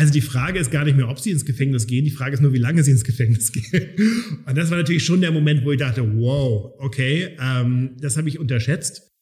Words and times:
Also 0.00 0.14
die 0.14 0.22
Frage 0.22 0.58
ist 0.58 0.70
gar 0.70 0.86
nicht 0.86 0.96
mehr, 0.96 1.10
ob 1.10 1.18
sie 1.18 1.30
ins 1.30 1.44
Gefängnis 1.44 1.86
gehen, 1.86 2.06
die 2.06 2.10
Frage 2.10 2.32
ist 2.32 2.40
nur, 2.40 2.54
wie 2.54 2.58
lange 2.58 2.82
sie 2.82 2.90
ins 2.90 3.04
Gefängnis 3.04 3.52
gehen. 3.70 3.90
Und 4.46 4.56
das 4.56 4.70
war 4.70 4.78
natürlich 4.78 5.04
schon 5.04 5.20
der 5.20 5.30
Moment, 5.30 5.62
wo 5.62 5.72
ich 5.72 5.78
dachte, 5.78 6.00
wow, 6.16 6.72
okay, 6.78 7.36
ähm, 7.38 7.98
das 8.00 8.16
habe 8.16 8.30
ich 8.30 8.38
unterschätzt. 8.38 9.12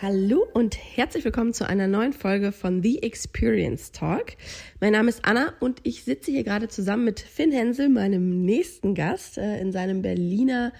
Hallo 0.00 0.46
und 0.54 0.76
herzlich 0.94 1.24
willkommen 1.24 1.52
zu 1.52 1.68
einer 1.68 1.88
neuen 1.88 2.12
Folge 2.12 2.52
von 2.52 2.80
The 2.80 3.02
Experience 3.02 3.90
Talk. 3.90 4.36
Mein 4.80 4.92
Name 4.92 5.08
ist 5.08 5.24
Anna 5.24 5.52
und 5.58 5.80
ich 5.82 6.04
sitze 6.04 6.30
hier 6.30 6.44
gerade 6.44 6.68
zusammen 6.68 7.06
mit 7.06 7.18
Finn 7.18 7.50
Hensel, 7.50 7.88
meinem 7.88 8.44
nächsten 8.44 8.94
Gast, 8.94 9.36
äh, 9.36 9.60
in 9.60 9.72
seinem 9.72 10.00
Berliner 10.00 10.72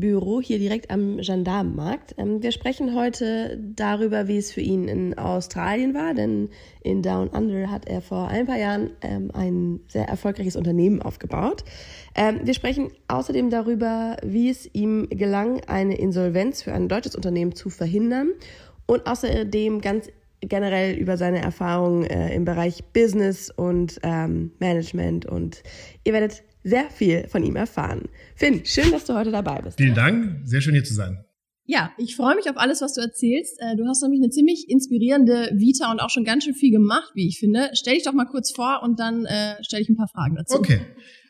Büro 0.00 0.40
hier 0.40 0.58
direkt 0.58 0.90
am 0.90 1.18
Gendarmenmarkt. 1.18 2.14
Ähm, 2.18 2.42
wir 2.42 2.50
sprechen 2.50 2.94
heute 2.94 3.58
darüber, 3.60 4.26
wie 4.26 4.38
es 4.38 4.50
für 4.50 4.60
ihn 4.62 4.88
in 4.88 5.16
Australien 5.16 5.94
war, 5.94 6.14
denn 6.14 6.48
in 6.82 7.02
Down 7.02 7.28
Under 7.28 7.70
hat 7.70 7.86
er 7.86 8.00
vor 8.00 8.28
ein 8.28 8.46
paar 8.46 8.58
Jahren 8.58 8.90
ähm, 9.02 9.30
ein 9.32 9.80
sehr 9.88 10.08
erfolgreiches 10.08 10.56
Unternehmen 10.56 11.02
aufgebaut. 11.02 11.64
Ähm, 12.14 12.40
wir 12.42 12.54
sprechen 12.54 12.90
außerdem 13.08 13.50
darüber, 13.50 14.16
wie 14.24 14.48
es 14.48 14.68
ihm 14.72 15.08
gelang, 15.10 15.60
eine 15.66 15.96
Insolvenz 15.98 16.62
für 16.62 16.72
ein 16.72 16.88
deutsches 16.88 17.14
Unternehmen 17.14 17.54
zu 17.54 17.70
verhindern 17.70 18.30
und 18.86 19.06
außerdem 19.06 19.80
ganz 19.80 20.08
generell 20.40 20.96
über 20.96 21.18
seine 21.18 21.42
Erfahrungen 21.42 22.04
äh, 22.04 22.34
im 22.34 22.46
Bereich 22.46 22.82
Business 22.94 23.50
und 23.50 24.00
Management 24.02 25.26
und 25.26 25.62
ihr 26.04 26.14
werdet 26.14 26.42
sehr 26.62 26.90
viel 26.90 27.26
von 27.28 27.42
ihm 27.42 27.56
erfahren. 27.56 28.08
Finn, 28.36 28.62
schön, 28.64 28.90
dass 28.90 29.04
du 29.04 29.14
heute 29.14 29.30
dabei 29.30 29.62
bist. 29.62 29.78
Vielen 29.78 29.94
Dank, 29.94 30.40
sehr 30.44 30.60
schön 30.60 30.74
hier 30.74 30.84
zu 30.84 30.94
sein. 30.94 31.24
Ja, 31.66 31.92
ich 31.98 32.16
freue 32.16 32.34
mich 32.34 32.50
auf 32.50 32.56
alles, 32.56 32.80
was 32.80 32.94
du 32.94 33.00
erzählst. 33.00 33.60
Äh, 33.60 33.76
du 33.76 33.86
hast 33.86 34.02
nämlich 34.02 34.20
eine 34.20 34.30
ziemlich 34.30 34.68
inspirierende 34.68 35.50
Vita 35.54 35.90
und 35.92 36.00
auch 36.00 36.10
schon 36.10 36.24
ganz 36.24 36.44
schön 36.44 36.54
viel 36.54 36.72
gemacht, 36.72 37.12
wie 37.14 37.28
ich 37.28 37.38
finde. 37.38 37.70
Stell 37.74 37.94
dich 37.94 38.02
doch 38.02 38.12
mal 38.12 38.24
kurz 38.24 38.50
vor 38.50 38.80
und 38.82 38.98
dann 38.98 39.24
äh, 39.24 39.62
stelle 39.62 39.80
ich 39.80 39.88
ein 39.88 39.96
paar 39.96 40.08
Fragen 40.08 40.34
dazu. 40.34 40.58
Okay. 40.58 40.80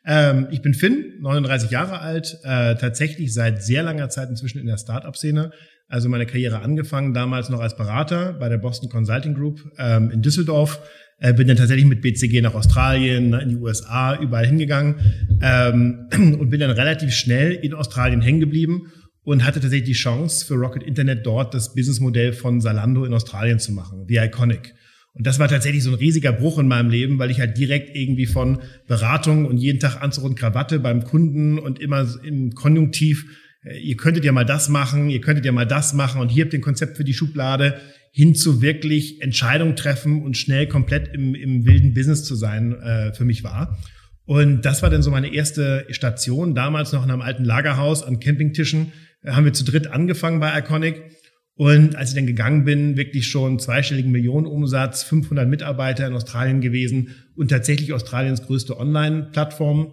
Ähm, 0.07 0.49
ich 0.51 0.63
bin 0.63 0.73
Finn, 0.73 1.19
39 1.21 1.71
Jahre 1.71 2.01
alt, 2.01 2.39
äh, 2.43 2.75
tatsächlich 2.77 3.35
seit 3.35 3.63
sehr 3.63 3.83
langer 3.83 4.09
Zeit 4.09 4.31
inzwischen 4.31 4.59
in 4.59 4.67
der 4.67 4.79
Startup-Szene. 4.79 5.51
Also 5.89 6.09
meine 6.09 6.25
Karriere 6.25 6.61
angefangen, 6.61 7.13
damals 7.13 7.51
noch 7.51 7.61
als 7.61 7.77
Berater 7.77 8.33
bei 8.33 8.49
der 8.49 8.59
Boston 8.59 8.89
Consulting 8.89 9.35
Group 9.35 9.61
ähm, 9.77 10.11
in 10.11 10.23
Düsseldorf 10.23 10.81
äh, 11.21 11.33
bin 11.33 11.47
dann 11.47 11.57
tatsächlich 11.57 11.87
mit 11.87 12.01
BCG 12.01 12.41
nach 12.41 12.55
Australien, 12.55 13.33
in 13.35 13.49
die 13.51 13.57
USA, 13.57 14.17
überall 14.21 14.47
hingegangen 14.47 14.97
ähm, 15.43 16.09
und 16.39 16.51
bin 16.51 16.61
dann 16.61 16.71
relativ 16.71 17.13
schnell 17.15 17.53
in 17.53 17.75
Australien 17.75 18.21
hängen 18.21 18.41
geblieben 18.41 18.89
und 19.23 19.45
hatte 19.45 19.61
tatsächlich 19.61 19.91
die 19.91 19.95
Chance 19.95 20.45
für 20.47 20.55
Rocket 20.55 20.83
Internet 20.83 21.25
dort 21.25 21.55
das 21.55 21.75
Businessmodell 21.75 22.33
von 22.33 22.61
Salando 22.61 23.05
in 23.05 23.13
Australien 23.13 23.59
zu 23.59 23.73
machen, 23.73 24.07
The 24.09 24.17
Iconic. 24.17 24.75
Und 25.13 25.27
das 25.27 25.39
war 25.39 25.49
tatsächlich 25.49 25.83
so 25.83 25.91
ein 25.91 25.97
riesiger 25.97 26.33
Bruch 26.33 26.59
in 26.59 26.69
meinem 26.69 26.89
Leben, 26.89 27.19
weil 27.19 27.31
ich 27.31 27.41
halt 27.41 27.59
direkt 27.59 27.97
irgendwie 27.97 28.27
von 28.27 28.61
Beratung 28.87 29.45
und 29.45 29.59
jeden 29.59 29.81
Tag 29.81 30.01
Anzug 30.01 30.25
und 30.25 30.37
Krawatte 30.37 30.79
beim 30.79 31.05
Kunden 31.05 31.59
und 31.59 31.81
immer 31.81 32.07
im 32.25 32.55
Konjunktiv, 32.55 33.27
äh, 33.65 33.79
ihr 33.79 33.97
könntet 33.97 34.25
ja 34.25 34.33
mal 34.33 34.45
das 34.45 34.69
machen, 34.69 35.11
ihr 35.11 35.21
könntet 35.21 35.45
ja 35.45 35.53
mal 35.53 35.67
das 35.67 35.93
machen 35.93 36.21
und 36.21 36.29
hier 36.29 36.45
habt 36.45 36.55
ihr 36.55 36.61
ein 36.61 36.63
Konzept 36.63 36.97
für 36.97 37.05
die 37.05 37.15
Schublade, 37.15 37.79
hin 38.11 38.35
zu 38.35 38.61
wirklich 38.61 39.23
Entscheidungen 39.23 39.77
treffen 39.77 40.23
und 40.23 40.37
schnell 40.37 40.67
komplett 40.67 41.15
im, 41.15 41.35
im 41.35 41.65
wilden 41.65 41.95
Business 41.95 42.25
zu 42.25 42.35
sein, 42.35 42.73
äh, 42.81 43.15
für 43.15 43.25
mich 43.25 43.45
war. 43.45 43.79
Und 44.25 44.63
das 44.65 44.83
war 44.83 44.91
dann 44.91 45.03
so 45.03 45.11
meine 45.11 45.33
erste 45.33 45.87
Station. 45.91 46.55
Damals 46.55 46.93
noch 46.93 47.05
in 47.05 47.11
einem 47.11 47.23
alten 47.23 47.45
Lagerhaus 47.45 48.03
an 48.03 48.21
Campingtischen 48.21 48.93
äh, 49.23 49.33
haben 49.33 49.45
wir 49.45 49.53
zu 49.53 49.65
dritt 49.65 49.89
angefangen 49.89 50.41
bei 50.41 50.57
Iconic. 50.59 51.03
Und 51.55 51.95
als 51.95 52.11
ich 52.11 52.15
dann 52.15 52.27
gegangen 52.27 52.65
bin, 52.65 52.97
wirklich 52.97 53.27
schon 53.27 53.59
zweistelligen 53.59 54.11
Millionenumsatz, 54.11 55.03
500 55.03 55.47
Mitarbeiter 55.47 56.07
in 56.07 56.15
Australien 56.15 56.61
gewesen 56.61 57.17
und 57.37 57.49
tatsächlich 57.49 57.93
Australiens 57.93 58.43
größte 58.43 58.79
Online-Plattform 58.79 59.93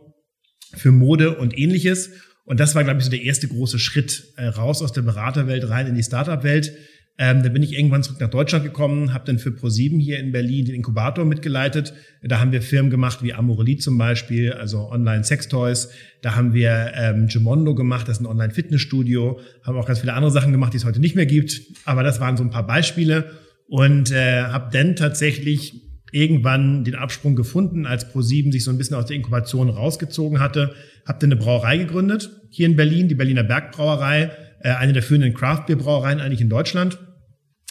für 0.75 0.91
Mode 0.91 1.37
und 1.37 1.57
ähnliches. 1.57 2.11
Und 2.45 2.61
das 2.61 2.73
war, 2.73 2.85
glaube 2.85 2.99
ich, 2.99 3.05
so 3.05 3.11
der 3.11 3.23
erste 3.23 3.49
große 3.49 3.79
Schritt 3.79 4.33
äh, 4.37 4.45
raus 4.45 4.81
aus 4.81 4.93
der 4.93 5.01
Beraterwelt 5.01 5.67
rein 5.69 5.87
in 5.87 5.95
die 5.95 6.03
Startup-Welt. 6.03 6.73
Ähm, 7.19 7.41
da 7.41 7.49
bin 7.49 7.63
ich 7.63 7.73
irgendwann 7.73 8.03
zurück 8.03 8.19
nach 8.19 8.29
Deutschland 8.29 8.63
gekommen, 8.63 9.11
habe 9.11 9.25
dann 9.25 9.39
für 9.39 9.51
ProSieben 9.51 9.99
hier 9.99 10.19
in 10.19 10.31
Berlin 10.31 10.65
den 10.65 10.75
Inkubator 10.75 11.25
mitgeleitet. 11.25 11.93
Da 12.21 12.39
haben 12.39 12.51
wir 12.51 12.61
Firmen 12.61 12.91
gemacht 12.91 13.23
wie 13.23 13.33
Amorelie 13.33 13.77
zum 13.77 13.97
Beispiel, 13.97 14.53
also 14.53 14.91
Online-Sex-Toys. 14.91 15.89
Da 16.21 16.35
haben 16.35 16.53
wir 16.53 16.91
ähm, 16.93 17.27
Gemondo 17.27 17.73
gemacht, 17.73 18.07
das 18.07 18.17
ist 18.17 18.23
ein 18.23 18.27
Online-Fitnessstudio. 18.27 19.39
Haben 19.63 19.77
auch 19.77 19.87
ganz 19.87 19.99
viele 19.99 20.13
andere 20.13 20.31
Sachen 20.31 20.51
gemacht, 20.51 20.73
die 20.73 20.77
es 20.77 20.85
heute 20.85 20.99
nicht 20.99 21.15
mehr 21.15 21.25
gibt. 21.25 21.59
Aber 21.85 22.03
das 22.03 22.19
waren 22.19 22.37
so 22.37 22.43
ein 22.43 22.51
paar 22.51 22.67
Beispiele. 22.67 23.31
Und 23.67 24.11
äh, 24.11 24.43
habe 24.43 24.69
dann 24.71 24.95
tatsächlich 24.95 25.81
irgendwann 26.11 26.83
den 26.83 26.95
Absprung 26.95 27.35
gefunden, 27.35 27.87
als 27.87 28.09
ProSieben 28.09 28.51
sich 28.51 28.63
so 28.63 28.71
ein 28.71 28.77
bisschen 28.77 28.95
aus 28.95 29.07
der 29.07 29.15
Inkubation 29.15 29.69
rausgezogen 29.69 30.39
hatte. 30.39 30.75
Habe 31.05 31.17
dann 31.19 31.31
eine 31.31 31.41
Brauerei 31.41 31.77
gegründet, 31.77 32.29
hier 32.51 32.67
in 32.67 32.75
Berlin, 32.75 33.07
die 33.07 33.15
Berliner 33.15 33.43
Bergbrauerei, 33.43 34.29
äh, 34.61 34.69
eine 34.69 34.93
der 34.93 35.01
führenden 35.01 35.33
Craft-Bier-Brauereien 35.33 36.19
eigentlich 36.19 36.41
in 36.41 36.49
Deutschland 36.49 36.99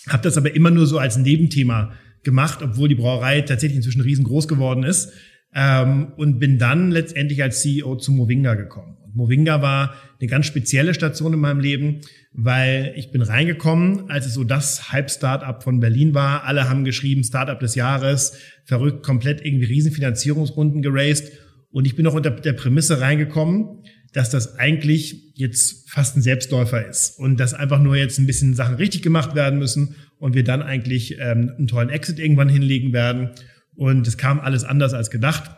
habe 0.09 0.23
das 0.23 0.37
aber 0.37 0.55
immer 0.55 0.71
nur 0.71 0.87
so 0.87 0.99
als 0.99 1.17
Nebenthema 1.17 1.93
gemacht, 2.23 2.61
obwohl 2.63 2.89
die 2.89 2.95
Brauerei 2.95 3.41
tatsächlich 3.41 3.77
inzwischen 3.77 4.03
riesengroß 4.03 4.49
geworden 4.49 4.83
ist. 4.83 5.13
Ähm, 5.55 6.13
und 6.17 6.39
bin 6.39 6.59
dann 6.59 6.91
letztendlich 6.91 7.43
als 7.43 7.63
CEO 7.63 7.97
zu 7.97 8.13
Movinga 8.13 8.55
gekommen. 8.57 8.99
Und 9.05 9.17
Movinga 9.17 9.63
war 9.63 9.95
eine 10.21 10.29
ganz 10.29 10.45
spezielle 10.45 10.93
Station 10.93 11.33
in 11.33 11.41
meinem 11.41 11.61
Leben, 11.61 12.03
weil 12.33 12.93
ich 12.97 13.11
bin 13.11 13.23
reingekommen, 13.23 14.11
als 14.11 14.27
es 14.27 14.35
so 14.35 14.45
das 14.45 14.93
Hype-Startup 14.93 15.63
von 15.63 15.81
Berlin 15.81 16.13
war. 16.13 16.45
Alle 16.45 16.69
haben 16.69 16.85
geschrieben, 16.85 17.25
Startup 17.25 17.59
des 17.59 17.75
Jahres, 17.75 18.37
verrückt, 18.65 19.03
komplett 19.03 19.43
irgendwie 19.47 19.67
Riesenfinanzierungsrunden 19.67 20.83
geraced. 20.83 21.33
Und 21.71 21.87
ich 21.87 21.97
bin 21.97 22.07
auch 22.07 22.15
unter 22.15 22.31
der 22.31 22.53
Prämisse 22.53 23.01
reingekommen, 23.01 23.83
dass 24.17 24.31
das 24.31 24.59
eigentlich 24.59 25.35
jetzt 25.35 25.91
fast 25.91 26.17
ein 26.17 26.23
Selbstläufer 26.23 26.87
ist 26.87 27.19
und 27.19 27.39
dass 27.39 27.53
einfach 27.53 27.79
nur 27.79 27.97
jetzt 27.97 28.19
ein 28.19 28.25
bisschen 28.25 28.55
Sachen 28.55 28.77
richtig 28.77 29.03
gemacht 29.03 29.35
werden 29.35 29.59
müssen 29.59 29.95
und 30.19 30.35
wir 30.35 30.43
dann 30.43 30.63
eigentlich 30.63 31.19
ähm, 31.19 31.53
einen 31.59 31.67
tollen 31.67 31.91
Exit 31.91 32.19
irgendwann 32.19 32.49
hinlegen 32.49 32.95
werden. 32.95 33.33
Und 33.75 34.09
es 34.09 34.17
kam 34.17 34.41
alles 34.41 34.65
anders 34.65 34.95
als 34.95 35.11
gedacht. 35.11 35.51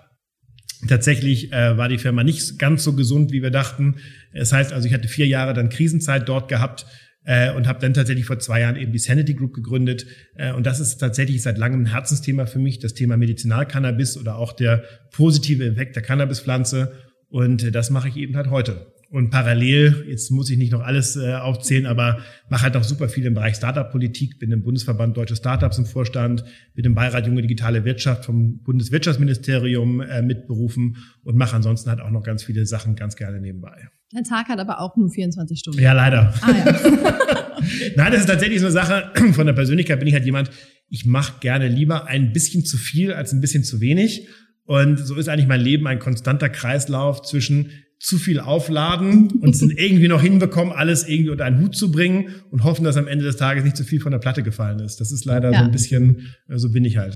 Tatsächlich 0.88 1.52
äh, 1.52 1.76
war 1.76 1.88
die 1.88 1.98
Firma 1.98 2.24
nicht 2.24 2.58
ganz 2.58 2.82
so 2.82 2.94
gesund, 2.94 3.30
wie 3.30 3.44
wir 3.44 3.52
dachten. 3.52 3.98
Das 4.34 4.52
heißt 4.52 4.72
also, 4.72 4.88
ich 4.88 4.94
hatte 4.94 5.06
vier 5.06 5.28
Jahre 5.28 5.54
dann 5.54 5.68
Krisenzeit 5.68 6.28
dort 6.28 6.48
gehabt 6.48 6.84
äh, 7.26 7.52
und 7.52 7.68
habe 7.68 7.78
dann 7.78 7.94
tatsächlich 7.94 8.26
vor 8.26 8.40
zwei 8.40 8.62
Jahren 8.62 8.74
eben 8.74 8.90
die 8.90 8.98
Sanity 8.98 9.34
Group 9.34 9.54
gegründet. 9.54 10.04
Äh, 10.34 10.52
und 10.52 10.66
das 10.66 10.80
ist 10.80 10.96
tatsächlich 10.96 11.42
seit 11.42 11.58
langem 11.58 11.82
ein 11.82 11.92
Herzensthema 11.92 12.46
für 12.46 12.58
mich, 12.58 12.80
das 12.80 12.94
Thema 12.94 13.16
Medizinalcannabis 13.16 14.16
oder 14.16 14.34
auch 14.34 14.52
der 14.52 14.82
positive 15.12 15.64
Effekt 15.64 15.94
der 15.94 16.02
Cannabispflanze. 16.02 17.07
Und 17.28 17.62
äh, 17.62 17.70
das 17.70 17.90
mache 17.90 18.08
ich 18.08 18.16
eben 18.16 18.36
halt 18.36 18.50
heute. 18.50 18.92
Und 19.10 19.30
parallel, 19.30 20.04
jetzt 20.06 20.30
muss 20.30 20.50
ich 20.50 20.58
nicht 20.58 20.70
noch 20.70 20.82
alles 20.82 21.16
äh, 21.16 21.32
aufzählen, 21.32 21.86
aber 21.86 22.18
mache 22.50 22.64
halt 22.64 22.76
auch 22.76 22.84
super 22.84 23.08
viel 23.08 23.24
im 23.24 23.32
Bereich 23.32 23.56
Startup-Politik, 23.56 24.38
bin 24.38 24.52
im 24.52 24.62
Bundesverband 24.62 25.16
Deutsche 25.16 25.34
Startups 25.34 25.78
im 25.78 25.86
Vorstand, 25.86 26.44
bin 26.74 26.84
im 26.84 26.94
Beirat 26.94 27.26
Junge 27.26 27.40
Digitale 27.40 27.86
Wirtschaft 27.86 28.26
vom 28.26 28.58
Bundeswirtschaftsministerium 28.62 30.02
äh, 30.02 30.20
mitberufen 30.20 30.96
und 31.24 31.36
mache 31.36 31.56
ansonsten 31.56 31.88
halt 31.88 32.00
auch 32.00 32.10
noch 32.10 32.22
ganz 32.22 32.42
viele 32.42 32.66
Sachen 32.66 32.96
ganz 32.96 33.16
gerne 33.16 33.40
nebenbei. 33.40 33.88
Dein 34.12 34.24
Tag 34.24 34.48
hat 34.48 34.58
aber 34.58 34.80
auch 34.80 34.94
nur 34.96 35.10
24 35.10 35.58
Stunden. 35.58 35.80
Ja, 35.80 35.94
leider. 35.94 36.34
Ah, 36.42 36.50
ja. 36.50 37.18
Nein, 37.96 38.12
das 38.12 38.20
ist 38.20 38.26
tatsächlich 38.26 38.60
so 38.60 38.66
eine 38.66 38.72
Sache. 38.72 39.10
Von 39.32 39.46
der 39.46 39.52
Persönlichkeit 39.52 39.98
bin 39.98 40.08
ich 40.08 40.14
halt 40.14 40.24
jemand, 40.24 40.50
ich 40.88 41.06
mache 41.06 41.40
gerne 41.40 41.68
lieber 41.68 42.06
ein 42.06 42.32
bisschen 42.32 42.64
zu 42.64 42.76
viel 42.76 43.12
als 43.12 43.32
ein 43.32 43.40
bisschen 43.40 43.64
zu 43.64 43.80
wenig. 43.80 44.28
Und 44.68 44.98
so 44.98 45.14
ist 45.14 45.30
eigentlich 45.30 45.48
mein 45.48 45.62
Leben 45.62 45.86
ein 45.86 45.98
konstanter 45.98 46.50
Kreislauf 46.50 47.22
zwischen 47.22 47.70
zu 47.98 48.18
viel 48.18 48.38
aufladen 48.38 49.28
und 49.40 49.54
es 49.54 49.62
irgendwie 49.62 50.08
noch 50.08 50.20
hinbekommen, 50.20 50.74
alles 50.74 51.08
irgendwie 51.08 51.30
unter 51.30 51.46
einen 51.46 51.60
Hut 51.62 51.74
zu 51.74 51.90
bringen 51.90 52.28
und 52.50 52.64
hoffen, 52.64 52.84
dass 52.84 52.98
am 52.98 53.08
Ende 53.08 53.24
des 53.24 53.36
Tages 53.36 53.64
nicht 53.64 53.78
zu 53.78 53.82
viel 53.82 53.98
von 53.98 54.12
der 54.12 54.18
Platte 54.18 54.42
gefallen 54.42 54.78
ist. 54.80 55.00
Das 55.00 55.10
ist 55.10 55.24
leider 55.24 55.50
ja. 55.50 55.60
so 55.60 55.64
ein 55.64 55.70
bisschen, 55.70 56.28
äh, 56.48 56.58
so 56.58 56.70
bin 56.70 56.84
ich 56.84 56.98
halt. 56.98 57.14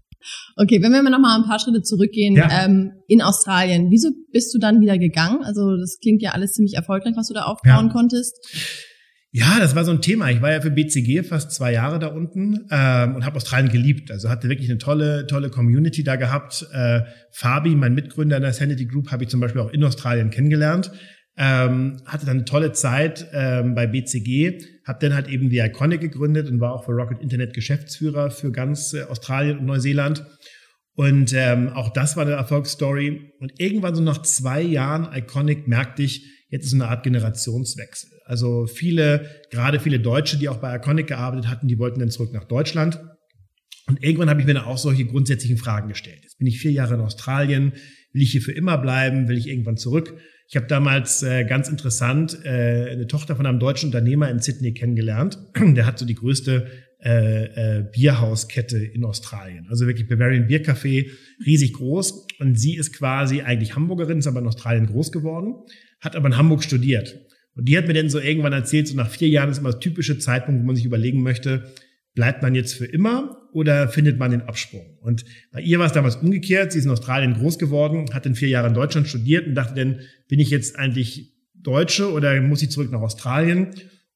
Okay, 0.56 0.82
wenn 0.82 0.92
wir 0.92 1.02
mal 1.02 1.10
noch 1.10 1.20
mal 1.20 1.36
ein 1.36 1.46
paar 1.46 1.58
Schritte 1.58 1.82
zurückgehen, 1.82 2.36
ja. 2.36 2.64
ähm, 2.64 2.92
in 3.06 3.20
Australien, 3.20 3.90
wieso 3.90 4.08
bist 4.32 4.52
du 4.54 4.58
dann 4.58 4.80
wieder 4.80 4.96
gegangen? 4.96 5.44
Also 5.44 5.76
das 5.76 5.98
klingt 6.00 6.22
ja 6.22 6.30
alles 6.30 6.52
ziemlich 6.52 6.74
erfolgreich, 6.74 7.12
was 7.16 7.28
du 7.28 7.34
da 7.34 7.42
aufbauen 7.42 7.88
ja. 7.88 7.92
konntest. 7.92 8.38
Ja, 9.34 9.58
das 9.58 9.74
war 9.74 9.86
so 9.86 9.92
ein 9.92 10.02
Thema. 10.02 10.30
Ich 10.30 10.42
war 10.42 10.52
ja 10.52 10.60
für 10.60 10.70
BCG 10.70 11.22
fast 11.22 11.52
zwei 11.52 11.72
Jahre 11.72 11.98
da 11.98 12.08
unten 12.08 12.66
ähm, 12.70 13.14
und 13.14 13.24
habe 13.24 13.36
Australien 13.36 13.72
geliebt. 13.72 14.10
Also 14.10 14.28
hatte 14.28 14.50
wirklich 14.50 14.68
eine 14.68 14.76
tolle, 14.76 15.26
tolle 15.26 15.48
Community 15.48 16.04
da 16.04 16.16
gehabt. 16.16 16.66
Äh, 16.70 17.00
Fabi, 17.30 17.74
mein 17.74 17.94
Mitgründer 17.94 18.36
in 18.36 18.42
der 18.42 18.52
Sanity 18.52 18.84
Group, 18.84 19.10
habe 19.10 19.24
ich 19.24 19.30
zum 19.30 19.40
Beispiel 19.40 19.62
auch 19.62 19.70
in 19.70 19.82
Australien 19.84 20.28
kennengelernt. 20.28 20.92
Ähm, 21.38 22.02
hatte 22.04 22.26
dann 22.26 22.36
eine 22.36 22.44
tolle 22.44 22.72
Zeit 22.72 23.26
ähm, 23.32 23.74
bei 23.74 23.86
BCG, 23.86 24.66
habe 24.86 24.98
dann 25.00 25.14
halt 25.14 25.28
eben 25.28 25.48
die 25.48 25.60
Iconic 25.60 26.02
gegründet 26.02 26.50
und 26.50 26.60
war 26.60 26.74
auch 26.74 26.84
für 26.84 26.92
Rocket 26.92 27.22
Internet 27.22 27.54
Geschäftsführer 27.54 28.30
für 28.30 28.52
ganz 28.52 28.92
äh, 28.92 29.04
Australien 29.04 29.60
und 29.60 29.64
Neuseeland. 29.64 30.26
Und 30.94 31.32
ähm, 31.32 31.70
auch 31.70 31.90
das 31.94 32.18
war 32.18 32.26
eine 32.26 32.32
Erfolgsstory. 32.32 33.32
Und 33.40 33.58
irgendwann 33.58 33.94
so 33.94 34.02
nach 34.02 34.20
zwei 34.20 34.60
Jahren 34.60 35.08
Iconic 35.10 35.66
merkte 35.66 36.02
ich, 36.02 36.28
jetzt 36.52 36.66
ist 36.66 36.74
eine 36.74 36.86
Art 36.86 37.02
Generationswechsel. 37.02 38.10
Also 38.26 38.66
viele, 38.66 39.28
gerade 39.50 39.80
viele 39.80 39.98
Deutsche, 39.98 40.38
die 40.38 40.48
auch 40.48 40.58
bei 40.58 40.76
Iconic 40.76 41.08
gearbeitet 41.08 41.48
hatten, 41.48 41.66
die 41.66 41.78
wollten 41.78 41.98
dann 41.98 42.10
zurück 42.10 42.32
nach 42.32 42.44
Deutschland. 42.44 43.00
Und 43.88 44.04
irgendwann 44.04 44.30
habe 44.30 44.40
ich 44.40 44.46
mir 44.46 44.54
dann 44.54 44.64
auch 44.64 44.78
solche 44.78 45.06
grundsätzlichen 45.06 45.56
Fragen 45.56 45.88
gestellt. 45.88 46.20
Jetzt 46.22 46.38
bin 46.38 46.46
ich 46.46 46.60
vier 46.60 46.70
Jahre 46.70 46.94
in 46.94 47.00
Australien. 47.00 47.72
Will 48.12 48.22
ich 48.22 48.30
hier 48.30 48.42
für 48.42 48.52
immer 48.52 48.78
bleiben? 48.78 49.28
Will 49.28 49.38
ich 49.38 49.48
irgendwann 49.48 49.78
zurück? 49.78 50.14
Ich 50.48 50.56
habe 50.56 50.66
damals 50.66 51.22
äh, 51.22 51.44
ganz 51.44 51.68
interessant 51.68 52.38
äh, 52.44 52.90
eine 52.90 53.06
Tochter 53.06 53.34
von 53.34 53.46
einem 53.46 53.58
deutschen 53.58 53.86
Unternehmer 53.86 54.30
in 54.30 54.38
Sydney 54.38 54.74
kennengelernt. 54.74 55.38
Der 55.56 55.86
hat 55.86 55.98
so 55.98 56.04
die 56.04 56.14
größte 56.14 56.66
äh, 57.02 57.78
äh, 57.78 57.84
Bierhauskette 57.90 58.78
in 58.78 59.04
Australien. 59.04 59.66
Also 59.70 59.86
wirklich 59.86 60.06
Bavarian 60.06 60.46
Beer 60.46 60.62
Café, 60.62 61.10
riesig 61.44 61.72
groß. 61.72 62.26
Und 62.38 62.60
sie 62.60 62.76
ist 62.76 62.92
quasi 62.92 63.40
eigentlich 63.40 63.74
Hamburgerin, 63.74 64.18
ist 64.18 64.26
aber 64.26 64.40
in 64.40 64.46
Australien 64.46 64.86
groß 64.86 65.10
geworden, 65.10 65.54
hat 66.02 66.16
aber 66.16 66.26
in 66.26 66.36
Hamburg 66.36 66.62
studiert. 66.62 67.18
Und 67.54 67.68
die 67.68 67.78
hat 67.78 67.86
mir 67.86 67.94
dann 67.94 68.10
so 68.10 68.18
irgendwann 68.18 68.52
erzählt, 68.52 68.88
so 68.88 68.96
nach 68.96 69.08
vier 69.08 69.28
Jahren 69.28 69.50
ist 69.50 69.58
immer 69.58 69.70
das 69.70 69.80
typische 69.80 70.18
Zeitpunkt, 70.18 70.62
wo 70.62 70.66
man 70.66 70.76
sich 70.76 70.84
überlegen 70.84 71.22
möchte, 71.22 71.72
bleibt 72.14 72.42
man 72.42 72.54
jetzt 72.54 72.74
für 72.74 72.84
immer 72.84 73.48
oder 73.52 73.88
findet 73.88 74.18
man 74.18 74.30
den 74.30 74.42
Absprung? 74.42 74.98
Und 75.00 75.24
bei 75.52 75.60
ihr 75.60 75.78
war 75.78 75.86
es 75.86 75.92
damals 75.92 76.16
umgekehrt. 76.16 76.72
Sie 76.72 76.78
ist 76.78 76.84
in 76.84 76.90
Australien 76.90 77.34
groß 77.34 77.58
geworden, 77.58 78.12
hat 78.12 78.26
in 78.26 78.34
vier 78.34 78.48
Jahren 78.48 78.68
in 78.68 78.74
Deutschland 78.74 79.08
studiert 79.08 79.46
und 79.46 79.54
dachte 79.54 79.74
dann, 79.74 80.00
bin 80.28 80.40
ich 80.40 80.50
jetzt 80.50 80.76
eigentlich 80.76 81.32
Deutsche 81.54 82.10
oder 82.10 82.38
muss 82.40 82.62
ich 82.62 82.70
zurück 82.70 82.90
nach 82.90 83.00
Australien? 83.00 83.70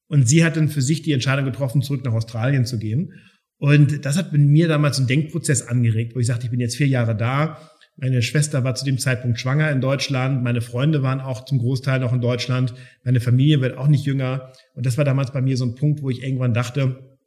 Und 0.07 0.27
sie 0.27 0.43
hat 0.43 0.57
dann 0.57 0.69
für 0.69 0.81
sich 0.81 1.01
die 1.01 1.11
Entscheidung 1.11 1.45
getroffen, 1.45 1.81
zurück 1.81 2.03
nach 2.03 2.13
Australien 2.13 2.65
zu 2.65 2.79
gehen. 2.79 3.13
Und 3.57 4.05
das 4.05 4.17
hat 4.17 4.31
mit 4.31 4.41
mir 4.41 4.67
damals 4.67 4.97
einen 4.97 5.07
Denkprozess 5.07 5.63
angeregt, 5.63 6.15
wo 6.15 6.19
ich 6.19 6.27
sagte, 6.27 6.45
ich 6.45 6.51
bin 6.51 6.59
jetzt 6.59 6.75
vier 6.75 6.87
Jahre 6.87 7.15
da. 7.15 7.71
Meine 7.97 8.21
Schwester 8.21 8.63
war 8.63 8.75
zu 8.75 8.85
dem 8.85 8.99
Zeitpunkt 8.99 9.39
schwanger 9.39 9.71
in 9.71 9.81
Deutschland. 9.81 10.43
Meine 10.43 10.61
Freunde 10.61 11.01
waren 11.01 11.19
auch 11.19 11.45
zum 11.45 11.57
Großteil 11.57 11.99
noch 11.99 12.13
in 12.13 12.21
Deutschland. 12.21 12.73
Meine 13.03 13.19
Familie 13.19 13.59
wird 13.59 13.77
auch 13.77 13.87
nicht 13.87 14.05
jünger. 14.05 14.53
Und 14.75 14.85
das 14.85 14.97
war 14.97 15.05
damals 15.05 15.33
bei 15.33 15.41
mir 15.41 15.57
so 15.57 15.65
ein 15.65 15.75
Punkt, 15.75 16.03
wo 16.03 16.09
ich 16.09 16.23
irgendwann 16.23 16.53
dachte, 16.53 17.17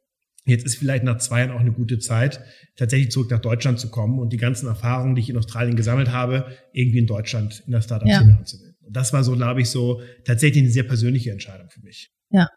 Jetzt 0.45 0.65
ist 0.65 0.77
vielleicht 0.77 1.03
nach 1.03 1.19
zwei 1.19 1.41
Jahren 1.41 1.51
auch 1.51 1.59
eine 1.59 1.71
gute 1.71 1.99
Zeit, 1.99 2.41
tatsächlich 2.75 3.11
zurück 3.11 3.29
nach 3.29 3.39
Deutschland 3.39 3.79
zu 3.79 3.89
kommen 3.91 4.17
und 4.17 4.33
die 4.33 4.37
ganzen 4.37 4.67
Erfahrungen, 4.67 5.13
die 5.13 5.21
ich 5.21 5.29
in 5.29 5.37
Australien 5.37 5.75
gesammelt 5.75 6.11
habe, 6.11 6.47
irgendwie 6.73 6.97
in 6.97 7.05
Deutschland 7.05 7.61
in 7.67 7.71
der 7.71 7.81
Startup-Szene 7.81 8.31
ja. 8.31 8.37
anzuwenden. 8.37 8.75
Und 8.81 8.95
das 8.95 9.13
war 9.13 9.23
so, 9.23 9.35
glaube 9.35 9.61
ich, 9.61 9.69
so 9.69 10.01
tatsächlich 10.25 10.63
eine 10.63 10.71
sehr 10.71 10.83
persönliche 10.83 11.31
Entscheidung 11.31 11.69
für 11.69 11.81
mich. 11.81 12.11
Ja. 12.31 12.47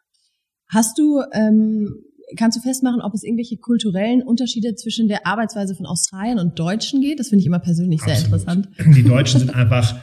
Hast 0.68 0.98
du, 0.98 1.20
ähm, 1.34 1.94
kannst 2.36 2.58
du 2.58 2.62
festmachen, 2.62 3.00
ob 3.00 3.14
es 3.14 3.22
irgendwelche 3.22 3.56
kulturellen 3.56 4.22
Unterschiede 4.22 4.74
zwischen 4.74 5.08
der 5.08 5.26
Arbeitsweise 5.26 5.74
von 5.74 5.86
Australien 5.86 6.38
und 6.38 6.58
Deutschen 6.58 7.00
geht? 7.00 7.20
Das 7.20 7.28
finde 7.28 7.40
ich 7.40 7.46
immer 7.46 7.58
persönlich 7.58 8.00
Absolut. 8.02 8.18
sehr 8.18 8.26
interessant. 8.26 8.68
Die 8.96 9.02
Deutschen 9.02 9.40
sind 9.40 9.54
einfach 9.54 9.96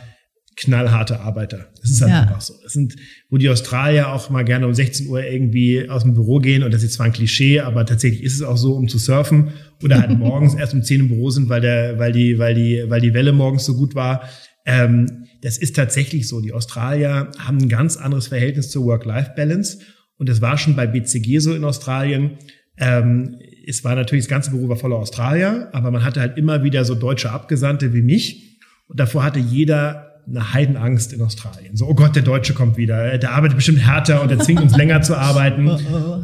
knallharte 0.55 1.21
Arbeiter. 1.21 1.67
Das 1.81 1.89
ist 1.89 2.01
halt 2.01 2.11
ja. 2.11 2.21
einfach 2.21 2.41
so. 2.41 2.53
Das 2.61 2.73
sind, 2.73 2.95
wo 3.29 3.37
die 3.37 3.49
Australier 3.49 4.09
auch 4.09 4.29
mal 4.29 4.43
gerne 4.43 4.67
um 4.67 4.73
16 4.73 5.07
Uhr 5.07 5.23
irgendwie 5.23 5.89
aus 5.89 6.03
dem 6.03 6.13
Büro 6.13 6.39
gehen 6.39 6.63
und 6.63 6.73
das 6.73 6.83
ist 6.83 6.93
zwar 6.93 7.07
ein 7.07 7.13
Klischee, 7.13 7.61
aber 7.61 7.85
tatsächlich 7.85 8.23
ist 8.23 8.35
es 8.35 8.41
auch 8.41 8.57
so, 8.57 8.73
um 8.73 8.87
zu 8.87 8.97
surfen 8.97 9.53
oder 9.83 9.99
halt 9.99 10.11
morgens 10.17 10.53
erst 10.53 10.73
um 10.73 10.83
10 10.83 11.01
im 11.01 11.07
Büro 11.07 11.29
sind, 11.29 11.49
weil 11.49 11.61
der, 11.61 11.97
weil 11.99 12.11
die, 12.11 12.37
weil 12.37 12.53
die, 12.53 12.83
weil 12.87 13.01
die 13.01 13.13
Welle 13.13 13.31
morgens 13.31 13.65
so 13.65 13.75
gut 13.75 13.95
war. 13.95 14.23
Ähm, 14.65 15.25
das 15.41 15.57
ist 15.57 15.75
tatsächlich 15.75 16.27
so. 16.27 16.41
Die 16.41 16.53
Australier 16.53 17.31
haben 17.39 17.57
ein 17.57 17.69
ganz 17.69 17.97
anderes 17.97 18.27
Verhältnis 18.27 18.69
zur 18.69 18.85
Work-Life-Balance 18.85 19.79
und 20.21 20.29
das 20.29 20.39
war 20.39 20.55
schon 20.55 20.75
bei 20.75 20.85
BCG 20.85 21.39
so 21.39 21.55
in 21.55 21.63
Australien. 21.63 22.37
Ähm, 22.77 23.39
es 23.65 23.83
war 23.83 23.95
natürlich, 23.95 24.25
das 24.25 24.29
ganze 24.29 24.51
Büro 24.51 24.69
war 24.69 24.75
voller 24.75 24.97
Australier, 24.97 25.69
aber 25.73 25.89
man 25.89 26.03
hatte 26.03 26.19
halt 26.19 26.37
immer 26.37 26.63
wieder 26.63 26.85
so 26.85 26.93
deutsche 26.93 27.31
Abgesandte 27.31 27.91
wie 27.95 28.03
mich. 28.03 28.59
Und 28.87 28.99
davor 28.99 29.23
hatte 29.23 29.39
jeder 29.39 30.10
eine 30.27 30.53
Heidenangst 30.53 31.13
in 31.13 31.21
Australien. 31.21 31.75
So, 31.75 31.87
oh 31.87 31.93
Gott, 31.93 32.15
der 32.15 32.23
Deutsche 32.23 32.53
kommt 32.53 32.77
wieder. 32.77 33.17
Der 33.17 33.31
arbeitet 33.31 33.57
bestimmt 33.57 33.85
härter 33.85 34.21
und 34.21 34.29
der 34.29 34.39
zwingt 34.39 34.61
uns 34.61 34.75
länger 34.77 35.01
zu 35.01 35.15
arbeiten. 35.15 35.69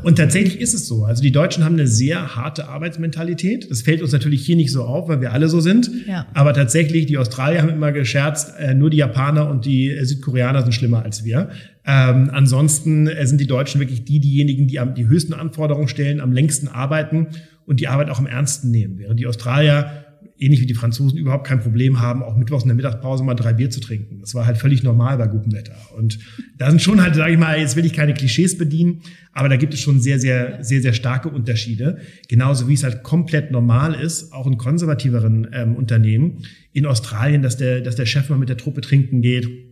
Und 0.04 0.18
tatsächlich 0.18 0.62
ist 0.62 0.74
es 0.74 0.88
so. 0.88 1.04
Also 1.04 1.22
die 1.22 1.32
Deutschen 1.32 1.64
haben 1.66 1.74
eine 1.74 1.88
sehr 1.88 2.36
harte 2.36 2.68
Arbeitsmentalität. 2.68 3.70
Das 3.70 3.82
fällt 3.82 4.02
uns 4.02 4.12
natürlich 4.12 4.46
hier 4.46 4.56
nicht 4.56 4.72
so 4.72 4.84
auf, 4.84 5.10
weil 5.10 5.22
wir 5.22 5.34
alle 5.34 5.50
so 5.50 5.60
sind. 5.60 5.90
Ja. 6.08 6.28
Aber 6.34 6.54
tatsächlich, 6.54 7.06
die 7.08 7.18
Australier 7.18 7.62
haben 7.62 7.70
immer 7.70 7.92
gescherzt, 7.92 8.54
äh, 8.60 8.74
nur 8.74 8.90
die 8.90 8.98
Japaner 8.98 9.50
und 9.50 9.66
die 9.66 9.98
Südkoreaner 10.04 10.62
sind 10.62 10.74
schlimmer 10.74 11.04
als 11.04 11.24
wir. 11.24 11.50
Ähm, 11.86 12.30
ansonsten 12.34 13.08
äh, 13.08 13.26
sind 13.26 13.42
die 13.42 13.48
Deutschen 13.48 13.80
wirklich 13.80 14.06
die, 14.06 14.20
diejenigen, 14.20 14.68
die 14.68 14.80
am, 14.80 14.94
die 14.94 15.08
höchsten 15.08 15.34
Anforderungen 15.34 15.88
stellen, 15.88 16.20
am 16.20 16.32
längsten 16.32 16.68
arbeiten 16.68 17.28
und 17.66 17.80
die 17.80 17.88
Arbeit 17.88 18.10
auch 18.10 18.20
im 18.20 18.28
Ernsten 18.28 18.72
nehmen. 18.72 19.00
Während 19.00 19.20
die 19.20 19.28
Australier 19.28 20.07
ähnlich 20.40 20.62
wie 20.62 20.66
die 20.66 20.74
Franzosen 20.74 21.18
überhaupt 21.18 21.48
kein 21.48 21.60
Problem 21.60 22.00
haben, 22.00 22.24
auch 22.24 22.36
mittwochs 22.36 22.64
in 22.64 22.70
der 22.70 22.76
Mittagspause 22.76 23.24
mal 23.24 23.34
drei 23.34 23.54
Bier 23.54 23.70
zu 23.70 23.80
trinken. 23.80 24.20
Das 24.20 24.36
war 24.36 24.46
halt 24.46 24.58
völlig 24.58 24.84
normal 24.84 25.18
bei 25.18 25.28
gutem 25.28 25.54
Wetter. 25.54 25.76
Und 25.96 26.20
da 26.58 26.70
sind 26.70 26.82
schon 26.82 27.02
halt, 27.02 27.16
sage 27.16 27.34
ich 27.34 27.40
mal, 27.40 27.60
jetzt 27.60 27.76
will 27.76 27.86
ich 27.86 27.94
keine 27.94 28.14
Klischees 28.14 28.58
bedienen, 28.58 29.02
aber 29.34 29.50
da 29.50 29.56
gibt 29.56 29.74
es 29.74 29.80
schon 29.80 30.00
sehr, 30.00 30.20
sehr, 30.20 30.64
sehr, 30.64 30.82
sehr 30.82 30.94
starke 30.94 31.30
Unterschiede. 31.30 32.00
Genauso 32.28 32.68
wie 32.68 32.74
es 32.74 32.84
halt 32.84 33.04
komplett 33.04 33.52
normal 33.52 33.94
ist, 33.94 34.32
auch 34.34 34.48
in 34.48 34.58
konservativeren 34.58 35.48
ähm, 35.54 35.76
Unternehmen 35.76 36.44
in 36.74 36.86
Australien, 36.86 37.42
dass 37.42 37.58
der, 37.58 37.82
dass 37.82 37.96
der 37.96 38.06
Chef 38.06 38.30
mal 38.30 38.38
mit 38.38 38.50
der 38.50 38.58
Truppe 38.58 38.82
trinken 38.82 39.22
geht 39.22 39.67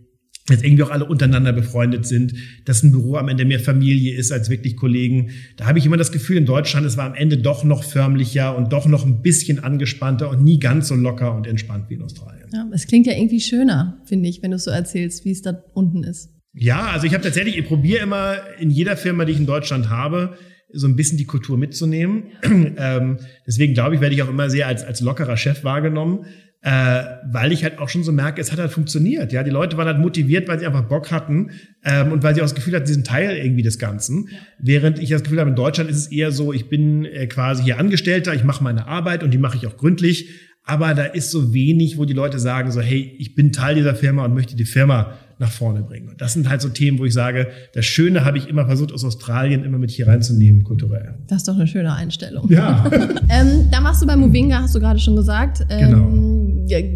dass 0.48 0.62
irgendwie 0.62 0.84
auch 0.84 0.92
alle 0.92 1.06
untereinander 1.06 1.54
befreundet 1.54 2.06
sind, 2.06 2.34
dass 2.66 2.84
ein 2.84 2.92
Büro 2.92 3.16
am 3.16 3.30
Ende 3.30 3.46
mehr 3.46 3.60
Familie 3.60 4.16
ist 4.16 4.32
als 4.32 4.50
wirklich 4.50 4.76
Kollegen. 4.76 5.32
Da 5.58 5.66
habe 5.66 5.80
ich 5.80 5.86
immer 5.86 5.98
das 5.98 6.12
Gefühl, 6.12 6.38
in 6.38 6.46
Deutschland, 6.46 6.86
es 6.86 6.98
war 6.98 7.06
am 7.06 7.16
Ende 7.16 7.38
doch 7.38 7.64
noch 7.64 7.84
förmlicher 7.84 8.56
und 8.56 8.72
doch 8.72 8.88
noch 8.88 9.06
ein 9.06 9.22
bisschen 9.22 9.64
angespannter 9.64 10.30
und 10.30 10.44
nie 10.44 10.60
ganz 10.60 10.88
so 10.88 10.96
locker 10.96 11.36
und 11.36 11.48
entspannt 11.48 11.90
wie 11.90 11.96
in 11.96 12.04
Australien. 12.04 12.48
Ja, 12.54 12.68
es 12.74 12.86
klingt 12.86 13.08
ja 13.08 13.14
irgendwie 13.14 13.42
schöner, 13.42 13.98
finde 14.06 14.30
ich, 14.30 14.44
wenn 14.44 14.52
du 14.52 14.60
so 14.60 14.70
erzählst, 14.70 15.26
wie 15.26 15.32
es 15.32 15.42
da 15.42 15.64
unten 15.74 16.04
ist. 16.04 16.30
Ja, 16.54 16.88
also 16.88 17.08
ich 17.08 17.14
habe 17.14 17.24
tatsächlich, 17.24 17.58
ich 17.58 17.66
probiere 17.66 18.04
immer 18.04 18.38
in 18.60 18.70
jeder 18.70 18.96
Firma, 18.98 19.26
die 19.26 19.34
ich 19.34 19.40
in 19.40 19.46
Deutschland 19.46 19.90
habe, 19.90 20.38
so 20.72 20.88
ein 20.88 20.96
bisschen 20.96 21.18
die 21.18 21.26
Kultur 21.26 21.58
mitzunehmen. 21.58 22.26
ähm, 22.78 23.18
deswegen 23.48 23.74
glaube 23.74 23.96
ich, 23.96 24.02
werde 24.02 24.14
ich 24.14 24.22
auch 24.22 24.30
immer 24.30 24.50
sehr 24.50 24.68
als, 24.68 24.84
als 24.84 25.02
lockerer 25.02 25.38
Chef 25.38 25.64
wahrgenommen 25.64 26.26
äh, 26.66 27.04
weil 27.32 27.52
ich 27.52 27.64
halt 27.64 27.78
auch 27.78 27.90
schon 27.90 28.04
so 28.04 28.12
merke, 28.12 28.42
es 28.42 28.52
hat 28.52 28.58
halt 28.58 28.72
funktioniert. 28.72 29.32
Ja, 29.32 29.44
die 29.44 29.52
Leute 29.52 29.78
waren 29.78 29.86
halt 29.86 30.00
motiviert, 30.00 30.48
weil 30.48 30.60
sie 30.60 30.66
einfach 30.66 30.86
Bock 30.86 31.12
hatten 31.12 31.52
ähm, 31.84 32.12
und 32.12 32.24
weil 32.24 32.34
sie 32.34 32.42
auch 32.42 32.46
das 32.46 32.56
Gefühl 32.56 32.74
hatten, 32.74 32.88
sie 32.88 32.96
sind 32.96 33.06
Teil 33.06 33.38
irgendwie 33.38 33.62
des 33.62 33.78
Ganzen. 33.78 34.30
Ja. 34.32 34.38
Während 34.58 34.98
ich 34.98 35.10
das 35.10 35.22
Gefühl 35.22 35.40
habe, 35.40 35.52
in 35.52 35.56
Deutschland 35.56 35.92
ist 35.92 35.98
es 35.98 36.08
eher 36.08 36.32
so, 36.32 36.54
ich 36.54 36.68
bin 36.68 37.06
äh, 37.06 37.28
quasi 37.28 37.62
hier 37.62 37.78
Angestellter, 37.78 38.34
ich 38.34 38.44
mache 38.44 38.64
meine 38.64 38.88
Arbeit 38.88 39.24
und 39.24 39.30
die 39.30 39.38
mache 39.38 39.58
ich 39.58 39.68
auch 39.68 39.78
gründlich. 39.78 40.28
Aber 40.64 40.96
da 40.96 41.04
ist 41.04 41.30
so 41.30 41.54
wenig, 41.54 42.00
wo 42.00 42.06
die 42.06 42.14
Leute 42.14 42.40
sagen 42.40 42.72
so, 42.72 42.82
hey, 42.82 43.16
ich 43.20 43.36
bin 43.36 43.52
Teil 43.52 43.76
dieser 43.76 43.94
Firma 43.94 44.26
und 44.26 44.34
möchte 44.34 44.56
die 44.56 44.66
Firma 44.66 45.14
nach 45.38 45.52
vorne 45.52 45.84
bringen. 45.84 46.10
Und 46.10 46.22
das 46.22 46.34
sind 46.34 46.50
halt 46.50 46.62
so 46.62 46.70
Themen, 46.70 46.98
wo 46.98 47.06
ich 47.06 47.14
sage, 47.14 47.50
das 47.74 47.86
Schöne 47.86 48.26
habe 48.26 48.40
ich 48.40 48.48
immer 48.48 48.66
versucht, 48.66 48.92
aus 48.92 49.04
Australien 49.04 49.64
immer 49.64 49.78
mit 49.78 49.92
hier 49.92 50.08
reinzunehmen, 50.08 50.64
kulturell. 50.64 51.14
Das 51.28 51.40
ist 51.40 51.48
doch 51.48 51.56
eine 51.56 51.68
schöne 51.68 51.94
Einstellung. 51.94 52.50
Ja. 52.50 52.90
ähm, 53.30 53.70
da 53.70 53.82
machst 53.82 54.02
du 54.02 54.08
bei 54.08 54.16
Movinga, 54.16 54.62
hast 54.62 54.74
du 54.74 54.80
gerade 54.80 54.98
schon 54.98 55.16
gesagt. 55.16 55.64
Ähm, 55.70 55.92
genau. 55.92 56.45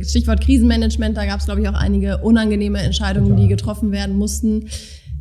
Stichwort 0.04 0.42
Krisenmanagement, 0.42 1.18
da 1.18 1.26
gab 1.26 1.40
es, 1.40 1.46
glaube 1.46 1.62
ich, 1.62 1.68
auch 1.68 1.74
einige 1.74 2.20
unangenehme 2.20 2.80
Entscheidungen, 2.80 3.30
Total. 3.30 3.44
die 3.44 3.50
getroffen 3.50 3.92
werden 3.92 4.18
mussten. 4.18 4.70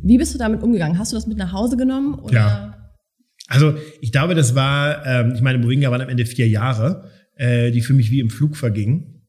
Wie 0.01 0.17
bist 0.17 0.33
du 0.33 0.37
damit 0.37 0.63
umgegangen? 0.63 0.97
Hast 0.97 1.11
du 1.11 1.15
das 1.15 1.27
mit 1.27 1.37
nach 1.37 1.53
Hause 1.53 1.77
genommen? 1.77 2.15
Oder? 2.19 2.33
Ja. 2.33 2.75
Also 3.47 3.75
ich 4.01 4.11
glaube, 4.11 4.35
das 4.35 4.55
war, 4.55 5.05
ähm, 5.05 5.33
ich 5.35 5.41
meine, 5.41 5.57
Movinga 5.57 5.89
waren 5.91 6.01
am 6.01 6.09
Ende 6.09 6.25
vier 6.25 6.47
Jahre, 6.47 7.09
äh, 7.35 7.71
die 7.71 7.81
für 7.81 7.93
mich 7.93 8.11
wie 8.11 8.19
im 8.19 8.29
Flug 8.29 8.55
vergingen. 8.55 9.25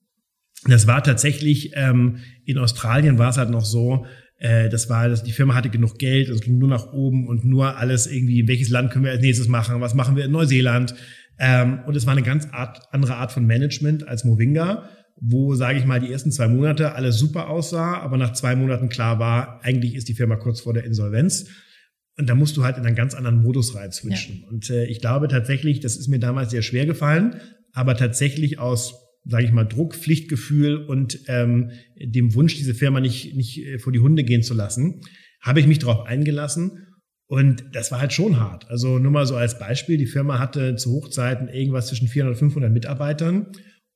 Das 0.66 0.86
war 0.86 1.02
tatsächlich, 1.02 1.72
ähm, 1.74 2.18
in 2.44 2.58
Australien 2.58 3.18
war 3.18 3.30
es 3.30 3.38
halt 3.38 3.48
noch 3.48 3.64
so, 3.64 4.04
äh, 4.38 4.68
das 4.68 4.90
war, 4.90 5.08
dass 5.08 5.22
die 5.22 5.32
Firma 5.32 5.54
hatte 5.54 5.70
genug 5.70 5.98
Geld, 5.98 6.28
es 6.28 6.42
ging 6.42 6.58
nur 6.58 6.68
nach 6.68 6.92
oben 6.92 7.28
und 7.28 7.44
nur 7.44 7.78
alles 7.78 8.06
irgendwie, 8.06 8.46
welches 8.46 8.68
Land 8.68 8.90
können 8.90 9.04
wir 9.04 9.12
als 9.12 9.22
nächstes 9.22 9.48
machen, 9.48 9.80
was 9.80 9.94
machen 9.94 10.16
wir 10.16 10.26
in 10.26 10.32
Neuseeland. 10.32 10.94
Ähm, 11.38 11.80
und 11.86 11.96
es 11.96 12.04
war 12.04 12.12
eine 12.12 12.22
ganz 12.22 12.46
Art, 12.52 12.82
andere 12.90 13.16
Art 13.16 13.32
von 13.32 13.46
Management 13.46 14.06
als 14.06 14.24
Movinga, 14.24 14.88
wo, 15.20 15.54
sage 15.54 15.78
ich 15.78 15.84
mal, 15.84 16.00
die 16.00 16.10
ersten 16.10 16.32
zwei 16.32 16.48
Monate 16.48 16.94
alles 16.94 17.18
super 17.18 17.48
aussah, 17.48 17.98
aber 17.98 18.16
nach 18.16 18.32
zwei 18.32 18.56
Monaten 18.56 18.88
klar 18.88 19.18
war, 19.18 19.62
eigentlich 19.62 19.94
ist 19.94 20.08
die 20.08 20.14
Firma 20.14 20.36
kurz 20.36 20.60
vor 20.60 20.72
der 20.72 20.84
Insolvenz. 20.84 21.46
Und 22.16 22.28
da 22.28 22.34
musst 22.34 22.56
du 22.56 22.64
halt 22.64 22.76
in 22.76 22.86
einen 22.86 22.96
ganz 22.96 23.14
anderen 23.14 23.42
Modus 23.42 23.74
rein 23.74 23.92
switchen. 23.92 24.40
Ja. 24.42 24.48
Und 24.48 24.70
äh, 24.70 24.84
ich 24.86 25.00
glaube 25.00 25.28
tatsächlich, 25.28 25.80
das 25.80 25.96
ist 25.96 26.08
mir 26.08 26.18
damals 26.18 26.50
sehr 26.50 26.62
schwer 26.62 26.86
gefallen, 26.86 27.40
aber 27.72 27.96
tatsächlich 27.96 28.58
aus 28.58 29.10
sage 29.24 29.44
ich 29.44 29.52
mal, 29.52 29.64
Druck, 29.64 29.94
Pflichtgefühl 29.94 30.76
und 30.76 31.20
ähm, 31.28 31.70
dem 31.98 32.34
Wunsch, 32.34 32.56
diese 32.56 32.74
Firma 32.74 33.00
nicht, 33.00 33.36
nicht 33.36 33.64
äh, 33.64 33.78
vor 33.78 33.92
die 33.92 34.00
Hunde 34.00 34.24
gehen 34.24 34.42
zu 34.42 34.54
lassen, 34.54 35.02
habe 35.40 35.60
ich 35.60 35.66
mich 35.66 35.78
darauf 35.78 36.06
eingelassen. 36.06 36.86
Und 37.26 37.64
das 37.72 37.92
war 37.92 38.00
halt 38.00 38.12
schon 38.12 38.40
hart. 38.40 38.68
Also 38.70 38.98
nur 38.98 39.12
mal 39.12 39.26
so 39.26 39.36
als 39.36 39.58
Beispiel, 39.58 39.98
die 39.98 40.06
Firma 40.06 40.38
hatte 40.38 40.74
zu 40.74 40.90
Hochzeiten 40.92 41.48
irgendwas 41.48 41.86
zwischen 41.86 42.08
400 42.08 42.34
und 42.34 42.38
500 42.38 42.72
Mitarbeitern. 42.72 43.46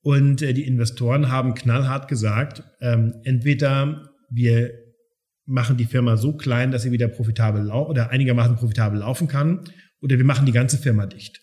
Und 0.05 0.43
äh, 0.43 0.53
die 0.53 0.67
Investoren 0.67 1.31
haben 1.31 1.55
knallhart 1.55 2.09
gesagt, 2.09 2.63
ähm, 2.83 3.15
entweder 3.25 4.11
wir 4.31 4.71
machen 5.47 5.79
die 5.79 5.87
Firma 5.87 6.19
so 6.19 6.37
klein, 6.37 6.71
dass 6.71 6.83
sie 6.83 6.93
wieder 6.93 7.09
profitabel 7.09 7.71
oder 7.71 8.11
einigermaßen 8.11 8.57
profitabel 8.57 8.99
laufen 8.99 9.29
kann, 9.29 9.61
oder 10.03 10.19
wir 10.19 10.25
machen 10.25 10.45
die 10.45 10.53
ganze 10.53 10.77
Firma 10.77 11.07
dicht. 11.07 11.41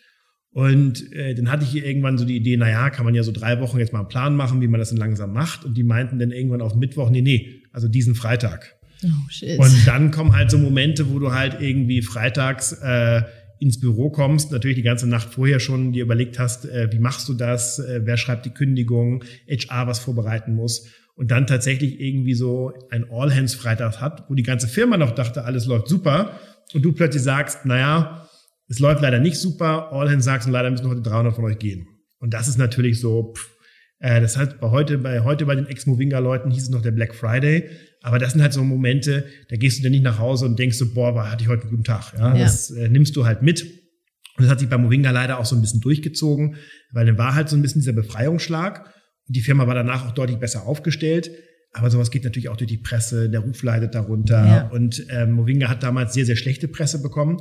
Und 0.51 1.11
äh, 1.13 1.33
dann 1.33 1.49
hatte 1.49 1.63
ich 1.63 1.71
hier 1.71 1.85
irgendwann 1.85 2.19
so 2.19 2.25
die 2.25 2.35
Idee, 2.35 2.55
na 2.55 2.69
ja, 2.69 2.91
kann 2.91 3.05
man 3.05 3.15
ja 3.15 3.23
so 3.23 3.31
drei 3.31 3.59
Wochen 3.61 3.79
jetzt 3.79 3.93
mal 3.93 3.99
einen 3.99 4.09
Plan 4.09 4.35
machen, 4.35 4.61
wie 4.61 4.67
man 4.67 4.79
das 4.79 4.89
dann 4.89 4.99
langsam 4.99 5.33
macht. 5.33 5.65
Und 5.65 5.75
die 5.75 5.83
meinten 5.83 6.19
dann 6.19 6.31
irgendwann 6.31 6.61
auf 6.61 6.75
Mittwoch, 6.75 7.09
nee, 7.09 7.21
nee, 7.21 7.63
also 7.71 7.87
diesen 7.87 8.13
Freitag. 8.13 8.75
Oh, 9.03 9.07
shit. 9.29 9.57
Und 9.57 9.87
dann 9.87 10.11
kommen 10.11 10.35
halt 10.35 10.51
so 10.51 10.59
Momente, 10.59 11.09
wo 11.09 11.17
du 11.17 11.31
halt 11.31 11.61
irgendwie 11.61 12.03
freitags 12.03 12.73
äh, 12.73 13.23
ins 13.61 13.79
Büro 13.79 14.09
kommst, 14.09 14.51
natürlich 14.51 14.75
die 14.75 14.81
ganze 14.81 15.07
Nacht 15.07 15.29
vorher 15.29 15.59
schon 15.59 15.91
dir 15.91 16.03
überlegt 16.03 16.39
hast, 16.39 16.65
äh, 16.65 16.91
wie 16.91 16.99
machst 16.99 17.29
du 17.29 17.33
das, 17.33 17.77
äh, 17.77 18.01
wer 18.03 18.17
schreibt 18.17 18.45
die 18.45 18.53
Kündigung, 18.53 19.23
HR 19.47 19.85
was 19.85 19.99
vorbereiten 19.99 20.55
muss 20.55 20.87
und 21.15 21.29
dann 21.29 21.45
tatsächlich 21.45 22.01
irgendwie 22.01 22.33
so 22.33 22.73
ein 22.89 23.05
All-Hands-Freitag 23.11 24.01
hat, 24.01 24.25
wo 24.29 24.33
die 24.33 24.43
ganze 24.43 24.67
Firma 24.67 24.97
noch 24.97 25.11
dachte, 25.11 25.45
alles 25.45 25.67
läuft 25.67 25.87
super 25.87 26.39
und 26.73 26.83
du 26.83 26.91
plötzlich 26.91 27.21
sagst, 27.21 27.65
naja, 27.67 28.27
es 28.67 28.79
läuft 28.79 29.01
leider 29.03 29.19
nicht 29.19 29.37
super, 29.37 29.91
All-Hands 29.93 30.25
sagst 30.25 30.47
und 30.47 30.53
leider 30.53 30.71
müssen 30.71 30.87
heute 30.87 31.01
300 31.01 31.35
von 31.35 31.45
euch 31.45 31.59
gehen. 31.59 31.87
Und 32.17 32.33
das 32.33 32.47
ist 32.47 32.57
natürlich 32.57 32.99
so, 32.99 33.33
pff, 33.35 33.47
äh, 33.99 34.21
das 34.21 34.37
heißt, 34.37 34.59
bei 34.59 34.71
heute, 34.71 34.97
bei 34.97 35.21
heute 35.21 35.45
bei 35.45 35.53
den 35.53 35.67
Ex-Movinga-Leuten 35.67 36.49
hieß 36.49 36.63
es 36.63 36.69
noch 36.69 36.81
der 36.81 36.91
Black 36.91 37.13
Friday. 37.13 37.69
Aber 38.01 38.17
das 38.17 38.33
sind 38.33 38.41
halt 38.41 38.53
so 38.53 38.63
Momente, 38.63 39.25
da 39.49 39.55
gehst 39.57 39.79
du 39.79 39.83
dann 39.83 39.91
nicht 39.91 40.03
nach 40.03 40.17
Hause 40.17 40.45
und 40.45 40.57
denkst 40.57 40.77
so, 40.77 40.93
boah, 40.93 41.29
hatte 41.31 41.43
ich 41.43 41.49
heute 41.49 41.63
einen 41.63 41.71
guten 41.71 41.83
Tag. 41.83 42.13
Ja, 42.17 42.35
ja. 42.35 42.43
Das 42.43 42.71
äh, 42.71 42.89
nimmst 42.89 43.15
du 43.15 43.25
halt 43.25 43.43
mit. 43.43 43.61
Und 44.37 44.45
das 44.45 44.49
hat 44.49 44.59
sich 44.59 44.69
bei 44.69 44.77
Movinga 44.77 45.11
leider 45.11 45.39
auch 45.39 45.45
so 45.45 45.55
ein 45.55 45.61
bisschen 45.61 45.81
durchgezogen, 45.81 46.55
weil 46.91 47.05
dann 47.05 47.17
war 47.17 47.35
halt 47.35 47.49
so 47.49 47.55
ein 47.55 47.61
bisschen 47.61 47.81
dieser 47.81 47.93
Befreiungsschlag. 47.93 48.85
Und 49.27 49.35
die 49.35 49.41
Firma 49.41 49.67
war 49.67 49.75
danach 49.75 50.07
auch 50.07 50.13
deutlich 50.13 50.39
besser 50.39 50.65
aufgestellt. 50.65 51.31
Aber 51.73 51.89
sowas 51.89 52.11
geht 52.11 52.23
natürlich 52.23 52.49
auch 52.49 52.57
durch 52.57 52.69
die 52.69 52.77
Presse, 52.77 53.29
der 53.29 53.41
Ruf 53.41 53.61
leidet 53.63 53.93
darunter. 53.95 54.45
Ja. 54.45 54.67
Und 54.69 55.05
ähm, 55.09 55.33
Movinga 55.33 55.69
hat 55.69 55.83
damals 55.83 56.13
sehr, 56.13 56.25
sehr 56.25 56.35
schlechte 56.35 56.67
Presse 56.67 57.01
bekommen. 57.01 57.37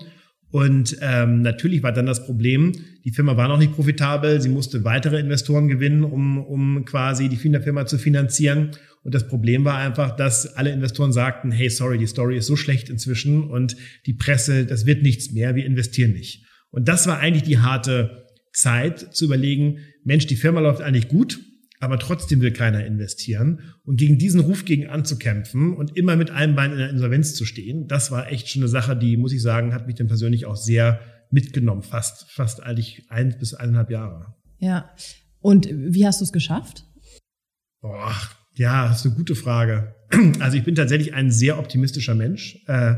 Und 0.51 0.97
ähm, 1.01 1.43
natürlich 1.43 1.83
war 1.83 1.93
dann 1.93 2.07
das 2.07 2.27
Problem, 2.27 2.73
die 3.05 3.13
Firma 3.13 3.37
war 3.37 3.49
noch 3.49 3.59
nicht 3.59 3.73
profitabel, 3.73 4.41
sie 4.41 4.49
musste 4.49 4.85
weitere 4.85 5.21
Investoren 5.21 5.69
gewinnen, 5.69 6.03
um, 6.03 6.39
um 6.39 6.85
quasi 6.85 7.29
die 7.29 7.37
Firma 7.37 7.87
zu 7.87 7.99
finanzieren. 7.99 8.71
Und 9.03 9.15
das 9.15 9.29
Problem 9.29 9.65
war 9.65 9.79
einfach, 9.79 10.17
dass 10.17 10.57
alle 10.57 10.73
Investoren 10.73 11.13
sagten, 11.13 11.53
hey, 11.53 11.71
sorry, 11.71 11.99
die 11.99 12.07
Story 12.07 12.37
ist 12.37 12.47
so 12.47 12.57
schlecht 12.57 12.91
inzwischen 12.91 13.45
und 13.45 13.77
die 14.07 14.13
Presse, 14.13 14.67
das 14.67 14.87
wird 14.87 15.03
nichts 15.03 15.31
mehr, 15.31 15.55
wir 15.55 15.65
investieren 15.65 16.13
nicht. 16.13 16.45
Und 16.71 16.89
das 16.89 17.07
war 17.07 17.19
eigentlich 17.19 17.45
die 17.45 17.59
harte 17.59 18.27
Zeit 18.53 19.15
zu 19.15 19.27
überlegen, 19.27 19.79
Mensch, 20.05 20.27
die 20.27 20.37
Firma 20.37 20.61
läuft 20.61 20.83
eigentlich 20.83 21.09
gut, 21.09 21.39
aber 21.81 21.99
trotzdem 21.99 22.41
will 22.43 22.53
keiner 22.53 22.85
investieren. 22.85 23.73
Und 23.85 23.97
gegen 23.97 24.19
diesen 24.19 24.41
Ruf 24.41 24.65
gegen 24.65 24.87
anzukämpfen 24.87 25.75
und 25.75 25.97
immer 25.97 26.15
mit 26.15 26.31
einem 26.31 26.55
Bein 26.55 26.73
in 26.73 26.79
der 26.79 26.91
Insolvenz 26.91 27.35
zu 27.35 27.45
stehen, 27.45 27.89
das 27.89 28.11
war 28.11 28.31
echt 28.31 28.49
schon 28.49 28.63
eine 28.63 28.69
Sache, 28.69 28.97
die, 28.97 29.17
muss 29.17 29.33
ich 29.33 29.43
sagen, 29.43 29.75
hat 29.75 29.87
mich 29.87 29.97
dann 29.97 30.07
persönlich 30.07 30.47
auch 30.47 30.57
sehr 30.57 31.01
mitgenommen, 31.31 31.83
fast, 31.83 32.31
fast 32.31 32.63
eigentlich 32.63 33.07
ein 33.09 33.37
bis 33.39 33.55
eineinhalb 33.55 33.91
Jahre. 33.91 34.35
Ja. 34.59 34.91
Und 35.41 35.69
wie 35.73 36.07
hast 36.07 36.21
du 36.21 36.25
es 36.25 36.33
geschafft? 36.33 36.85
Boah, 37.81 38.15
ja, 38.57 38.89
das 38.89 39.01
ist 39.01 39.07
eine 39.07 39.15
gute 39.17 39.35
Frage. 39.35 39.95
Also 40.41 40.57
ich 40.57 40.65
bin 40.65 40.75
tatsächlich 40.75 41.15
ein 41.15 41.31
sehr 41.31 41.59
optimistischer 41.59 42.17
Mensch, 42.17 42.59
äh, 42.67 42.97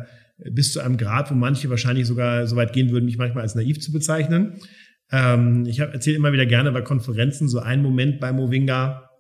bis 0.51 0.73
zu 0.73 0.81
einem 0.81 0.97
Grad, 0.97 1.31
wo 1.31 1.35
manche 1.35 1.69
wahrscheinlich 1.69 2.07
sogar 2.07 2.47
so 2.47 2.57
weit 2.57 2.73
gehen 2.73 2.91
würden, 2.91 3.05
mich 3.05 3.19
manchmal 3.19 3.43
als 3.43 3.55
naiv 3.55 3.81
zu 3.81 3.93
bezeichnen. 3.93 4.55
Ähm, 5.13 5.67
ich 5.67 5.79
erzähle 5.79 6.17
immer 6.17 6.33
wieder 6.33 6.47
gerne 6.47 6.73
bei 6.73 6.81
Konferenzen 6.81 7.49
so 7.49 7.59
einen 7.59 7.83
Moment 7.83 8.19
bei 8.19 8.33
Movinga, 8.33 9.11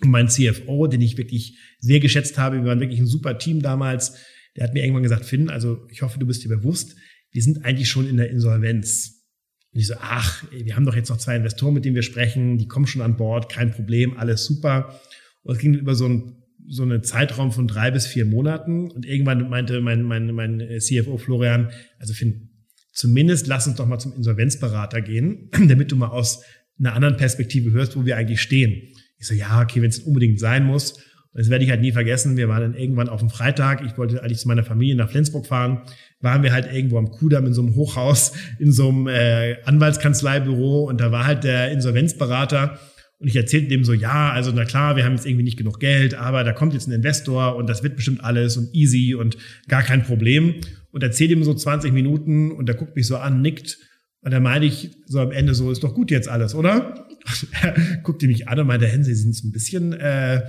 mein 0.00 0.28
CFO, 0.28 0.88
den 0.88 1.00
ich 1.00 1.16
wirklich 1.16 1.58
sehr 1.78 2.00
geschätzt 2.00 2.36
habe. 2.36 2.56
Wir 2.56 2.64
waren 2.64 2.80
wirklich 2.80 3.00
ein 3.00 3.06
super 3.06 3.38
Team 3.38 3.62
damals. 3.62 4.18
Der 4.56 4.64
hat 4.64 4.74
mir 4.74 4.82
irgendwann 4.82 5.04
gesagt, 5.04 5.24
Finn, 5.24 5.48
also 5.48 5.86
ich 5.90 6.02
hoffe, 6.02 6.18
du 6.18 6.26
bist 6.26 6.44
dir 6.44 6.48
bewusst, 6.48 6.96
wir 7.30 7.42
sind 7.42 7.64
eigentlich 7.64 7.88
schon 7.88 8.08
in 8.08 8.16
der 8.16 8.30
Insolvenz. 8.30 9.24
Und 9.72 9.80
ich 9.80 9.86
so, 9.86 9.94
ach, 10.00 10.44
wir 10.50 10.76
haben 10.76 10.86
doch 10.86 10.96
jetzt 10.96 11.10
noch 11.10 11.18
zwei 11.18 11.36
Investoren, 11.36 11.74
mit 11.74 11.84
denen 11.84 11.94
wir 11.94 12.02
sprechen, 12.02 12.58
die 12.58 12.66
kommen 12.66 12.86
schon 12.86 13.02
an 13.02 13.16
Bord, 13.16 13.50
kein 13.50 13.70
Problem, 13.70 14.16
alles 14.16 14.44
super. 14.44 15.00
Und 15.42 15.54
es 15.54 15.60
ging 15.60 15.74
über 15.74 15.94
so 15.94 16.08
ein 16.08 16.42
so 16.68 16.82
einen 16.82 17.02
Zeitraum 17.02 17.52
von 17.52 17.68
drei 17.68 17.90
bis 17.90 18.06
vier 18.06 18.24
Monaten. 18.24 18.90
Und 18.90 19.06
irgendwann 19.06 19.48
meinte 19.48 19.80
mein, 19.80 20.02
mein, 20.02 20.34
mein 20.34 20.60
CFO 20.80 21.16
Florian, 21.16 21.70
also 21.98 22.12
Finn, 22.12 22.55
zumindest 22.96 23.46
lass 23.46 23.66
uns 23.66 23.76
doch 23.76 23.86
mal 23.86 23.98
zum 23.98 24.14
Insolvenzberater 24.14 25.02
gehen, 25.02 25.50
damit 25.68 25.92
du 25.92 25.96
mal 25.96 26.08
aus 26.08 26.42
einer 26.78 26.94
anderen 26.94 27.16
Perspektive 27.16 27.70
hörst, 27.70 27.96
wo 27.96 28.04
wir 28.04 28.16
eigentlich 28.16 28.40
stehen. 28.40 28.94
Ich 29.18 29.26
so, 29.26 29.34
ja, 29.34 29.62
okay, 29.62 29.80
wenn 29.82 29.90
es 29.90 30.00
unbedingt 30.00 30.40
sein 30.40 30.64
muss. 30.64 30.98
Das 31.32 31.50
werde 31.50 31.64
ich 31.64 31.70
halt 31.70 31.82
nie 31.82 31.92
vergessen. 31.92 32.38
Wir 32.38 32.48
waren 32.48 32.62
dann 32.62 32.74
irgendwann 32.74 33.10
auf 33.10 33.20
dem 33.20 33.28
Freitag. 33.28 33.84
Ich 33.84 33.98
wollte 33.98 34.22
eigentlich 34.22 34.38
zu 34.38 34.48
meiner 34.48 34.64
Familie 34.64 34.96
nach 34.96 35.10
Flensburg 35.10 35.46
fahren. 35.46 35.82
Waren 36.20 36.42
wir 36.42 36.52
halt 36.52 36.72
irgendwo 36.72 36.96
am 36.96 37.10
Kudamm 37.10 37.44
in 37.44 37.52
so 37.52 37.60
einem 37.60 37.74
Hochhaus, 37.74 38.32
in 38.58 38.72
so 38.72 38.88
einem 38.88 39.06
äh, 39.06 39.62
Anwaltskanzleibüro. 39.64 40.84
Und 40.84 40.98
da 40.98 41.12
war 41.12 41.26
halt 41.26 41.44
der 41.44 41.72
Insolvenzberater. 41.72 42.78
Und 43.18 43.28
ich 43.28 43.36
erzählte 43.36 43.68
dem 43.68 43.84
so, 43.84 43.94
ja, 43.94 44.30
also 44.30 44.52
na 44.54 44.64
klar, 44.64 44.96
wir 44.96 45.04
haben 45.04 45.14
jetzt 45.14 45.26
irgendwie 45.26 45.44
nicht 45.44 45.56
genug 45.56 45.80
Geld, 45.80 46.14
aber 46.14 46.44
da 46.44 46.52
kommt 46.52 46.74
jetzt 46.74 46.86
ein 46.86 46.92
Investor 46.92 47.56
und 47.56 47.66
das 47.66 47.82
wird 47.82 47.96
bestimmt 47.96 48.22
alles 48.22 48.56
und 48.58 48.74
easy 48.74 49.14
und 49.14 49.38
gar 49.68 49.82
kein 49.82 50.02
Problem 50.02 50.56
und 50.90 51.02
erzähle 51.02 51.32
ihm 51.32 51.42
so 51.42 51.54
20 51.54 51.92
Minuten 51.92 52.52
und 52.52 52.68
er 52.68 52.74
guckt 52.74 52.94
mich 52.94 53.06
so 53.06 53.16
an, 53.16 53.40
nickt. 53.40 53.78
Und 54.20 54.32
dann 54.32 54.42
meine 54.42 54.66
ich 54.66 54.90
so 55.06 55.20
am 55.20 55.30
Ende 55.30 55.54
so, 55.54 55.70
ist 55.70 55.82
doch 55.82 55.94
gut 55.94 56.10
jetzt 56.10 56.28
alles, 56.28 56.54
oder? 56.54 57.06
er 57.62 57.74
guckte 58.02 58.26
mich 58.26 58.48
an 58.48 58.60
und 58.60 58.66
meinte, 58.66 58.86
Hense, 58.86 59.14
Sie 59.14 59.22
sind 59.22 59.34
so 59.34 59.46
ein 59.48 59.52
bisschen 59.52 59.92
äh, 59.94 60.42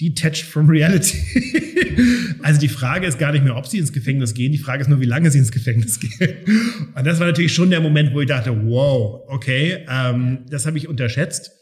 detached 0.00 0.44
from 0.44 0.68
reality. 0.68 1.18
also 2.42 2.58
die 2.60 2.68
Frage 2.68 3.06
ist 3.06 3.18
gar 3.18 3.32
nicht 3.32 3.44
mehr, 3.44 3.56
ob 3.56 3.66
Sie 3.66 3.78
ins 3.78 3.92
Gefängnis 3.92 4.34
gehen, 4.34 4.52
die 4.52 4.58
Frage 4.58 4.82
ist 4.82 4.88
nur, 4.88 5.00
wie 5.00 5.06
lange 5.06 5.30
Sie 5.30 5.38
ins 5.38 5.52
Gefängnis 5.52 6.00
gehen. 6.18 6.34
Und 6.94 7.06
das 7.06 7.20
war 7.20 7.26
natürlich 7.26 7.52
schon 7.52 7.70
der 7.70 7.80
Moment, 7.80 8.14
wo 8.14 8.20
ich 8.20 8.28
dachte, 8.28 8.50
wow, 8.64 9.22
okay, 9.28 9.86
ähm, 9.88 10.46
das 10.48 10.66
habe 10.66 10.78
ich 10.78 10.88
unterschätzt. 10.88 11.52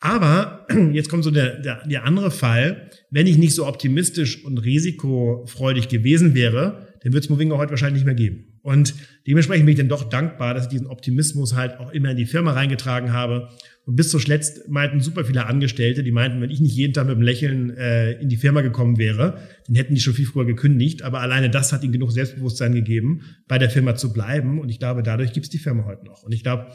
Aber 0.00 0.66
jetzt 0.92 1.08
kommt 1.08 1.24
so 1.24 1.30
der, 1.30 1.60
der, 1.60 1.86
der 1.86 2.04
andere 2.04 2.30
Fall, 2.30 2.90
wenn 3.10 3.26
ich 3.26 3.38
nicht 3.38 3.54
so 3.54 3.66
optimistisch 3.66 4.44
und 4.44 4.58
risikofreudig 4.58 5.88
gewesen 5.88 6.34
wäre, 6.34 6.88
dann 7.02 7.12
wird 7.12 7.24
es 7.24 7.30
Movinga 7.30 7.56
heute 7.56 7.70
wahrscheinlich 7.70 8.02
nicht 8.02 8.06
mehr 8.06 8.14
geben. 8.14 8.58
Und 8.62 8.94
dementsprechend 9.26 9.66
bin 9.66 9.72
ich 9.72 9.78
dann 9.78 9.88
doch 9.88 10.08
dankbar, 10.08 10.52
dass 10.54 10.64
ich 10.64 10.70
diesen 10.70 10.88
Optimismus 10.88 11.54
halt 11.54 11.78
auch 11.78 11.90
immer 11.90 12.10
in 12.10 12.16
die 12.16 12.26
Firma 12.26 12.52
reingetragen 12.52 13.12
habe. 13.12 13.48
Und 13.86 13.96
bis 13.96 14.10
zuletzt 14.10 14.68
meinten 14.68 15.00
super 15.00 15.24
viele 15.24 15.46
Angestellte, 15.46 16.02
die 16.02 16.12
meinten, 16.12 16.40
wenn 16.42 16.50
ich 16.50 16.60
nicht 16.60 16.76
jeden 16.76 16.92
Tag 16.92 17.06
mit 17.06 17.14
einem 17.14 17.22
Lächeln 17.22 17.70
äh, 17.70 18.12
in 18.20 18.28
die 18.28 18.36
Firma 18.36 18.60
gekommen 18.60 18.98
wäre, 18.98 19.38
dann 19.66 19.76
hätten 19.76 19.94
die 19.94 20.00
schon 20.00 20.12
viel 20.12 20.26
früher 20.26 20.44
gekündigt. 20.44 21.02
Aber 21.02 21.20
alleine 21.20 21.48
das 21.48 21.72
hat 21.72 21.82
ihnen 21.82 21.92
genug 21.92 22.12
Selbstbewusstsein 22.12 22.74
gegeben, 22.74 23.22
bei 23.46 23.58
der 23.58 23.70
Firma 23.70 23.96
zu 23.96 24.12
bleiben. 24.12 24.60
Und 24.60 24.68
ich 24.68 24.78
glaube, 24.78 25.02
dadurch 25.02 25.32
gibt 25.32 25.46
es 25.46 25.50
die 25.50 25.58
Firma 25.58 25.86
heute 25.86 26.04
noch. 26.04 26.22
Und 26.22 26.32
ich 26.32 26.42
glaube, 26.42 26.66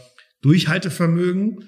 Durchhaltevermögen 0.41 1.59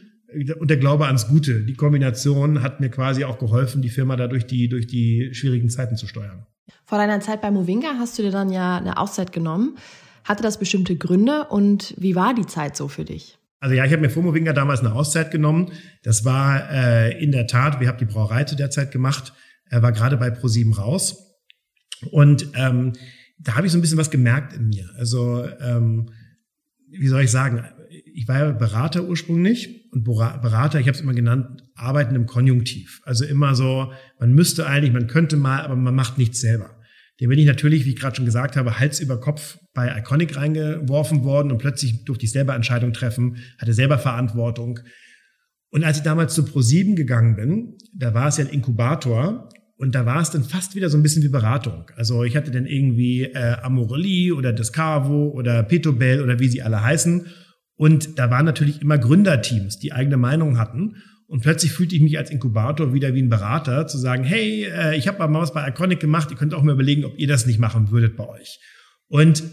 und 0.59 0.69
der 0.69 0.77
Glaube 0.77 1.05
ans 1.05 1.27
Gute, 1.27 1.61
die 1.61 1.75
Kombination 1.75 2.61
hat 2.61 2.79
mir 2.79 2.89
quasi 2.89 3.25
auch 3.25 3.37
geholfen, 3.37 3.81
die 3.81 3.89
Firma 3.89 4.15
dadurch 4.15 4.45
die, 4.45 4.67
durch 4.67 4.87
die 4.87 5.33
schwierigen 5.33 5.69
Zeiten 5.69 5.95
zu 5.97 6.07
steuern. 6.07 6.45
Vor 6.85 6.97
deiner 6.97 7.19
Zeit 7.19 7.41
bei 7.41 7.51
Movinga 7.51 7.95
hast 7.99 8.17
du 8.17 8.23
dir 8.23 8.31
dann 8.31 8.51
ja 8.51 8.77
eine 8.77 8.97
Auszeit 8.97 9.31
genommen. 9.31 9.77
Hatte 10.23 10.41
das 10.41 10.57
bestimmte 10.57 10.95
Gründe 10.95 11.45
und 11.49 11.93
wie 11.97 12.15
war 12.15 12.33
die 12.33 12.47
Zeit 12.47 12.75
so 12.75 12.87
für 12.87 13.05
dich? 13.05 13.37
Also 13.59 13.75
ja, 13.75 13.85
ich 13.85 13.91
habe 13.91 14.01
mir 14.01 14.09
vor 14.09 14.23
Movinga 14.23 14.53
damals 14.53 14.81
eine 14.81 14.93
Auszeit 14.93 15.31
genommen. 15.31 15.71
Das 16.03 16.25
war 16.25 16.69
äh, 16.71 17.23
in 17.23 17.31
der 17.31 17.47
Tat, 17.47 17.79
wir 17.79 17.87
haben 17.87 17.97
die 17.97 18.05
Brauerei 18.05 18.43
zu 18.43 18.55
der 18.55 18.69
Zeit 18.69 18.91
gemacht, 18.91 19.33
er 19.69 19.81
war 19.81 19.91
gerade 19.91 20.17
bei 20.17 20.29
ProSieben 20.29 20.73
raus. 20.73 21.37
Und 22.11 22.49
ähm, 22.55 22.93
da 23.39 23.55
habe 23.55 23.65
ich 23.65 23.71
so 23.71 23.77
ein 23.77 23.81
bisschen 23.81 23.97
was 23.97 24.11
gemerkt 24.11 24.53
in 24.53 24.67
mir. 24.67 24.89
Also 24.97 25.47
ähm, 25.61 26.11
wie 26.89 27.07
soll 27.07 27.23
ich 27.23 27.31
sagen, 27.31 27.63
ich 28.15 28.27
war 28.29 28.39
ja 28.39 28.51
Berater 28.51 29.03
ursprünglich 29.03 29.89
und 29.91 30.05
Berater, 30.05 30.79
ich 30.79 30.87
habe 30.87 30.95
es 30.95 31.01
immer 31.01 31.13
genannt, 31.13 31.63
arbeiten 31.75 32.15
im 32.15 32.25
Konjunktiv. 32.25 33.01
Also 33.03 33.25
immer 33.25 33.55
so, 33.55 33.91
man 34.19 34.33
müsste 34.33 34.67
eigentlich, 34.67 34.93
man 34.93 35.07
könnte 35.07 35.35
mal, 35.35 35.61
aber 35.61 35.75
man 35.75 35.93
macht 35.93 36.17
nichts 36.17 36.39
selber. 36.39 36.79
Dem 37.19 37.29
bin 37.29 37.39
ich 37.39 37.45
natürlich, 37.45 37.85
wie 37.85 37.89
ich 37.89 37.99
gerade 37.99 38.15
schon 38.15 38.25
gesagt 38.25 38.55
habe, 38.55 38.79
Hals 38.79 39.01
über 39.01 39.19
Kopf 39.19 39.57
bei 39.73 39.93
Iconic 39.99 40.37
reingeworfen 40.37 41.23
worden 41.23 41.51
und 41.51 41.57
plötzlich 41.57 42.05
durfte 42.05 42.25
ich 42.25 42.31
selber 42.31 42.55
Entscheidungen 42.55 42.93
treffen, 42.93 43.37
hatte 43.57 43.73
selber 43.73 43.97
Verantwortung. 43.97 44.79
Und 45.69 45.83
als 45.83 45.97
ich 45.97 46.03
damals 46.03 46.33
zu 46.33 46.43
Pro7 46.43 46.95
gegangen 46.95 47.35
bin, 47.35 47.77
da 47.93 48.13
war 48.13 48.29
es 48.29 48.37
ja 48.37 48.45
ein 48.45 48.51
Inkubator 48.51 49.49
und 49.77 49.93
da 49.93 50.05
war 50.05 50.21
es 50.21 50.29
dann 50.29 50.45
fast 50.45 50.75
wieder 50.75 50.89
so 50.89 50.97
ein 50.97 51.03
bisschen 51.03 51.23
wie 51.23 51.29
Beratung. 51.29 51.91
Also 51.97 52.23
ich 52.23 52.37
hatte 52.37 52.51
dann 52.51 52.65
irgendwie 52.65 53.23
äh, 53.23 53.57
Amorelli 53.61 54.31
oder 54.31 54.53
Descavo 54.53 55.31
oder 55.31 55.63
Petobel 55.63 56.21
oder 56.21 56.39
wie 56.39 56.47
sie 56.47 56.61
alle 56.61 56.81
heißen. 56.81 57.27
Und 57.75 58.17
da 58.17 58.29
waren 58.29 58.45
natürlich 58.45 58.81
immer 58.81 58.97
Gründerteams, 58.97 59.79
die 59.79 59.93
eigene 59.93 60.17
Meinung 60.17 60.57
hatten. 60.57 60.97
Und 61.27 61.41
plötzlich 61.41 61.71
fühlte 61.71 61.95
ich 61.95 62.01
mich 62.01 62.17
als 62.17 62.29
Inkubator 62.29 62.93
wieder 62.93 63.13
wie 63.13 63.21
ein 63.21 63.29
Berater, 63.29 63.87
zu 63.87 63.97
sagen, 63.97 64.23
hey, 64.23 64.65
äh, 64.65 64.95
ich 64.95 65.07
habe 65.07 65.27
mal 65.27 65.41
was 65.41 65.53
bei 65.53 65.67
Iconic 65.67 65.99
gemacht, 65.99 66.29
ihr 66.31 66.37
könnt 66.37 66.53
auch 66.53 66.63
mal 66.63 66.73
überlegen, 66.73 67.03
ob 67.03 67.17
ihr 67.17 67.27
das 67.27 67.45
nicht 67.45 67.59
machen 67.59 67.89
würdet 67.89 68.15
bei 68.15 68.27
euch. 68.27 68.59
Und 69.07 69.43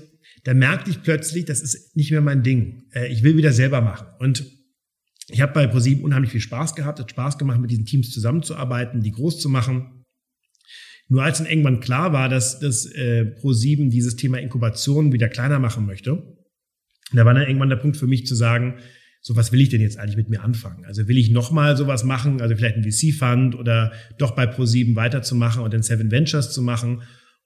da 0.45 0.55
merkte 0.55 0.91
ich 0.91 1.02
plötzlich, 1.02 1.45
das 1.45 1.62
ist 1.62 1.97
nicht 1.97 2.11
mehr 2.11 2.21
mein 2.21 2.43
Ding. 2.43 2.85
Äh, 2.95 3.09
ich 3.09 3.23
will 3.23 3.37
wieder 3.37 3.52
selber 3.52 3.81
machen. 3.81 4.07
Und 4.19 4.45
ich 5.29 5.41
habe 5.41 5.52
bei 5.52 5.67
ProSieben 5.67 6.05
unheimlich 6.05 6.31
viel 6.31 6.41
Spaß 6.41 6.75
gehabt, 6.75 7.00
hat 7.00 7.11
Spaß 7.11 7.38
gemacht, 7.38 7.61
mit 7.61 7.71
diesen 7.71 7.87
Teams 7.87 8.11
zusammenzuarbeiten, 8.11 9.00
die 9.00 9.12
groß 9.12 9.41
zu 9.41 9.49
machen. 9.49 10.05
Nur 11.09 11.23
als 11.23 11.38
dann 11.38 11.47
irgendwann 11.47 11.81
klar 11.81 12.12
war, 12.12 12.29
dass, 12.29 12.59
dass 12.59 12.87
äh, 12.87 13.25
ProSieben 13.25 13.91
dieses 13.91 14.17
Thema 14.17 14.38
Inkubation 14.38 15.12
wieder 15.12 15.29
kleiner 15.29 15.59
machen 15.59 15.87
möchte, 15.87 16.23
da 17.16 17.25
war 17.25 17.35
dann 17.35 17.47
irgendwann 17.47 17.69
der 17.69 17.76
Punkt 17.76 17.97
für 17.97 18.07
mich 18.07 18.26
zu 18.26 18.35
sagen, 18.35 18.76
so 19.21 19.37
was 19.37 19.52
will 19.52 19.61
ich 19.61 19.69
denn 19.69 19.81
jetzt 19.81 19.99
eigentlich 19.99 20.16
mit 20.16 20.28
mir 20.28 20.42
anfangen? 20.42 20.85
Also 20.85 21.07
will 21.07 21.16
ich 21.16 21.31
nochmal 21.31 21.76
sowas 21.76 22.02
machen, 22.04 22.40
also 22.40 22.57
vielleicht 22.57 22.76
ein 22.76 22.83
VC-Fund 22.83 23.54
oder 23.54 23.92
doch 24.19 24.33
bei 24.33 24.45
Pro7 24.45 24.97
weiterzumachen 24.97 25.62
und 25.62 25.73
dann 25.73 25.83
Seven 25.83 26.11
Ventures 26.11 26.52
zu 26.52 26.61
machen? 26.61 27.02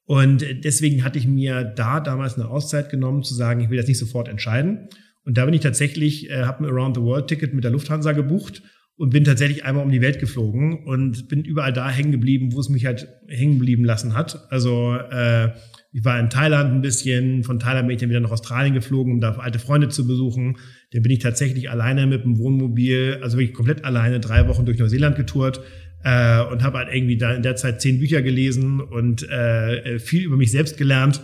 Und 0.07 0.45
deswegen 0.65 1.05
hatte 1.05 1.19
ich 1.19 1.27
mir 1.27 1.65
da 1.65 2.01
damals 2.01 2.35
eine 2.35 2.49
Auszeit 2.49 2.91
genommen, 2.91 3.25
zu 3.25 3.35
sagen, 3.35 3.61
ich 3.61 3.71
will 3.71 3.77
das 3.77 3.89
nicht 3.89 3.99
sofort 3.99 4.29
entscheiden. 4.29 4.89
Und 5.25 5.37
da 5.37 5.45
bin 5.45 5.53
ich 5.53 5.61
tatsächlich, 5.61 6.31
äh, 6.31 6.45
habe 6.45 6.65
ein 6.65 6.71
Around 6.71 6.97
the 6.97 7.03
World 7.03 7.27
Ticket 7.27 7.53
mit 7.53 7.65
der 7.65 7.73
Lufthansa 7.73 8.13
gebucht 8.13 8.63
und 8.97 9.11
bin 9.11 9.25
tatsächlich 9.25 9.65
einmal 9.65 9.85
um 9.85 9.91
die 9.91 10.01
Welt 10.01 10.21
geflogen 10.21 10.85
und 10.87 11.29
bin 11.29 11.45
überall 11.45 11.73
da 11.73 11.91
hängen 11.91 12.13
geblieben, 12.13 12.53
wo 12.53 12.61
es 12.61 12.69
mich 12.69 12.87
halt 12.87 13.09
hängen 13.29 13.59
geblieben 13.59 13.85
lassen 13.85 14.15
hat. 14.15 14.47
Also 14.51 14.95
äh, 14.95 15.51
ich 15.97 16.05
war 16.05 16.21
in 16.21 16.29
Thailand 16.29 16.75
ein 16.75 16.83
bisschen, 16.83 17.43
von 17.43 17.59
Thailand 17.59 17.89
bin 17.89 17.95
ich 17.95 18.01
dann 18.03 18.11
wieder 18.11 18.21
nach 18.21 18.31
Australien 18.31 18.75
geflogen, 18.75 19.15
um 19.15 19.21
da 19.23 19.33
alte 19.37 19.59
Freunde 19.59 19.89
zu 19.89 20.07
besuchen. 20.07 20.59
Dann 20.93 21.01
bin 21.01 21.11
ich 21.11 21.21
tatsächlich 21.21 21.71
alleine 21.71 22.07
mit 22.07 22.23
dem 22.23 22.37
Wohnmobil, 22.37 23.21
also 23.23 23.39
wirklich 23.39 23.55
komplett 23.55 23.83
alleine, 23.87 24.21
drei 24.21 24.47
Wochen 24.47 24.67
durch 24.67 24.79
Neuseeland 24.79 25.17
getourt 25.17 25.63
äh, 26.05 26.43
und 26.43 26.63
habe 26.63 26.77
halt 26.77 26.95
irgendwie 26.95 27.17
da 27.17 27.33
in 27.33 27.43
der 27.43 27.57
Zeit 27.57 27.81
zehn 27.81 27.99
Bücher 27.99 28.21
gelesen 28.21 28.83
und 28.83 29.27
äh, 29.31 29.99
viel 29.99 30.25
über 30.25 30.37
mich 30.37 30.51
selbst 30.51 30.77
gelernt. 30.77 31.23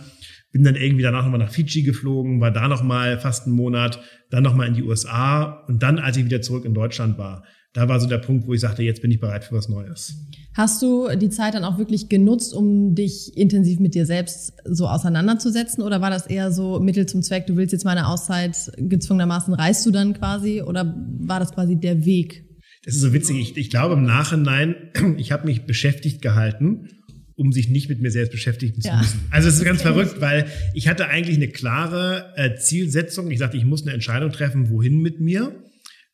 Bin 0.51 0.63
dann 0.63 0.75
irgendwie 0.75 1.03
danach 1.03 1.21
nochmal 1.23 1.41
nach 1.41 1.51
Fiji 1.51 1.83
geflogen, 1.83 2.41
war 2.41 2.49
da 2.49 2.67
nochmal 2.67 3.19
fast 3.19 3.45
einen 3.45 3.55
Monat, 3.55 3.99
dann 4.31 4.41
nochmal 4.41 4.69
in 4.69 4.73
die 4.73 4.81
USA 4.81 5.63
und 5.67 5.83
dann, 5.83 5.99
als 5.99 6.17
ich 6.17 6.25
wieder 6.25 6.41
zurück 6.41 6.65
in 6.65 6.73
Deutschland 6.73 7.19
war, 7.19 7.43
da 7.73 7.89
war 7.89 7.99
so 7.99 8.07
der 8.07 8.19
Punkt, 8.19 8.47
wo 8.47 8.53
ich 8.53 8.61
sagte, 8.61 8.83
jetzt 8.83 9.01
bin 9.01 9.09
ich 9.09 9.19
bereit 9.19 9.43
für 9.43 9.55
was 9.55 9.67
Neues. 9.67 10.15
Hast 10.53 10.81
du 10.83 11.09
die 11.15 11.29
Zeit 11.29 11.55
dann 11.55 11.63
auch 11.63 11.79
wirklich 11.79 12.07
genutzt, 12.07 12.53
um 12.53 12.93
dich 12.93 13.35
intensiv 13.35 13.79
mit 13.79 13.95
dir 13.95 14.05
selbst 14.05 14.53
so 14.65 14.87
auseinanderzusetzen? 14.87 15.83
Oder 15.83 15.99
war 15.99 16.11
das 16.11 16.27
eher 16.27 16.51
so 16.51 16.79
Mittel 16.79 17.07
zum 17.07 17.23
Zweck, 17.23 17.47
du 17.47 17.55
willst 17.55 17.73
jetzt 17.73 17.83
mal 17.83 17.97
eine 17.97 18.07
Auszeit, 18.07 18.71
gezwungenermaßen 18.77 19.55
reist 19.55 19.83
du 19.87 19.91
dann 19.91 20.13
quasi? 20.13 20.61
Oder 20.61 20.95
war 21.19 21.39
das 21.39 21.51
quasi 21.51 21.75
der 21.75 22.05
Weg? 22.05 22.45
Das 22.85 22.93
ist 22.93 23.01
so 23.01 23.13
witzig. 23.13 23.39
Ich, 23.39 23.57
ich 23.57 23.69
glaube 23.71 23.95
im 23.95 24.03
Nachhinein, 24.03 24.75
ich 25.17 25.31
habe 25.31 25.47
mich 25.47 25.65
beschäftigt 25.65 26.21
gehalten, 26.21 26.89
um 27.35 27.51
sich 27.51 27.69
nicht 27.69 27.89
mit 27.89 28.01
mir 28.01 28.11
selbst 28.11 28.31
beschäftigen 28.31 28.79
zu 28.79 28.89
ja. 28.89 28.97
müssen. 28.97 29.21
Also 29.31 29.49
es 29.49 29.55
ist 29.55 29.65
ganz 29.65 29.81
verrückt, 29.81 30.21
weil 30.21 30.45
ich 30.75 30.87
hatte 30.87 31.07
eigentlich 31.07 31.37
eine 31.37 31.47
klare 31.47 32.33
äh, 32.35 32.55
Zielsetzung. 32.55 33.31
Ich 33.31 33.39
sagte, 33.39 33.57
ich 33.57 33.65
muss 33.65 33.81
eine 33.81 33.93
Entscheidung 33.93 34.31
treffen, 34.31 34.69
wohin 34.69 35.01
mit 35.01 35.19
mir. 35.19 35.63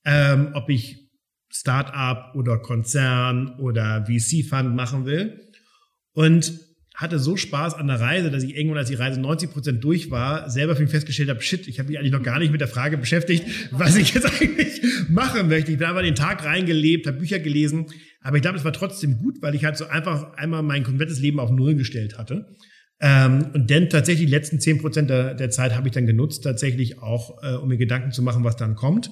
Ähm, 0.05 0.51
ob 0.53 0.69
ich 0.69 1.08
Startup 1.51 2.35
oder 2.35 2.57
Konzern 2.59 3.55
oder 3.59 4.05
VC-Fund 4.05 4.75
machen 4.75 5.05
will. 5.05 5.39
Und 6.13 6.53
hatte 6.99 7.17
so 7.17 7.37
Spaß 7.37 7.75
an 7.75 7.87
der 7.87 8.01
Reise, 8.01 8.29
dass 8.29 8.43
ich 8.43 8.57
irgendwann, 8.57 8.79
als 8.79 8.89
die 8.89 8.95
Reise 8.95 9.21
90 9.21 9.51
Prozent 9.51 9.83
durch 9.83 10.11
war, 10.11 10.49
selber 10.49 10.75
für 10.75 10.81
mich 10.81 10.91
festgestellt 10.91 11.29
habe, 11.29 11.41
shit, 11.41 11.65
ich 11.69 11.79
habe 11.79 11.87
mich 11.87 11.97
eigentlich 11.97 12.11
noch 12.11 12.23
gar 12.23 12.39
nicht 12.39 12.51
mit 12.51 12.59
der 12.59 12.67
Frage 12.67 12.97
beschäftigt, 12.97 13.45
was 13.71 13.95
ich 13.95 14.13
jetzt 14.13 14.25
eigentlich 14.41 14.81
machen 15.07 15.47
möchte. 15.47 15.71
Ich 15.71 15.77
bin 15.77 15.87
einfach 15.87 16.01
den 16.01 16.15
Tag 16.15 16.43
reingelebt, 16.43 17.07
habe 17.07 17.17
Bücher 17.17 17.39
gelesen, 17.39 17.85
aber 18.21 18.35
ich 18.35 18.41
glaube, 18.41 18.57
es 18.57 18.65
war 18.65 18.73
trotzdem 18.73 19.17
gut, 19.17 19.41
weil 19.41 19.55
ich 19.55 19.63
halt 19.63 19.77
so 19.77 19.85
einfach 19.85 20.33
einmal 20.33 20.61
mein 20.61 20.83
komplettes 20.83 21.21
Leben 21.21 21.39
auf 21.39 21.51
Null 21.51 21.75
gestellt 21.75 22.17
hatte. 22.17 22.53
Ähm, 22.99 23.51
und 23.53 23.71
dann 23.71 23.89
tatsächlich 23.89 24.27
die 24.27 24.33
letzten 24.33 24.59
10 24.59 24.79
Prozent 24.79 25.09
der, 25.09 25.35
der 25.35 25.49
Zeit 25.51 25.77
habe 25.77 25.87
ich 25.87 25.93
dann 25.93 26.05
genutzt, 26.05 26.43
tatsächlich 26.43 27.01
auch, 27.01 27.41
äh, 27.43 27.55
um 27.55 27.69
mir 27.69 27.77
Gedanken 27.77 28.11
zu 28.11 28.21
machen, 28.21 28.43
was 28.43 28.57
dann 28.57 28.75
kommt. 28.75 29.09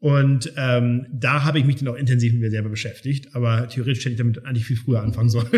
Und 0.00 0.52
ähm, 0.56 1.06
da 1.12 1.44
habe 1.44 1.58
ich 1.58 1.64
mich 1.64 1.76
dann 1.76 1.88
auch 1.88 1.96
intensiv 1.96 2.32
mit 2.32 2.42
mir 2.42 2.50
selber 2.50 2.68
beschäftigt. 2.68 3.34
Aber 3.34 3.68
theoretisch 3.68 4.04
hätte 4.04 4.12
ich 4.12 4.18
damit 4.18 4.44
eigentlich 4.44 4.64
viel 4.64 4.76
früher 4.76 5.02
anfangen 5.02 5.30
sollen. 5.30 5.48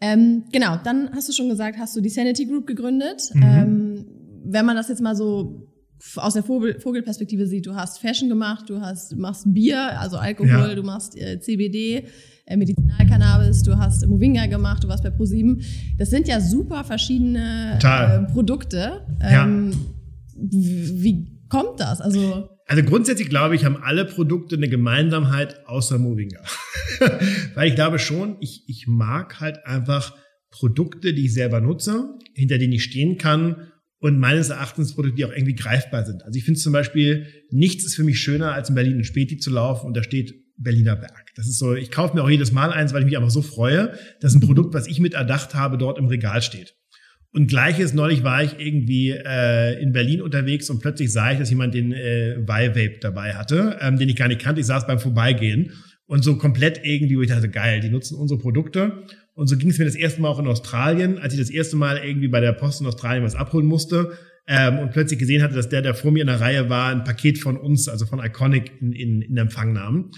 Ähm, 0.00 0.44
genau, 0.50 0.78
dann 0.82 1.10
hast 1.12 1.28
du 1.28 1.32
schon 1.32 1.48
gesagt, 1.50 1.78
hast 1.78 1.94
du 1.94 2.00
die 2.00 2.08
Sanity 2.08 2.46
Group 2.46 2.66
gegründet. 2.66 3.20
Mhm. 3.34 3.42
Ähm, 3.42 4.06
wenn 4.44 4.64
man 4.64 4.74
das 4.76 4.88
jetzt 4.88 5.02
mal 5.02 5.14
so 5.14 5.70
aus 6.16 6.32
der 6.32 6.42
Vogel 6.42 6.80
Vogelperspektive 6.80 7.46
sieht, 7.46 7.66
du 7.66 7.74
hast 7.74 7.98
Fashion 7.98 8.30
gemacht, 8.30 8.70
du 8.70 8.80
hast 8.80 9.14
machst 9.16 9.44
Bier, 9.52 10.00
also 10.00 10.16
Alkohol, 10.16 10.48
ja. 10.48 10.74
du 10.74 10.82
machst 10.82 11.18
äh, 11.18 11.38
CBD, 11.38 12.06
äh, 12.46 12.56
Medizinalcannabis, 12.56 13.62
du 13.62 13.76
hast 13.76 14.06
Movinga 14.06 14.46
gemacht, 14.46 14.82
du 14.82 14.88
warst 14.88 15.04
bei 15.04 15.10
ProSieben. 15.10 15.60
Das 15.98 16.08
sind 16.08 16.26
ja 16.26 16.40
super 16.40 16.82
verschiedene 16.84 17.78
äh, 17.82 18.32
Produkte. 18.32 19.06
Ähm, 19.20 19.72
ja. 19.72 19.78
Wie 20.34 21.42
kommt 21.50 21.78
das? 21.78 22.00
Also 22.00 22.48
also 22.70 22.84
grundsätzlich 22.84 23.28
glaube 23.28 23.56
ich, 23.56 23.64
haben 23.64 23.78
alle 23.78 24.04
Produkte 24.04 24.54
eine 24.54 24.68
Gemeinsamkeit 24.68 25.66
außer 25.66 25.98
Movinga. 25.98 26.40
Weil 27.54 27.68
ich 27.68 27.74
glaube 27.74 27.98
schon, 27.98 28.36
ich, 28.38 28.62
ich 28.68 28.86
mag 28.86 29.40
halt 29.40 29.66
einfach 29.66 30.16
Produkte, 30.50 31.12
die 31.12 31.24
ich 31.24 31.34
selber 31.34 31.60
nutze, 31.60 32.16
hinter 32.32 32.58
denen 32.58 32.72
ich 32.72 32.84
stehen 32.84 33.18
kann 33.18 33.72
und 33.98 34.20
meines 34.20 34.50
Erachtens 34.50 34.94
Produkte, 34.94 35.16
die 35.16 35.24
auch 35.24 35.32
irgendwie 35.32 35.56
greifbar 35.56 36.06
sind. 36.06 36.22
Also 36.22 36.38
ich 36.38 36.44
finde 36.44 36.60
zum 36.60 36.72
Beispiel, 36.72 37.26
nichts 37.50 37.84
ist 37.84 37.96
für 37.96 38.04
mich 38.04 38.20
schöner, 38.20 38.52
als 38.52 38.68
in 38.68 38.76
Berlin 38.76 38.98
in 38.98 39.04
Späti 39.04 39.38
zu 39.38 39.50
laufen 39.50 39.88
und 39.88 39.96
da 39.96 40.04
steht 40.04 40.32
Berliner 40.56 40.94
Berg. 40.94 41.32
Das 41.34 41.48
ist 41.48 41.58
so, 41.58 41.74
ich 41.74 41.90
kaufe 41.90 42.14
mir 42.14 42.22
auch 42.22 42.30
jedes 42.30 42.52
Mal 42.52 42.70
eins, 42.70 42.92
weil 42.92 43.00
ich 43.00 43.06
mich 43.06 43.16
einfach 43.16 43.30
so 43.30 43.42
freue, 43.42 43.98
dass 44.20 44.32
ein 44.32 44.42
Produkt, 44.42 44.74
was 44.74 44.86
ich 44.86 45.00
mit 45.00 45.14
erdacht 45.14 45.56
habe, 45.56 45.76
dort 45.76 45.98
im 45.98 46.06
Regal 46.06 46.40
steht. 46.40 46.76
Und 47.32 47.46
gleiches, 47.46 47.94
neulich 47.94 48.24
war 48.24 48.42
ich 48.42 48.58
irgendwie 48.58 49.10
äh, 49.10 49.80
in 49.80 49.92
Berlin 49.92 50.20
unterwegs 50.20 50.68
und 50.68 50.80
plötzlich 50.80 51.12
sah 51.12 51.30
ich, 51.30 51.38
dass 51.38 51.48
jemand 51.48 51.74
den 51.74 51.92
äh, 51.92 52.32
Y-Vape 52.38 52.98
dabei 53.00 53.34
hatte, 53.34 53.78
ähm, 53.80 53.98
den 53.98 54.08
ich 54.08 54.16
gar 54.16 54.26
nicht 54.26 54.40
kannte. 54.40 54.60
Ich 54.60 54.66
saß 54.66 54.86
beim 54.88 54.98
Vorbeigehen 54.98 55.72
und 56.06 56.24
so 56.24 56.36
komplett 56.38 56.80
irgendwie, 56.82 57.16
wo 57.16 57.22
ich 57.22 57.28
dachte, 57.28 57.48
geil, 57.48 57.78
die 57.80 57.88
nutzen 57.88 58.16
unsere 58.16 58.40
Produkte. 58.40 59.04
Und 59.34 59.46
so 59.46 59.56
ging 59.56 59.70
es 59.70 59.78
mir 59.78 59.84
das 59.84 59.94
erste 59.94 60.20
Mal 60.20 60.28
auch 60.28 60.40
in 60.40 60.48
Australien, 60.48 61.18
als 61.18 61.32
ich 61.32 61.38
das 61.38 61.50
erste 61.50 61.76
Mal 61.76 61.98
irgendwie 61.98 62.26
bei 62.26 62.40
der 62.40 62.52
Post 62.52 62.80
in 62.80 62.88
Australien 62.88 63.22
was 63.22 63.36
abholen 63.36 63.66
musste 63.66 64.18
ähm, 64.48 64.80
und 64.80 64.90
plötzlich 64.90 65.20
gesehen 65.20 65.40
hatte, 65.40 65.54
dass 65.54 65.68
der, 65.68 65.82
der 65.82 65.94
vor 65.94 66.10
mir 66.10 66.22
in 66.22 66.26
der 66.26 66.40
Reihe 66.40 66.68
war, 66.68 66.90
ein 66.90 67.04
Paket 67.04 67.38
von 67.38 67.56
uns, 67.56 67.88
also 67.88 68.06
von 68.06 68.18
Iconic, 68.18 68.72
in, 68.80 68.92
in, 68.92 69.22
in 69.22 69.36
Empfang 69.36 69.72
nahm. 69.72 70.10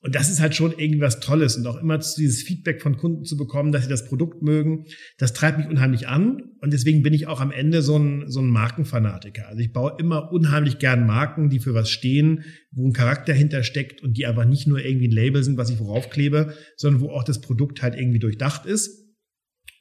Und 0.00 0.14
das 0.14 0.30
ist 0.30 0.40
halt 0.40 0.54
schon 0.54 0.78
irgendwas 0.78 1.18
Tolles 1.18 1.56
und 1.56 1.66
auch 1.66 1.80
immer 1.80 1.98
dieses 1.98 2.42
Feedback 2.42 2.82
von 2.82 2.96
Kunden 2.96 3.24
zu 3.24 3.36
bekommen, 3.36 3.72
dass 3.72 3.82
sie 3.82 3.90
das 3.90 4.06
Produkt 4.06 4.42
mögen, 4.42 4.84
das 5.18 5.32
treibt 5.32 5.58
mich 5.58 5.66
unheimlich 5.66 6.06
an 6.06 6.40
und 6.60 6.72
deswegen 6.72 7.02
bin 7.02 7.14
ich 7.14 7.26
auch 7.26 7.40
am 7.40 7.50
Ende 7.50 7.82
so 7.82 7.98
ein, 7.98 8.24
so 8.28 8.40
ein 8.40 8.48
Markenfanatiker. 8.48 9.48
Also 9.48 9.60
ich 9.60 9.72
baue 9.72 9.96
immer 9.98 10.30
unheimlich 10.30 10.78
gern 10.78 11.04
Marken, 11.04 11.50
die 11.50 11.58
für 11.58 11.74
was 11.74 11.90
stehen, 11.90 12.44
wo 12.70 12.86
ein 12.86 12.92
Charakter 12.92 13.34
hintersteckt 13.34 14.00
und 14.00 14.16
die 14.16 14.26
einfach 14.26 14.44
nicht 14.44 14.68
nur 14.68 14.84
irgendwie 14.84 15.08
ein 15.08 15.12
Label 15.12 15.42
sind, 15.42 15.58
was 15.58 15.70
ich 15.70 15.80
worauf 15.80 16.10
klebe, 16.10 16.54
sondern 16.76 17.00
wo 17.00 17.10
auch 17.10 17.24
das 17.24 17.40
Produkt 17.40 17.82
halt 17.82 17.96
irgendwie 17.96 18.20
durchdacht 18.20 18.66
ist. 18.66 19.04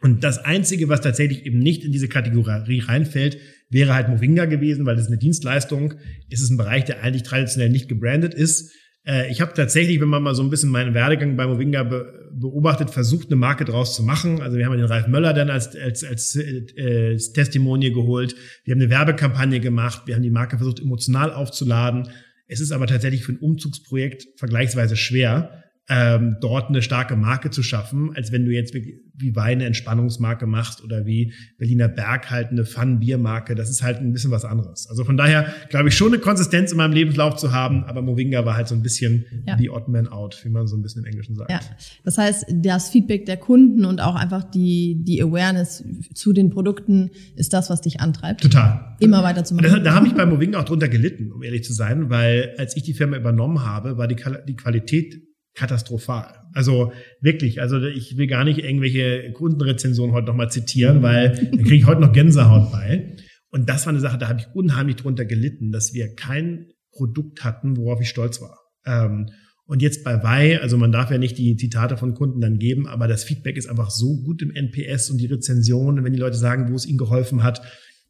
Und 0.02 0.24
das 0.24 0.40
Einzige, 0.40 0.90
was 0.90 1.02
tatsächlich 1.02 1.46
eben 1.46 1.60
nicht 1.60 1.84
in 1.84 1.92
diese 1.92 2.08
Kategorie 2.08 2.80
reinfällt, 2.80 3.38
wäre 3.70 3.94
halt 3.94 4.10
Movinga 4.10 4.46
gewesen, 4.46 4.86
weil 4.86 4.96
das 4.96 5.06
ist 5.06 5.12
eine 5.12 5.18
Dienstleistung. 5.18 5.96
Es 6.30 6.42
ist 6.42 6.50
ein 6.50 6.58
Bereich, 6.58 6.86
der 6.86 7.04
eigentlich 7.04 7.24
traditionell 7.24 7.70
nicht 7.70 7.90
gebrandet 7.90 8.34
ist. 8.34 8.72
Äh, 9.08 9.32
ich 9.32 9.42
habe 9.42 9.54
tatsächlich, 9.54 10.00
wenn 10.02 10.10
man 10.10 10.22
mal 10.22 10.36
so 10.36 10.44
ein 10.44 10.50
bisschen 10.50 10.70
meinen 10.70 10.94
Werdegang 10.94 11.36
bei 11.38 11.48
Movinga 11.48 11.84
be 11.84 12.14
beobachtet, 12.30 12.92
versucht, 12.92 13.28
eine 13.28 13.36
Marke 13.36 13.66
draus 13.66 13.96
zu 13.96 14.04
machen. 14.04 14.44
Also 14.44 14.58
wir 14.58 14.66
haben 14.68 14.78
den 14.78 14.86
Ralf 14.86 15.08
Möller 15.08 15.34
dann 15.34 15.50
als, 15.50 15.76
als, 15.76 16.04
als, 16.04 16.36
äh, 16.36 17.14
als 17.14 17.34
Testimonial 17.34 17.94
geholt. 17.94 18.36
Wir 18.64 18.74
haben 18.74 18.82
eine 18.82 18.92
Werbekampagne 18.92 19.60
gemacht. 19.60 20.04
Wir 20.06 20.14
haben 20.14 20.22
die 20.22 20.30
Marke 20.30 20.58
versucht, 20.58 20.80
emotional 20.80 21.34
aufzuladen. 21.34 22.10
Es 22.48 22.60
ist 22.60 22.72
aber 22.72 22.86
tatsächlich 22.86 23.24
für 23.24 23.32
ein 23.32 23.40
Umzugsprojekt 23.40 24.28
vergleichsweise 24.36 24.96
schwer, 24.96 25.64
ähm, 25.90 26.38
dort 26.42 26.68
eine 26.68 26.82
starke 26.82 27.16
Marke 27.16 27.50
zu 27.50 27.64
schaffen, 27.64 28.12
als 28.14 28.32
wenn 28.32 28.44
du 28.44 28.52
jetzt 28.52 28.74
wie, 28.74 29.36
Wein 29.36 29.58
eine 29.58 29.66
Entspannungsmarke 29.66 30.46
machst 30.46 30.84
oder 30.84 31.06
wie 31.06 31.34
Berliner 31.58 31.88
Berg 31.88 32.30
halt 32.30 32.52
eine 32.52 32.66
Fun-Bier-Marke. 32.66 33.56
Das 33.56 33.70
ist 33.70 33.82
halt 33.82 33.98
ein 33.98 34.12
bisschen 34.14 34.32
was 34.32 34.46
anderes. 34.46 34.88
Also 34.90 35.06
von 35.06 35.18
daher 35.18 35.54
glaube 35.70 35.90
ich 35.90 35.96
schon 35.96 36.14
eine 36.14 36.20
Konsistenz 36.20 36.72
in 36.72 36.78
meinem 36.78 36.92
Lebenslauf 36.92 37.36
zu 37.38 37.52
haben, 37.54 37.84
aber 37.86 38.02
Movinga 38.02 38.46
war 38.46 38.56
halt 38.56 38.68
so 38.68 38.76
ein 38.76 38.84
bisschen 38.84 39.26
ja. 39.48 39.58
the 39.58 39.70
odd 39.70 39.90
man 39.90 40.08
out, 40.08 40.40
wie 40.44 40.50
man 40.50 40.68
so 40.68 40.76
ein 40.76 40.82
bisschen 40.82 41.04
im 41.04 41.08
Englischen 41.08 41.36
sagt. 41.36 41.50
Ja. 41.50 41.62
Das 42.04 42.18
heißt, 42.18 42.46
das 42.52 42.90
Feedback 42.90 43.26
der 43.26 43.38
Kunden 43.38 43.86
und 43.86 44.02
auch 44.02 44.16
einfach 44.16 44.44
die, 44.44 45.04
die 45.04 45.22
Awareness 45.24 45.84
zu 46.14 46.34
den 46.34 46.50
Produkten 46.50 47.10
ist 47.36 47.54
das, 47.54 47.70
was 47.70 47.82
dich 47.82 48.02
antreibt. 48.02 48.42
Total. 48.42 48.96
Immer 49.00 49.24
weiter 49.24 49.46
zu 49.46 49.56
machen. 49.56 49.68
Da, 49.72 49.80
da 49.80 49.96
habe 49.96 50.08
ich 50.08 50.14
bei 50.14 50.26
Movinga 50.26 50.60
auch 50.60 50.66
drunter 50.66 50.90
gelitten, 50.90 51.32
um 51.32 51.44
ehrlich 51.44 51.64
zu 51.64 51.74
sein, 51.74 52.10
weil 52.10 52.54
als 52.58 52.76
ich 52.76 52.84
die 52.84 52.94
Firma 52.94 53.16
übernommen 53.16 53.66
habe, 53.66 53.98
war 53.98 54.08
die, 54.08 54.18
die 54.48 54.56
Qualität 54.56 55.27
katastrophal. 55.58 56.36
Also 56.54 56.94
wirklich, 57.20 57.60
also 57.62 57.82
ich 57.82 58.16
will 58.16 58.28
gar 58.28 58.44
nicht 58.44 58.60
irgendwelche 58.60 59.32
Kundenrezensionen 59.34 60.14
heute 60.14 60.28
nochmal 60.28 60.52
zitieren, 60.52 61.02
weil 61.02 61.30
da 61.52 61.58
kriege 61.58 61.76
ich 61.76 61.88
heute 61.88 62.02
noch 62.02 62.14
Gänsehaut 62.14 62.72
bei. 62.72 63.16
Und 63.50 63.68
das 63.68 63.86
war 63.86 63.92
eine 63.92 64.00
Sache, 64.00 64.20
da 64.20 64.28
habe 64.28 64.40
ich 64.40 64.48
unheimlich 64.54 64.98
drunter 64.98 65.26
gelitten, 65.26 65.72
dass 65.72 65.94
wir 65.94 66.14
kein 66.14 66.68
Produkt 66.92 67.44
hatten, 67.44 67.76
worauf 67.76 68.00
ich 68.00 68.10
stolz 68.10 68.40
war. 68.40 68.60
Ähm, 68.86 69.30
und 69.66 69.82
jetzt 69.82 70.04
bei 70.04 70.24
Wei, 70.24 70.62
also 70.62 70.78
man 70.78 70.92
darf 70.92 71.10
ja 71.12 71.18
nicht 71.18 71.38
die 71.38 71.58
Zitate 71.58 71.98
von 71.98 72.14
Kunden 72.14 72.40
dann 72.40 72.60
geben, 72.60 72.88
aber 72.88 73.08
das 73.08 73.24
Feedback 73.24 73.58
ist 73.58 73.68
einfach 73.68 73.90
so 73.90 74.22
gut 74.22 74.42
im 74.42 74.52
NPS 74.52 75.10
und 75.10 75.18
die 75.18 75.26
Rezensionen, 75.26 76.06
wenn 76.06 76.14
die 76.14 76.20
Leute 76.20 76.38
sagen, 76.38 76.72
wo 76.72 76.76
es 76.76 76.86
ihnen 76.86 76.98
geholfen 76.98 77.44
hat, 77.44 77.62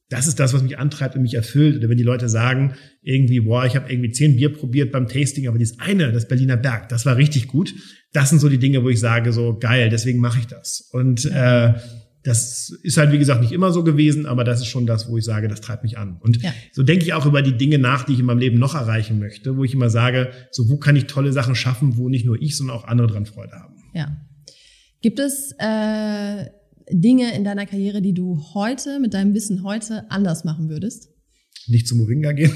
das 0.09 0.27
ist 0.27 0.39
das, 0.39 0.53
was 0.53 0.63
mich 0.63 0.77
antreibt 0.77 1.15
und 1.15 1.21
mich 1.21 1.33
erfüllt. 1.33 1.77
Oder 1.77 1.89
wenn 1.89 1.97
die 1.97 2.03
Leute 2.03 2.29
sagen, 2.29 2.75
irgendwie, 3.01 3.41
boah, 3.41 3.65
ich 3.65 3.75
habe 3.75 3.91
irgendwie 3.91 4.11
zehn 4.11 4.37
Bier 4.37 4.53
probiert 4.53 4.91
beim 4.91 5.07
Tasting, 5.07 5.47
aber 5.47 5.57
dieses 5.57 5.79
eine, 5.79 6.11
das 6.11 6.27
Berliner 6.27 6.57
Berg, 6.57 6.89
das 6.89 7.05
war 7.05 7.17
richtig 7.17 7.47
gut. 7.47 7.73
Das 8.13 8.29
sind 8.29 8.39
so 8.39 8.47
die 8.47 8.57
Dinge, 8.57 8.83
wo 8.83 8.89
ich 8.89 8.99
sage, 8.99 9.33
so 9.33 9.57
geil, 9.59 9.89
deswegen 9.89 10.19
mache 10.19 10.39
ich 10.39 10.47
das. 10.47 10.89
Und 10.91 11.25
äh, 11.25 11.73
das 12.23 12.69
ist 12.83 12.97
halt, 12.97 13.11
wie 13.11 13.19
gesagt, 13.19 13.41
nicht 13.41 13.53
immer 13.53 13.71
so 13.71 13.83
gewesen, 13.83 14.25
aber 14.25 14.43
das 14.43 14.59
ist 14.59 14.67
schon 14.67 14.85
das, 14.85 15.09
wo 15.09 15.17
ich 15.17 15.23
sage, 15.23 15.47
das 15.47 15.61
treibt 15.61 15.83
mich 15.83 15.97
an. 15.97 16.17
Und 16.19 16.41
ja. 16.41 16.53
so 16.71 16.83
denke 16.83 17.05
ich 17.05 17.13
auch 17.13 17.25
über 17.25 17.41
die 17.41 17.57
Dinge 17.57 17.77
nach, 17.77 18.03
die 18.03 18.13
ich 18.13 18.19
in 18.19 18.25
meinem 18.25 18.39
Leben 18.39 18.59
noch 18.59 18.75
erreichen 18.75 19.19
möchte, 19.19 19.55
wo 19.55 19.63
ich 19.63 19.73
immer 19.73 19.89
sage, 19.89 20.31
so 20.51 20.69
wo 20.69 20.77
kann 20.77 20.95
ich 20.95 21.05
tolle 21.05 21.31
Sachen 21.31 21.55
schaffen, 21.55 21.97
wo 21.97 22.09
nicht 22.09 22.25
nur 22.25 22.41
ich, 22.41 22.57
sondern 22.57 22.77
auch 22.77 22.85
andere 22.85 23.07
dran 23.07 23.25
Freude 23.25 23.53
haben. 23.53 23.75
Ja. 23.93 24.17
Gibt 25.01 25.19
es 25.19 25.53
äh, 25.59 26.45
Dinge 26.91 27.35
in 27.35 27.43
deiner 27.43 27.65
Karriere, 27.65 28.01
die 28.01 28.13
du 28.13 28.41
heute 28.53 28.99
mit 28.99 29.13
deinem 29.13 29.33
Wissen 29.33 29.63
heute 29.63 30.09
anders 30.09 30.43
machen 30.43 30.69
würdest? 30.69 31.09
Nicht 31.67 31.87
zu 31.87 31.95
Moringa 31.95 32.31
gehen. 32.31 32.51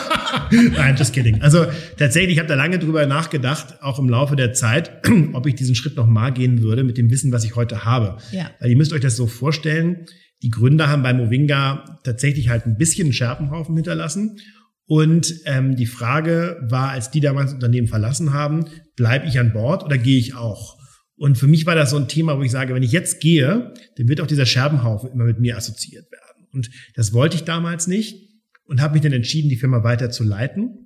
Nein, 0.50 0.96
just 0.96 1.12
kidding. 1.12 1.42
Also 1.42 1.66
tatsächlich, 1.98 2.34
ich 2.34 2.38
habe 2.38 2.48
da 2.48 2.54
lange 2.54 2.78
drüber 2.78 3.06
nachgedacht, 3.06 3.82
auch 3.82 3.98
im 3.98 4.08
Laufe 4.08 4.36
der 4.36 4.52
Zeit, 4.52 5.08
ob 5.32 5.46
ich 5.46 5.56
diesen 5.56 5.74
Schritt 5.74 5.96
noch 5.96 6.06
mal 6.06 6.30
gehen 6.30 6.62
würde 6.62 6.84
mit 6.84 6.96
dem 6.96 7.10
Wissen, 7.10 7.32
was 7.32 7.44
ich 7.44 7.56
heute 7.56 7.84
habe. 7.84 8.18
Ja. 8.32 8.50
Weil 8.60 8.70
ihr 8.70 8.76
müsst 8.76 8.92
euch 8.92 9.00
das 9.00 9.16
so 9.16 9.26
vorstellen, 9.26 10.06
die 10.42 10.50
Gründer 10.50 10.88
haben 10.88 11.02
bei 11.02 11.14
Movinga 11.14 12.00
tatsächlich 12.04 12.48
halt 12.48 12.66
ein 12.66 12.76
bisschen 12.76 13.06
einen 13.06 13.12
Scherpenhaufen 13.12 13.74
hinterlassen. 13.74 14.38
Und 14.86 15.34
ähm, 15.46 15.76
die 15.76 15.86
Frage 15.86 16.58
war, 16.68 16.90
als 16.90 17.10
die 17.10 17.20
damals 17.20 17.46
das 17.46 17.54
Unternehmen 17.54 17.88
verlassen 17.88 18.34
haben, 18.34 18.66
bleibe 18.96 19.26
ich 19.26 19.38
an 19.38 19.52
Bord 19.52 19.82
oder 19.82 19.96
gehe 19.96 20.18
ich 20.18 20.34
auch? 20.34 20.78
Und 21.16 21.38
für 21.38 21.46
mich 21.46 21.66
war 21.66 21.74
das 21.74 21.90
so 21.90 21.96
ein 21.96 22.08
Thema, 22.08 22.38
wo 22.38 22.42
ich 22.42 22.50
sage, 22.50 22.74
wenn 22.74 22.82
ich 22.82 22.92
jetzt 22.92 23.20
gehe, 23.20 23.72
dann 23.96 24.08
wird 24.08 24.20
auch 24.20 24.26
dieser 24.26 24.46
Scherbenhaufen 24.46 25.10
immer 25.12 25.24
mit 25.24 25.38
mir 25.38 25.56
assoziiert 25.56 26.10
werden. 26.10 26.46
Und 26.52 26.70
das 26.94 27.12
wollte 27.12 27.36
ich 27.36 27.44
damals 27.44 27.86
nicht 27.86 28.30
und 28.64 28.80
habe 28.80 28.94
mich 28.94 29.02
dann 29.02 29.12
entschieden, 29.12 29.48
die 29.48 29.56
Firma 29.56 29.84
weiter 29.84 30.10
zu 30.10 30.24
leiten. 30.24 30.84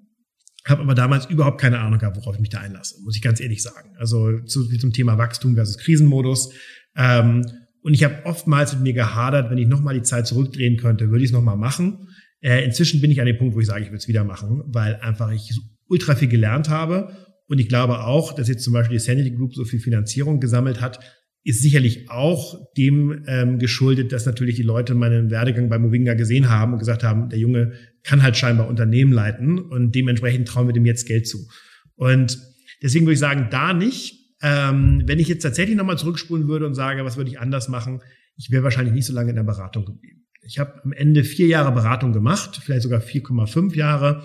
Habe 0.64 0.82
aber 0.82 0.94
damals 0.94 1.26
überhaupt 1.26 1.60
keine 1.60 1.78
Ahnung 1.78 1.98
gehabt, 1.98 2.16
worauf 2.16 2.34
ich 2.34 2.40
mich 2.40 2.50
da 2.50 2.60
einlasse, 2.60 2.96
muss 3.02 3.16
ich 3.16 3.22
ganz 3.22 3.40
ehrlich 3.40 3.62
sagen. 3.62 3.94
Also 3.98 4.40
zu, 4.40 4.68
zum 4.68 4.92
Thema 4.92 5.16
Wachstum 5.16 5.54
versus 5.54 5.78
Krisenmodus. 5.78 6.52
Ähm, 6.96 7.46
und 7.80 7.94
ich 7.94 8.04
habe 8.04 8.24
oftmals 8.24 8.74
mit 8.74 8.82
mir 8.82 8.92
gehadert, 8.92 9.50
wenn 9.50 9.58
ich 9.58 9.66
nochmal 9.66 9.94
die 9.94 10.02
Zeit 10.02 10.26
zurückdrehen 10.26 10.76
könnte, 10.76 11.10
würde 11.10 11.24
ich 11.24 11.30
es 11.30 11.34
nochmal 11.34 11.56
machen. 11.56 12.08
Äh, 12.40 12.64
inzwischen 12.64 13.00
bin 13.00 13.10
ich 13.10 13.20
an 13.20 13.26
dem 13.26 13.38
Punkt, 13.38 13.54
wo 13.54 13.60
ich 13.60 13.66
sage, 13.66 13.82
ich 13.82 13.88
würde 13.88 13.98
es 13.98 14.08
wieder 14.08 14.24
machen, 14.24 14.62
weil 14.66 14.96
einfach 14.96 15.30
ich 15.30 15.58
ultra 15.86 16.14
viel 16.14 16.28
gelernt 16.28 16.68
habe. 16.68 17.16
Und 17.48 17.58
ich 17.58 17.68
glaube 17.68 18.04
auch, 18.04 18.32
dass 18.32 18.48
jetzt 18.48 18.62
zum 18.62 18.74
Beispiel 18.74 18.98
die 18.98 19.04
Sanity 19.04 19.30
Group 19.30 19.54
so 19.54 19.64
viel 19.64 19.80
Finanzierung 19.80 20.38
gesammelt 20.38 20.80
hat, 20.80 21.00
ist 21.44 21.62
sicherlich 21.62 22.10
auch 22.10 22.72
dem 22.76 23.24
ähm, 23.26 23.58
geschuldet, 23.58 24.12
dass 24.12 24.26
natürlich 24.26 24.56
die 24.56 24.62
Leute 24.62 24.94
meinen 24.94 25.30
Werdegang 25.30 25.70
bei 25.70 25.78
Movinga 25.78 26.14
gesehen 26.14 26.50
haben 26.50 26.74
und 26.74 26.78
gesagt 26.78 27.04
haben, 27.04 27.30
der 27.30 27.38
Junge 27.38 27.72
kann 28.02 28.22
halt 28.22 28.36
scheinbar 28.36 28.68
Unternehmen 28.68 29.12
leiten 29.12 29.58
und 29.58 29.94
dementsprechend 29.94 30.46
trauen 30.46 30.68
wir 30.68 30.74
dem 30.74 30.84
jetzt 30.84 31.06
Geld 31.06 31.26
zu. 31.26 31.48
Und 31.94 32.38
deswegen 32.82 33.06
würde 33.06 33.14
ich 33.14 33.18
sagen, 33.18 33.48
da 33.50 33.72
nicht. 33.72 34.16
Ähm, 34.42 35.02
wenn 35.06 35.18
ich 35.18 35.28
jetzt 35.28 35.42
tatsächlich 35.42 35.76
nochmal 35.76 35.98
zurückspulen 35.98 36.48
würde 36.48 36.66
und 36.66 36.74
sage, 36.74 37.04
was 37.04 37.16
würde 37.16 37.30
ich 37.30 37.40
anders 37.40 37.68
machen, 37.68 38.02
ich 38.36 38.50
wäre 38.50 38.62
wahrscheinlich 38.62 38.94
nicht 38.94 39.06
so 39.06 39.12
lange 39.12 39.30
in 39.30 39.36
der 39.36 39.42
Beratung 39.42 39.84
geblieben. 39.84 40.26
Ich 40.42 40.58
habe 40.58 40.80
am 40.84 40.92
Ende 40.92 41.24
vier 41.24 41.46
Jahre 41.46 41.72
Beratung 41.72 42.12
gemacht, 42.12 42.60
vielleicht 42.62 42.82
sogar 42.82 43.00
4,5 43.00 43.74
Jahre, 43.74 44.22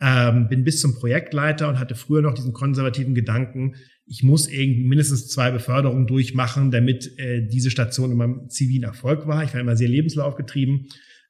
ähm, 0.00 0.48
bin 0.48 0.64
bis 0.64 0.80
zum 0.80 0.94
Projektleiter 0.94 1.68
und 1.68 1.78
hatte 1.78 1.94
früher 1.94 2.22
noch 2.22 2.34
diesen 2.34 2.52
konservativen 2.52 3.14
Gedanken, 3.14 3.74
ich 4.06 4.22
muss 4.22 4.48
irgendwie 4.48 4.84
mindestens 4.84 5.28
zwei 5.28 5.50
Beförderungen 5.50 6.06
durchmachen, 6.06 6.70
damit 6.70 7.18
äh, 7.18 7.46
diese 7.46 7.70
Station 7.70 8.10
in 8.10 8.16
meinem 8.16 8.48
zivilen 8.48 8.84
Erfolg 8.84 9.26
war. 9.26 9.44
Ich 9.44 9.52
war 9.52 9.60
immer 9.60 9.76
sehr 9.76 9.88
lebenslaufgetrieben 9.88 10.86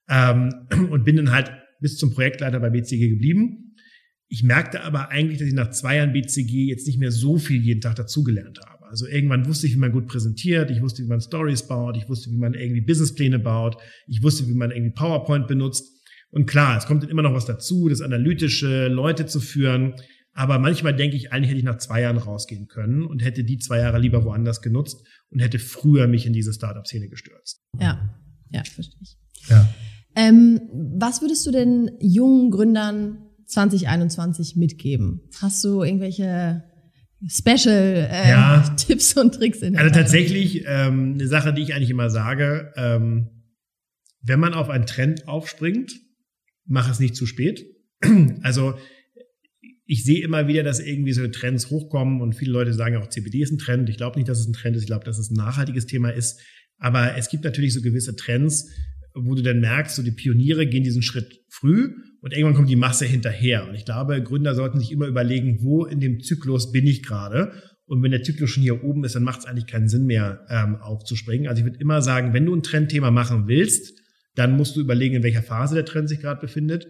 ähm, 0.09 0.53
und 0.91 1.05
bin 1.05 1.17
dann 1.17 1.33
halt 1.33 1.51
bis 1.81 1.97
zum 1.97 2.13
Projektleiter 2.13 2.61
bei 2.61 2.71
BCG 2.71 3.11
geblieben. 3.11 3.75
Ich 4.29 4.43
merkte 4.43 4.83
aber 4.83 5.09
eigentlich, 5.11 5.39
dass 5.39 5.49
ich 5.49 5.55
nach 5.55 5.71
zwei 5.71 5.97
Jahren 5.97 6.13
BCG 6.13 6.69
jetzt 6.69 6.87
nicht 6.87 6.99
mehr 6.99 7.11
so 7.11 7.39
viel 7.39 7.63
jeden 7.63 7.81
Tag 7.81 7.97
dazugelernt 7.97 8.61
habe. 8.65 8.87
Also 8.87 9.07
irgendwann 9.07 9.47
wusste 9.47 9.67
ich, 9.67 9.75
wie 9.75 9.79
man 9.79 9.93
gut 9.93 10.07
präsentiert, 10.07 10.71
ich 10.71 10.81
wusste, 10.81 11.03
wie 11.03 11.09
man 11.09 11.21
Stories 11.21 11.67
baut, 11.67 11.97
ich 11.97 12.09
wusste, 12.09 12.31
wie 12.31 12.39
man 12.39 12.55
irgendwie 12.55 12.81
Businesspläne 12.81 13.39
baut, 13.39 13.77
ich 14.07 14.23
wusste, 14.23 14.47
wie 14.47 14.55
man 14.55 14.71
irgendwie 14.71 14.93
PowerPoint 14.93 15.47
benutzt. 15.47 15.98
Und 16.31 16.47
klar, 16.47 16.77
es 16.77 16.87
kommt 16.87 17.03
dann 17.03 17.11
immer 17.11 17.23
noch 17.23 17.35
was 17.35 17.47
dazu, 17.47 17.89
das 17.89 18.03
analytische, 18.03 18.89
Leute 18.89 19.27
zu 19.27 19.41
führen. 19.41 19.95
Aber 20.33 20.59
manchmal 20.59 20.95
denke 20.95 21.17
ich, 21.17 21.33
eigentlich 21.33 21.51
hätte 21.51 21.59
ich 21.59 21.65
nach 21.65 21.79
zwei 21.79 22.03
Jahren 22.03 22.19
rausgehen 22.19 22.69
können 22.69 23.05
und 23.05 23.25
hätte 23.25 23.45
die 23.45 23.59
zwei 23.59 23.79
Jahre 23.79 23.99
lieber 23.99 24.25
woanders 24.25 24.63
genutzt 24.63 25.05
und 25.31 25.41
hätte 25.41 25.59
früher 25.59 26.07
mich 26.07 26.27
in 26.27 26.33
diese 26.33 26.53
Startup-Szene 26.53 27.09
gestürzt. 27.09 27.63
Ja, 27.81 28.15
ja, 28.51 28.63
verstehe 28.65 29.01
ich. 29.03 29.17
Ja. 29.49 29.69
Ähm, 30.15 30.61
was 30.99 31.23
würdest 31.23 31.47
du 31.47 31.51
denn 31.51 31.91
jungen 32.01 32.51
Gründern 32.51 33.19
2021 33.47 34.57
mitgeben? 34.57 35.23
Hast 35.41 35.65
du 35.65 35.83
irgendwelche 35.83 36.63
Special 37.27 38.09
äh, 38.11 38.29
ja. 38.29 38.61
Tipps 38.77 39.17
und 39.17 39.35
Tricks 39.35 39.61
in 39.61 39.73
der 39.73 39.83
Also 39.83 39.95
tatsächlich 39.95 40.65
ähm, 40.67 41.15
eine 41.15 41.27
Sache, 41.27 41.53
die 41.53 41.63
ich 41.63 41.75
eigentlich 41.75 41.91
immer 41.91 42.11
sage, 42.11 42.73
ähm, 42.77 43.31
wenn 44.23 44.39
man 44.39 44.55
auf 44.55 44.69
einen 44.69 44.87
Trend 44.87 45.27
aufspringt, 45.27 45.93
mach 46.69 46.91
es 46.91 47.01
nicht 47.01 47.17
zu 47.17 47.27
spät. 47.27 47.67
Also 48.43 48.75
ich 49.91 50.05
sehe 50.05 50.23
immer 50.23 50.47
wieder, 50.47 50.63
dass 50.63 50.81
irgendwie 50.81 51.15
so 51.15 51.27
Trends 51.29 51.71
hochkommen 51.71 52.21
und 52.21 52.35
viele 52.35 52.53
Leute 52.53 52.75
sagen 52.75 52.97
auch, 52.97 53.09
CBD 53.09 53.41
ist 53.41 53.51
ein 53.51 53.59
Trend. 53.59 53.89
Ich 53.89 53.97
glaube 53.97 54.19
nicht, 54.19 54.29
dass 54.29 54.39
es 54.39 54.47
ein 54.47 54.53
Trend 54.53 54.77
ist. 54.77 54.83
Ich 54.83 54.89
glaube, 54.89 55.07
dass 55.07 55.19
es 55.19 55.31
ein 55.31 55.35
nachhaltiges 55.35 55.87
Thema 55.87 56.11
ist. 56.11 56.41
Aber 56.77 57.17
es 57.17 57.31
gibt 57.31 57.45
natürlich 57.45 57.73
so 57.73 57.81
gewisse 57.81 58.15
Trends, 58.15 58.71
wo 59.15 59.35
du 59.35 59.43
dann 59.43 59.61
merkst, 59.61 59.97
so 59.97 60.03
die 60.03 60.11
Pioniere 60.11 60.67
gehen 60.67 60.85
diesen 60.85 61.03
Schritt 61.03 61.41
früh 61.49 61.95
und 62.21 62.33
irgendwann 62.33 62.55
kommt 62.55 62.69
die 62.69 62.77
Masse 62.77 63.07
hinterher. 63.07 63.67
Und 63.67 63.75
ich 63.75 63.87
glaube, 63.87 64.23
Gründer 64.23 64.55
sollten 64.55 64.79
sich 64.79 64.93
immer 64.93 65.07
überlegen, 65.07 65.59
wo 65.63 65.87
in 65.87 66.01
dem 66.01 66.21
Zyklus 66.21 66.71
bin 66.71 66.87
ich 66.87 67.03
gerade. 67.03 67.53
Und 67.87 68.03
wenn 68.03 68.11
der 68.11 68.23
Zyklus 68.23 68.51
schon 68.51 68.63
hier 68.63 68.85
oben 68.85 69.05
ist, 69.05 69.15
dann 69.15 69.23
macht 69.23 69.41
es 69.41 69.47
eigentlich 69.47 69.67
keinen 69.67 69.89
Sinn 69.89 70.05
mehr, 70.05 70.47
ähm, 70.51 70.77
aufzuspringen. 70.77 71.49
Also 71.49 71.61
ich 71.61 71.65
würde 71.65 71.81
immer 71.81 72.03
sagen, 72.03 72.35
wenn 72.35 72.45
du 72.45 72.55
ein 72.55 72.63
Trendthema 72.63 73.11
machen 73.11 73.49
willst, 73.49 73.99
dann 74.39 74.57
musst 74.57 74.77
du 74.77 74.81
überlegen, 74.81 75.17
in 75.17 75.23
welcher 75.23 75.43
Phase 75.43 75.75
der 75.75 75.85
Trend 75.85 76.09
sich 76.09 76.21
gerade 76.21 76.41
befindet. 76.41 76.87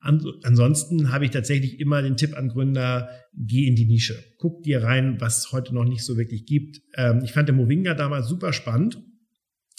Ansonsten 0.00 1.10
habe 1.10 1.24
ich 1.24 1.30
tatsächlich 1.30 1.80
immer 1.80 2.00
den 2.00 2.16
Tipp 2.16 2.36
an 2.36 2.48
Gründer, 2.48 3.08
geh 3.34 3.66
in 3.66 3.74
die 3.74 3.86
Nische. 3.86 4.14
Guck 4.38 4.62
dir 4.62 4.82
rein, 4.82 5.16
was 5.20 5.38
es 5.38 5.52
heute 5.52 5.74
noch 5.74 5.84
nicht 5.84 6.04
so 6.04 6.16
wirklich 6.16 6.46
gibt. 6.46 6.80
Ähm, 6.96 7.22
ich 7.24 7.32
fand 7.32 7.48
der 7.48 7.56
Movinga 7.56 7.94
damals 7.94 8.28
super 8.28 8.52
spannend, 8.52 9.02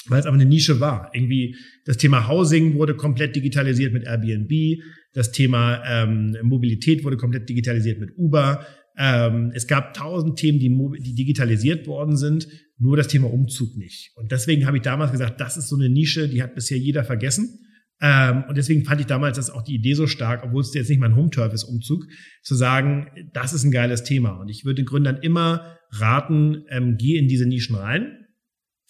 weil 0.07 0.19
es 0.19 0.25
aber 0.25 0.35
eine 0.35 0.45
Nische 0.45 0.79
war. 0.79 1.11
Irgendwie 1.13 1.55
das 1.85 1.97
Thema 1.97 2.27
Housing 2.27 2.75
wurde 2.75 2.95
komplett 2.95 3.35
digitalisiert 3.35 3.93
mit 3.93 4.03
Airbnb, 4.03 4.81
das 5.13 5.31
Thema 5.31 5.81
ähm, 5.87 6.35
Mobilität 6.43 7.03
wurde 7.03 7.17
komplett 7.17 7.49
digitalisiert 7.49 7.99
mit 7.99 8.11
Uber. 8.17 8.65
Ähm, 8.97 9.51
es 9.53 9.67
gab 9.67 9.93
tausend 9.93 10.37
Themen, 10.39 10.59
die, 10.59 10.69
die 11.01 11.13
digitalisiert 11.13 11.85
worden 11.87 12.17
sind, 12.17 12.47
nur 12.79 12.97
das 12.97 13.07
Thema 13.07 13.31
Umzug 13.31 13.77
nicht. 13.77 14.11
Und 14.15 14.31
deswegen 14.31 14.65
habe 14.65 14.77
ich 14.77 14.83
damals 14.83 15.11
gesagt, 15.11 15.39
das 15.39 15.57
ist 15.57 15.69
so 15.69 15.75
eine 15.75 15.89
Nische, 15.89 16.27
die 16.27 16.41
hat 16.41 16.55
bisher 16.55 16.77
jeder 16.77 17.03
vergessen. 17.03 17.59
Ähm, 18.01 18.43
und 18.47 18.57
deswegen 18.57 18.85
fand 18.85 19.01
ich 19.01 19.07
damals 19.07 19.37
das 19.37 19.49
auch 19.49 19.63
die 19.63 19.75
Idee 19.75 19.93
so 19.93 20.07
stark, 20.07 20.43
obwohl 20.43 20.61
es 20.61 20.73
jetzt 20.73 20.89
nicht 20.89 20.99
mein 20.99 21.15
Home-Turf 21.15 21.53
ist, 21.53 21.63
Umzug, 21.63 22.05
zu 22.43 22.55
sagen, 22.55 23.07
das 23.33 23.53
ist 23.53 23.63
ein 23.63 23.71
geiles 23.71 24.03
Thema. 24.03 24.39
Und 24.39 24.49
ich 24.49 24.65
würde 24.65 24.81
den 24.81 24.85
Gründern 24.85 25.17
immer 25.17 25.77
raten, 25.91 26.63
ähm, 26.69 26.97
geh 26.97 27.17
in 27.17 27.27
diese 27.27 27.45
Nischen 27.45 27.75
rein. 27.75 28.25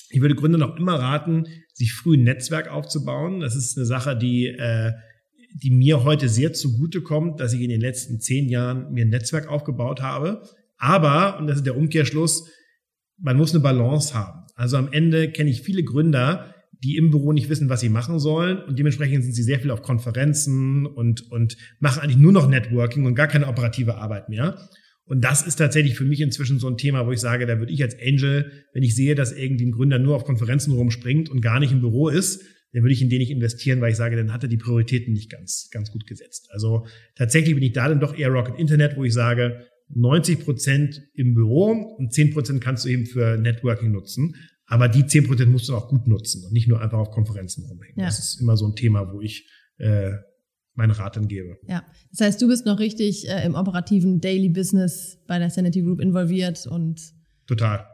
Ich 0.10 0.22
würde 0.22 0.36
Gründern 0.36 0.64
auch 0.64 0.78
immer 0.78 0.96
raten, 0.96 1.46
sich 1.74 1.94
früh 1.94 2.16
ein 2.16 2.24
Netzwerk 2.24 2.70
aufzubauen. 2.70 3.42
Das 3.42 3.56
ist 3.56 3.78
eine 3.78 3.86
Sache, 3.86 4.18
die, 4.18 4.48
äh, 4.48 4.94
die 5.54 5.72
mir 5.72 6.04
heute 6.04 6.30
sehr 6.30 6.54
zugute 6.54 7.02
kommt, 7.02 7.40
dass 7.40 7.54
ich 7.54 7.62
in 7.62 7.70
den 7.70 7.82
letzten 7.82 8.20
zehn 8.20 8.50
Jahren 8.50 8.92
mir 8.92 9.06
ein 9.06 9.10
Netzwerk 9.10 9.48
aufgebaut 9.48 10.02
habe. 10.02 10.44
Aber, 10.78 11.40
und 11.40 11.48
das 11.48 11.58
ist 11.58 11.66
der 11.66 11.78
Umkehrschluss, 11.78 12.50
man 13.18 13.38
muss 13.38 13.54
eine 13.54 13.62
Balance 13.62 14.14
haben. 14.14 14.46
Also 14.56 14.78
am 14.78 14.92
Ende 14.92 15.32
kenne 15.32 15.50
ich 15.50 15.62
viele 15.62 15.84
Gründer, 15.84 16.54
die 16.84 16.98
im 16.98 17.10
Büro 17.10 17.34
nicht 17.34 17.50
wissen, 17.50 17.70
was 17.70 17.80
sie 17.80 17.90
machen 17.90 18.20
sollen 18.20 18.60
und 18.60 18.78
dementsprechend 18.78 19.24
sind 19.24 19.34
sie 19.34 19.44
sehr 19.44 19.60
viel 19.60 19.72
auf 19.72 19.82
Konferenzen 19.82 20.86
und, 20.86 21.32
und 21.32 21.58
machen 21.80 22.02
eigentlich 22.02 22.18
nur 22.18 22.32
noch 22.32 22.48
Networking 22.48 23.06
und 23.06 23.16
gar 23.16 23.28
keine 23.28 23.48
operative 23.48 23.96
Arbeit 23.96 24.30
mehr. 24.30 24.70
Und 25.06 25.22
das 25.22 25.48
ist 25.48 25.56
tatsächlich 25.56 25.96
für 25.96 26.04
mich 26.04 26.22
inzwischen 26.22 26.60
so 26.60 26.68
ein 26.68 26.78
Thema, 26.78 27.08
wo 27.08 27.12
ich 27.12 27.20
sage, 27.20 27.46
da 27.46 27.60
würde 27.60 27.72
ich 27.72 27.82
als 27.82 27.96
Angel, 28.00 28.52
wenn 28.74 28.84
ich 28.84 28.96
sehe, 28.96 29.16
dass 29.16 29.32
irgendwie 29.32 29.66
ein 29.66 29.72
Gründer 29.72 30.00
nur 30.00 30.16
auf 30.16 30.26
Konferenzen 30.26 30.74
rumspringt 30.74 31.30
und 31.30 31.42
gar 31.42 31.60
nicht 31.60 31.72
im 31.72 31.80
Büro 31.80 32.10
ist, 32.10 32.44
dann 32.74 32.84
würde 32.84 32.94
ich 32.94 33.02
in 33.02 33.10
den 33.10 33.20
nicht 33.20 33.32
investieren, 33.32 33.82
weil 33.82 33.92
ich 33.92 33.98
sage, 33.98 34.16
dann 34.16 34.34
hat 34.34 34.44
er 34.44 34.50
die 34.50 34.58
Prioritäten 34.58 35.14
nicht 35.14 35.32
ganz, 35.32 35.70
ganz 35.72 35.92
gut 35.92 36.06
gesetzt. 36.06 36.50
Also 36.52 36.86
tatsächlich 37.16 37.56
bin 37.56 37.64
ich 37.64 37.74
da 37.74 37.88
dann 37.88 38.00
doch 38.00 38.18
eher 38.18 38.30
Rocket 38.30 38.60
Internet, 38.60 38.98
wo 38.98 39.04
ich 39.04 39.14
sage, 39.14 39.66
90 39.90 40.44
Prozent 40.44 41.02
im 41.14 41.34
Büro 41.34 41.72
und 41.98 42.14
10 42.14 42.34
Prozent 42.34 42.62
kannst 42.62 42.86
du 42.86 42.90
eben 42.90 43.06
für 43.06 43.38
Networking 43.38 43.92
nutzen. 43.92 44.36
Aber 44.68 44.90
die 44.90 45.06
zehn 45.06 45.26
Prozent 45.26 45.50
musst 45.50 45.70
du 45.70 45.76
auch 45.76 45.88
gut 45.88 46.08
nutzen 46.08 46.44
und 46.44 46.52
nicht 46.52 46.68
nur 46.68 46.82
einfach 46.82 46.98
auf 46.98 47.12
Konferenzen 47.12 47.64
rumhängen. 47.66 48.00
Ja. 48.00 48.06
Das 48.06 48.20
ist 48.20 48.42
immer 48.42 48.58
so 48.58 48.68
ein 48.68 48.76
Thema, 48.76 49.14
wo 49.14 49.22
ich 49.22 49.50
äh, 49.78 50.12
meinen 50.74 50.92
Rat 50.92 51.16
dann 51.16 51.28
gebe. 51.28 51.58
Ja, 51.68 51.86
das 52.12 52.20
heißt, 52.22 52.42
du 52.42 52.48
bist 52.48 52.66
noch 52.66 52.80
richtig 52.80 53.30
äh, 53.30 53.46
im 53.46 53.56
operativen 53.56 54.20
Daily 54.20 54.50
Business 54.50 55.20
bei 55.26 55.40
der 55.40 55.50
Sanity 55.50 55.82
Group 55.82 56.02
involviert 56.02 56.68
und 56.68 57.02
total. 57.48 57.86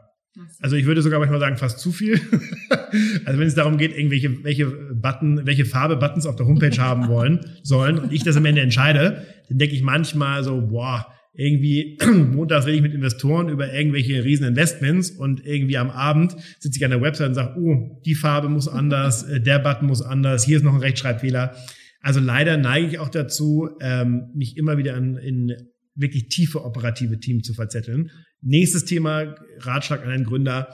Also 0.60 0.76
ich 0.76 0.84
würde 0.84 1.02
sogar 1.02 1.20
manchmal 1.20 1.40
sagen, 1.40 1.56
fast 1.56 1.78
zu 1.78 1.92
viel. 1.92 2.20
also 3.24 3.38
wenn 3.38 3.46
es 3.46 3.54
darum 3.54 3.78
geht, 3.78 3.96
irgendwelche 3.96 4.42
welche 4.42 4.66
Button, 4.66 5.46
welche 5.46 5.64
Farbe 5.64 5.96
Buttons 5.96 6.26
auf 6.26 6.36
der 6.36 6.46
Homepage 6.46 6.76
haben 6.78 7.08
wollen 7.08 7.40
sollen 7.62 7.98
und 7.98 8.12
ich 8.12 8.24
das 8.24 8.36
am 8.36 8.44
Ende 8.44 8.60
entscheide, 8.60 9.24
dann 9.48 9.58
denke 9.58 9.74
ich 9.74 9.82
manchmal 9.82 10.42
so, 10.42 10.60
boah, 10.60 11.06
irgendwie 11.34 11.98
montags 12.32 12.66
rede 12.66 12.76
ich 12.76 12.82
mit 12.82 12.94
Investoren 12.94 13.48
über 13.48 13.72
irgendwelche 13.72 14.24
riesen 14.24 14.46
Investments 14.46 15.10
und 15.10 15.44
irgendwie 15.44 15.78
am 15.78 15.90
Abend 15.90 16.36
sitze 16.58 16.78
ich 16.78 16.84
an 16.84 16.90
der 16.90 17.02
Website 17.02 17.28
und 17.28 17.34
sage, 17.34 17.60
oh, 17.60 18.00
die 18.04 18.14
Farbe 18.14 18.48
muss 18.48 18.68
anders, 18.68 19.24
äh, 19.24 19.40
der 19.40 19.58
Button 19.58 19.86
muss 19.86 20.02
anders, 20.02 20.44
hier 20.44 20.56
ist 20.56 20.62
noch 20.62 20.74
ein 20.74 20.80
Rechtschreibfehler. 20.80 21.54
Also 22.00 22.20
leider 22.20 22.56
neige 22.56 22.86
ich 22.86 22.98
auch 22.98 23.08
dazu, 23.08 23.70
ähm, 23.80 24.30
mich 24.34 24.56
immer 24.56 24.78
wieder 24.78 24.96
in, 24.96 25.16
in 25.16 25.52
wirklich 25.94 26.28
tiefe 26.28 26.64
operative 26.64 27.18
Team 27.20 27.42
zu 27.42 27.54
verzetteln. 27.54 28.10
Nächstes 28.40 28.84
Thema, 28.84 29.34
Ratschlag 29.58 30.02
an 30.02 30.10
einen 30.10 30.24
Gründer. 30.24 30.68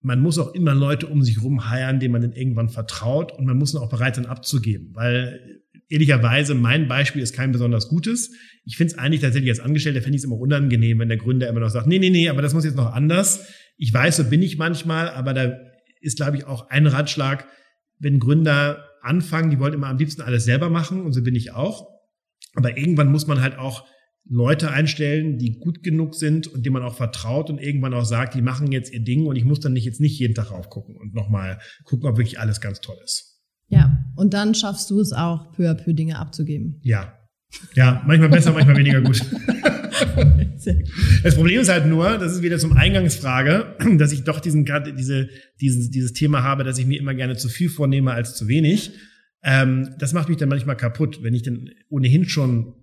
man 0.00 0.20
muss 0.20 0.38
auch 0.38 0.54
immer 0.54 0.74
Leute 0.74 1.06
um 1.06 1.22
sich 1.22 1.42
rum 1.42 1.70
heiern, 1.70 1.98
denen 1.98 2.12
man 2.12 2.22
dann 2.22 2.32
irgendwann 2.32 2.68
vertraut 2.68 3.32
und 3.32 3.46
man 3.46 3.56
muss 3.56 3.74
auch 3.74 3.88
bereit 3.88 4.16
sein 4.16 4.26
abzugeben, 4.26 4.90
weil 4.94 5.62
ehrlicherweise 5.88 6.54
mein 6.54 6.88
Beispiel 6.88 7.22
ist 7.22 7.34
kein 7.34 7.52
besonders 7.52 7.88
gutes. 7.88 8.32
Ich 8.64 8.76
finde 8.76 8.92
es 8.92 8.98
eigentlich 8.98 9.20
tatsächlich 9.20 9.50
als 9.50 9.60
Angestellter 9.60 10.02
fände 10.02 10.16
ich 10.16 10.20
es 10.20 10.24
immer 10.24 10.38
unangenehm, 10.38 10.98
wenn 10.98 11.08
der 11.08 11.18
Gründer 11.18 11.48
immer 11.48 11.60
noch 11.60 11.70
sagt, 11.70 11.86
nee, 11.86 11.98
nee, 11.98 12.10
nee, 12.10 12.28
aber 12.28 12.42
das 12.42 12.52
muss 12.52 12.64
jetzt 12.64 12.76
noch 12.76 12.92
anders. 12.92 13.48
Ich 13.76 13.92
weiß, 13.92 14.16
so 14.18 14.24
bin 14.24 14.42
ich 14.42 14.58
manchmal, 14.58 15.08
aber 15.10 15.34
da 15.34 15.56
ist, 16.00 16.16
glaube 16.16 16.36
ich, 16.36 16.44
auch 16.44 16.68
ein 16.68 16.86
Ratschlag, 16.86 17.46
wenn 17.98 18.18
Gründer 18.18 18.84
anfangen, 19.02 19.50
die 19.50 19.58
wollen 19.58 19.74
immer 19.74 19.88
am 19.88 19.98
liebsten 19.98 20.22
alles 20.22 20.44
selber 20.44 20.68
machen 20.68 21.00
und 21.00 21.12
so 21.12 21.22
bin 21.22 21.34
ich 21.34 21.52
auch. 21.52 21.93
Aber 22.54 22.76
irgendwann 22.76 23.10
muss 23.10 23.26
man 23.26 23.40
halt 23.40 23.58
auch 23.58 23.86
Leute 24.26 24.70
einstellen, 24.70 25.38
die 25.38 25.58
gut 25.58 25.82
genug 25.82 26.14
sind 26.14 26.46
und 26.46 26.64
denen 26.64 26.72
man 26.72 26.82
auch 26.82 26.96
vertraut 26.96 27.50
und 27.50 27.60
irgendwann 27.60 27.92
auch 27.92 28.06
sagt, 28.06 28.34
die 28.34 28.42
machen 28.42 28.72
jetzt 28.72 28.92
ihr 28.92 29.04
Ding 29.04 29.26
und 29.26 29.36
ich 29.36 29.44
muss 29.44 29.60
dann 29.60 29.74
nicht 29.74 29.84
jetzt 29.84 30.00
nicht 30.00 30.18
jeden 30.18 30.34
Tag 30.34 30.50
raufgucken 30.50 30.96
und 30.96 31.14
nochmal 31.14 31.58
gucken, 31.84 32.08
ob 32.08 32.16
wirklich 32.16 32.40
alles 32.40 32.60
ganz 32.60 32.80
toll 32.80 32.96
ist. 33.04 33.42
Ja, 33.68 34.04
und 34.16 34.34
dann 34.34 34.54
schaffst 34.54 34.90
du 34.90 35.00
es 35.00 35.12
auch, 35.12 35.52
peu 35.52 35.70
à 35.70 35.74
peu 35.74 35.92
Dinge 35.92 36.18
abzugeben. 36.18 36.80
Ja. 36.82 37.18
Ja, 37.74 38.02
manchmal 38.06 38.30
besser, 38.30 38.52
manchmal 38.52 38.76
weniger 38.76 39.00
gut. 39.00 39.20
Das 41.22 41.36
Problem 41.36 41.60
ist 41.60 41.68
halt 41.68 41.86
nur, 41.86 42.18
das 42.18 42.32
ist 42.32 42.42
wieder 42.42 42.58
zum 42.58 42.72
Eingangsfrage, 42.72 43.76
dass 43.98 44.12
ich 44.12 44.24
doch 44.24 44.40
diesen, 44.40 44.64
diese, 44.96 45.28
dieses, 45.60 45.90
dieses 45.90 46.12
Thema 46.12 46.42
habe, 46.42 46.64
dass 46.64 46.78
ich 46.78 46.86
mir 46.86 46.98
immer 46.98 47.14
gerne 47.14 47.36
zu 47.36 47.48
viel 47.48 47.68
vornehme 47.68 48.12
als 48.12 48.34
zu 48.34 48.48
wenig. 48.48 48.92
Ähm, 49.44 49.94
das 49.98 50.12
macht 50.12 50.28
mich 50.28 50.38
dann 50.38 50.48
manchmal 50.48 50.76
kaputt, 50.76 51.22
wenn 51.22 51.34
ich 51.34 51.42
dann 51.42 51.70
ohnehin 51.88 52.24
schon 52.24 52.74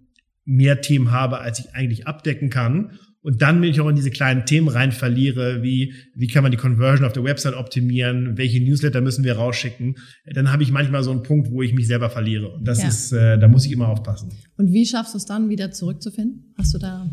mehr 0.45 0.81
Themen 0.81 1.11
habe, 1.11 1.39
als 1.39 1.59
ich 1.59 1.73
eigentlich 1.73 2.07
abdecken 2.07 2.49
kann. 2.49 2.91
Und 3.23 3.43
dann 3.43 3.61
bin 3.61 3.69
ich 3.69 3.79
auch 3.79 3.87
in 3.87 3.95
diese 3.95 4.09
kleinen 4.09 4.45
Themen 4.45 4.67
rein 4.67 4.91
verliere, 4.91 5.61
wie, 5.61 5.93
wie 6.15 6.27
kann 6.27 6.41
man 6.41 6.51
die 6.51 6.57
Conversion 6.57 7.05
auf 7.05 7.13
der 7.13 7.23
Website 7.23 7.55
optimieren, 7.55 8.35
welche 8.35 8.59
Newsletter 8.63 8.99
müssen 9.01 9.23
wir 9.23 9.35
rausschicken. 9.35 9.95
Dann 10.33 10.51
habe 10.51 10.63
ich 10.63 10.71
manchmal 10.71 11.03
so 11.03 11.11
einen 11.11 11.21
Punkt, 11.21 11.51
wo 11.51 11.61
ich 11.61 11.73
mich 11.73 11.85
selber 11.85 12.09
verliere. 12.09 12.49
Und 12.49 12.67
das 12.67 12.81
ja. 12.81 12.87
ist, 12.87 13.11
äh, 13.11 13.37
da 13.37 13.47
muss 13.47 13.65
ich 13.65 13.71
immer 13.71 13.89
aufpassen. 13.89 14.31
Und 14.57 14.73
wie 14.73 14.87
schaffst 14.87 15.13
du 15.13 15.17
es 15.17 15.25
dann 15.25 15.49
wieder 15.49 15.71
zurückzufinden? 15.71 16.53
Hast 16.57 16.73
du 16.73 16.79
da 16.79 17.07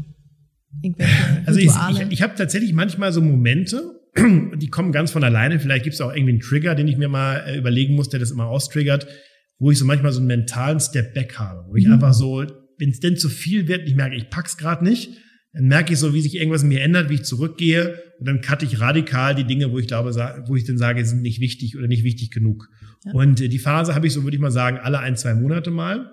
irgendwelche 0.83 1.13
Also 1.45 1.61
ich, 1.61 1.71
ich, 1.91 2.13
ich 2.13 2.23
habe 2.23 2.35
tatsächlich 2.37 2.73
manchmal 2.73 3.13
so 3.13 3.21
Momente, 3.21 4.01
die 4.57 4.69
kommen 4.69 4.93
ganz 4.93 5.11
von 5.11 5.23
alleine. 5.25 5.61
Vielleicht 5.61 5.85
gibt 5.85 5.95
es 5.95 6.01
auch 6.01 6.15
irgendwie 6.15 6.33
einen 6.33 6.41
Trigger, 6.41 6.75
den 6.75 6.89
ich 6.89 6.97
mir 6.97 7.09
mal 7.09 7.45
äh, 7.47 7.59
überlegen 7.59 7.95
muss, 7.95 8.09
der 8.09 8.21
das 8.21 8.31
immer 8.31 8.47
austriggert, 8.47 9.07
wo 9.59 9.71
ich 9.71 9.79
so 9.79 9.85
manchmal 9.85 10.13
so 10.13 10.19
einen 10.19 10.29
mentalen 10.29 10.81
Step 10.81 11.15
Back 11.15 11.39
habe, 11.39 11.69
wo 11.69 11.77
ich 11.77 11.87
mhm. 11.87 11.95
einfach 11.95 12.15
so 12.15 12.45
wenn 12.79 12.91
es 12.91 13.01
denn 13.01 13.17
zu 13.17 13.29
viel 13.29 13.69
wird, 13.69 13.87
ich 13.87 13.95
merke, 13.95 14.17
ich 14.17 14.31
pack's 14.31 14.57
gerade 14.57 14.85
nicht, 14.85 15.11
dann 15.53 15.67
merke 15.67 15.93
ich 15.93 15.99
so, 15.99 16.15
wie 16.15 16.21
sich 16.21 16.37
irgendwas 16.37 16.63
in 16.63 16.69
mir 16.69 16.81
ändert, 16.81 17.11
wie 17.11 17.15
ich 17.15 17.25
zurückgehe 17.25 18.01
und 18.19 18.29
dann 18.29 18.41
cutte 18.41 18.65
ich 18.65 18.81
radikal 18.81 19.35
die 19.35 19.45
Dinge, 19.45 19.73
wo 19.73 19.79
ich 19.79 19.87
glaube, 19.87 20.11
wo 20.47 20.57
ich 20.57 20.65
dann 20.65 20.79
sage, 20.79 21.05
sind 21.05 21.23
nicht 21.23 21.41
wichtig 21.41 21.77
oder 21.77 21.89
nicht 21.89 22.05
wichtig 22.05 22.31
genug. 22.31 22.69
Ja. 23.05 23.13
Und 23.13 23.41
äh, 23.41 23.49
die 23.49 23.59
Phase 23.59 23.95
habe 23.95 24.07
ich 24.07 24.13
so, 24.13 24.23
würde 24.23 24.37
ich 24.37 24.41
mal 24.41 24.51
sagen, 24.51 24.79
alle 24.79 25.01
ein, 25.01 25.17
zwei 25.17 25.35
Monate 25.35 25.71
mal. 25.71 26.13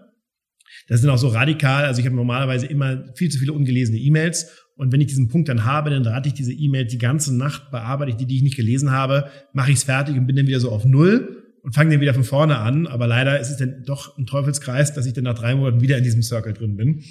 Das 0.88 1.02
sind 1.02 1.10
auch 1.10 1.18
so 1.18 1.28
radikal. 1.28 1.86
Also 1.86 2.00
ich 2.00 2.06
habe 2.06 2.16
normalerweise 2.16 2.66
immer 2.66 3.06
viel 3.16 3.30
zu 3.30 3.38
viele 3.38 3.54
ungelesene 3.54 3.98
E-Mails. 3.98 4.48
Und 4.76 4.92
wenn 4.92 5.02
ich 5.02 5.08
diesen 5.08 5.30
Punkt 5.30 5.50
dann 5.50 5.64
habe, 5.64 5.90
dann 5.90 6.06
rate 6.06 6.28
ich 6.28 6.34
diese 6.34 6.54
E-Mails 6.54 6.92
die 6.92 6.98
ganze 6.98 7.36
Nacht, 7.36 7.72
bearbeite 7.72 8.12
ich 8.12 8.18
die, 8.18 8.26
die 8.26 8.38
ich 8.38 8.44
nicht 8.44 8.58
gelesen 8.58 8.92
habe, 8.92 9.30
mache 9.54 9.72
ich 9.72 9.78
es 9.78 9.84
fertig 9.84 10.16
und 10.18 10.28
bin 10.28 10.36
dann 10.36 10.48
wieder 10.48 10.60
so 10.60 10.72
auf 10.72 10.86
Null 10.86 11.45
und 11.66 11.74
fange 11.74 11.90
den 11.90 12.00
wieder 12.00 12.14
von 12.14 12.24
vorne 12.24 12.60
an. 12.60 12.86
Aber 12.86 13.08
leider 13.08 13.40
ist 13.40 13.50
es 13.50 13.58
dann 13.58 13.84
doch 13.86 14.18
ein 14.18 14.28
Teufelskreis, 14.28 14.94
dass 14.94 15.06
ich 15.08 15.14
dann 15.14 15.24
nach 15.24 15.38
drei 15.38 15.56
Monaten 15.56 15.82
wieder 15.82 15.98
in 15.98 16.04
diesem 16.04 16.22
Circle 16.22 16.54
drin 16.54 16.78
bin. 16.78 17.04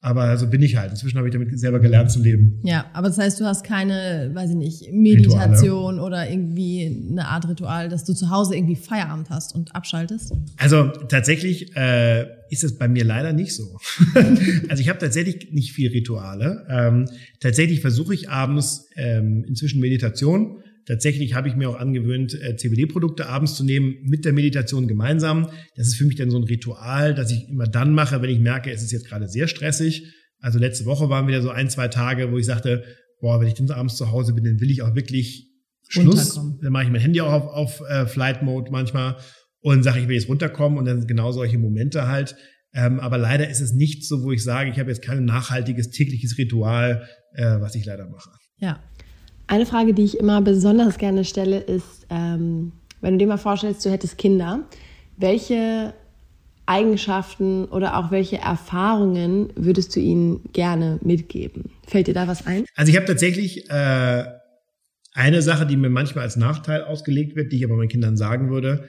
Aber 0.00 0.38
so 0.38 0.48
bin 0.48 0.62
ich 0.62 0.76
halt. 0.76 0.92
Inzwischen 0.92 1.18
habe 1.18 1.28
ich 1.28 1.34
damit 1.34 1.58
selber 1.58 1.80
gelernt 1.80 2.10
zu 2.10 2.22
leben. 2.22 2.60
Ja, 2.62 2.86
aber 2.92 3.08
das 3.08 3.18
heißt, 3.18 3.40
du 3.40 3.44
hast 3.44 3.64
keine, 3.64 4.30
weiß 4.32 4.50
ich 4.50 4.56
nicht, 4.56 4.92
Meditation 4.92 5.94
Rituale. 5.94 6.02
oder 6.02 6.30
irgendwie 6.30 7.08
eine 7.10 7.26
Art 7.26 7.48
Ritual, 7.48 7.88
dass 7.88 8.04
du 8.04 8.14
zu 8.14 8.30
Hause 8.30 8.56
irgendwie 8.56 8.76
Feierabend 8.76 9.28
hast 9.28 9.54
und 9.56 9.74
abschaltest? 9.74 10.32
Also 10.56 10.84
tatsächlich 10.86 11.76
äh, 11.76 12.26
ist 12.48 12.62
es 12.62 12.78
bei 12.78 12.86
mir 12.86 13.04
leider 13.04 13.32
nicht 13.32 13.54
so. 13.54 13.76
also 14.68 14.80
ich 14.80 14.88
habe 14.88 15.00
tatsächlich 15.00 15.50
nicht 15.50 15.72
viel 15.72 15.90
Rituale. 15.90 16.64
Ähm, 16.70 17.10
tatsächlich 17.40 17.80
versuche 17.80 18.14
ich 18.14 18.30
abends 18.30 18.88
ähm, 18.94 19.44
inzwischen 19.48 19.80
Meditation 19.80 20.62
Tatsächlich 20.88 21.34
habe 21.34 21.48
ich 21.48 21.54
mir 21.54 21.68
auch 21.68 21.78
angewöhnt, 21.78 22.32
äh, 22.32 22.56
CBD-Produkte 22.56 23.28
abends 23.28 23.54
zu 23.54 23.62
nehmen 23.62 23.96
mit 24.04 24.24
der 24.24 24.32
Meditation 24.32 24.88
gemeinsam. 24.88 25.50
Das 25.76 25.86
ist 25.86 25.96
für 25.96 26.06
mich 26.06 26.16
dann 26.16 26.30
so 26.30 26.38
ein 26.38 26.44
Ritual, 26.44 27.14
das 27.14 27.30
ich 27.30 27.46
immer 27.50 27.66
dann 27.66 27.92
mache, 27.92 28.22
wenn 28.22 28.30
ich 28.30 28.40
merke, 28.40 28.70
es 28.70 28.82
ist 28.82 28.92
jetzt 28.92 29.06
gerade 29.06 29.28
sehr 29.28 29.48
stressig. 29.48 30.10
Also 30.40 30.58
letzte 30.58 30.86
Woche 30.86 31.10
waren 31.10 31.28
wieder 31.28 31.42
so 31.42 31.50
ein, 31.50 31.68
zwei 31.68 31.88
Tage, 31.88 32.32
wo 32.32 32.38
ich 32.38 32.46
sagte, 32.46 32.84
boah, 33.20 33.38
wenn 33.38 33.48
ich 33.48 33.54
dann 33.54 33.70
abends 33.70 33.96
zu 33.96 34.10
Hause 34.10 34.32
bin, 34.32 34.44
dann 34.44 34.60
will 34.60 34.70
ich 34.70 34.80
auch 34.80 34.94
wirklich 34.94 35.50
Schluss. 35.88 36.34
Dann 36.62 36.72
mache 36.72 36.84
ich 36.84 36.90
mein 36.90 37.02
Handy 37.02 37.20
auch 37.20 37.32
auf, 37.32 37.80
auf 37.80 37.88
äh, 37.90 38.06
Flight 38.06 38.42
Mode 38.42 38.70
manchmal 38.70 39.16
und 39.60 39.82
sage, 39.82 40.00
ich 40.00 40.08
will 40.08 40.16
jetzt 40.16 40.30
runterkommen 40.30 40.78
und 40.78 40.86
dann 40.86 41.06
genau 41.06 41.32
solche 41.32 41.58
Momente 41.58 42.08
halt. 42.08 42.34
Ähm, 42.72 42.98
aber 42.98 43.18
leider 43.18 43.50
ist 43.50 43.60
es 43.60 43.74
nicht 43.74 44.06
so, 44.06 44.22
wo 44.22 44.32
ich 44.32 44.42
sage, 44.42 44.70
ich 44.70 44.78
habe 44.78 44.88
jetzt 44.88 45.02
kein 45.02 45.26
nachhaltiges 45.26 45.90
tägliches 45.90 46.38
Ritual, 46.38 47.06
äh, 47.34 47.60
was 47.60 47.74
ich 47.74 47.84
leider 47.84 48.08
mache. 48.08 48.30
Ja, 48.56 48.82
eine 49.48 49.66
Frage, 49.66 49.94
die 49.94 50.04
ich 50.04 50.18
immer 50.18 50.40
besonders 50.40 50.98
gerne 50.98 51.24
stelle, 51.24 51.58
ist, 51.58 52.06
ähm, 52.10 52.72
wenn 53.00 53.14
du 53.14 53.18
dir 53.18 53.26
mal 53.26 53.38
vorstellst, 53.38 53.84
du 53.84 53.90
hättest 53.90 54.18
Kinder, 54.18 54.68
welche 55.16 55.94
Eigenschaften 56.66 57.64
oder 57.64 57.96
auch 57.96 58.10
welche 58.10 58.38
Erfahrungen 58.38 59.52
würdest 59.56 59.96
du 59.96 60.00
ihnen 60.00 60.42
gerne 60.52 60.98
mitgeben? 61.02 61.70
Fällt 61.86 62.08
dir 62.08 62.14
da 62.14 62.28
was 62.28 62.46
ein? 62.46 62.66
Also 62.76 62.90
ich 62.90 62.96
habe 62.96 63.06
tatsächlich 63.06 63.70
äh, 63.70 64.24
eine 65.14 65.42
Sache, 65.42 65.66
die 65.66 65.76
mir 65.76 65.88
manchmal 65.88 66.24
als 66.24 66.36
Nachteil 66.36 66.82
ausgelegt 66.84 67.36
wird, 67.36 67.52
die 67.52 67.56
ich 67.56 67.64
aber 67.64 67.76
meinen 67.76 67.88
Kindern 67.88 68.18
sagen 68.18 68.50
würde, 68.50 68.84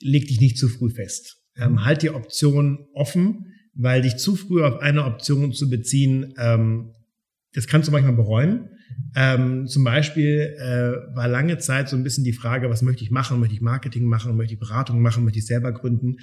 leg 0.00 0.26
dich 0.26 0.40
nicht 0.40 0.58
zu 0.58 0.68
früh 0.68 0.90
fest. 0.90 1.36
Ähm, 1.56 1.84
halt 1.84 2.02
die 2.02 2.10
Option 2.10 2.88
offen, 2.94 3.46
weil 3.74 4.02
dich 4.02 4.16
zu 4.16 4.34
früh 4.34 4.64
auf 4.64 4.80
eine 4.80 5.04
Option 5.04 5.52
zu 5.52 5.70
beziehen, 5.70 6.34
ähm, 6.36 6.94
das 7.52 7.66
kannst 7.66 7.88
du 7.88 7.92
manchmal 7.92 8.14
bereuen. 8.14 8.70
Ähm, 9.16 9.66
zum 9.66 9.84
Beispiel 9.84 10.54
äh, 10.58 11.16
war 11.16 11.28
lange 11.28 11.58
Zeit 11.58 11.88
so 11.88 11.96
ein 11.96 12.04
bisschen 12.04 12.24
die 12.24 12.32
Frage, 12.32 12.70
was 12.70 12.82
möchte 12.82 13.02
ich 13.02 13.10
machen? 13.10 13.40
Möchte 13.40 13.54
ich 13.54 13.60
Marketing 13.60 14.04
machen? 14.04 14.36
Möchte 14.36 14.54
ich 14.54 14.60
Beratung 14.60 15.00
machen? 15.00 15.24
Möchte 15.24 15.38
ich 15.38 15.46
selber 15.46 15.72
gründen? 15.72 16.16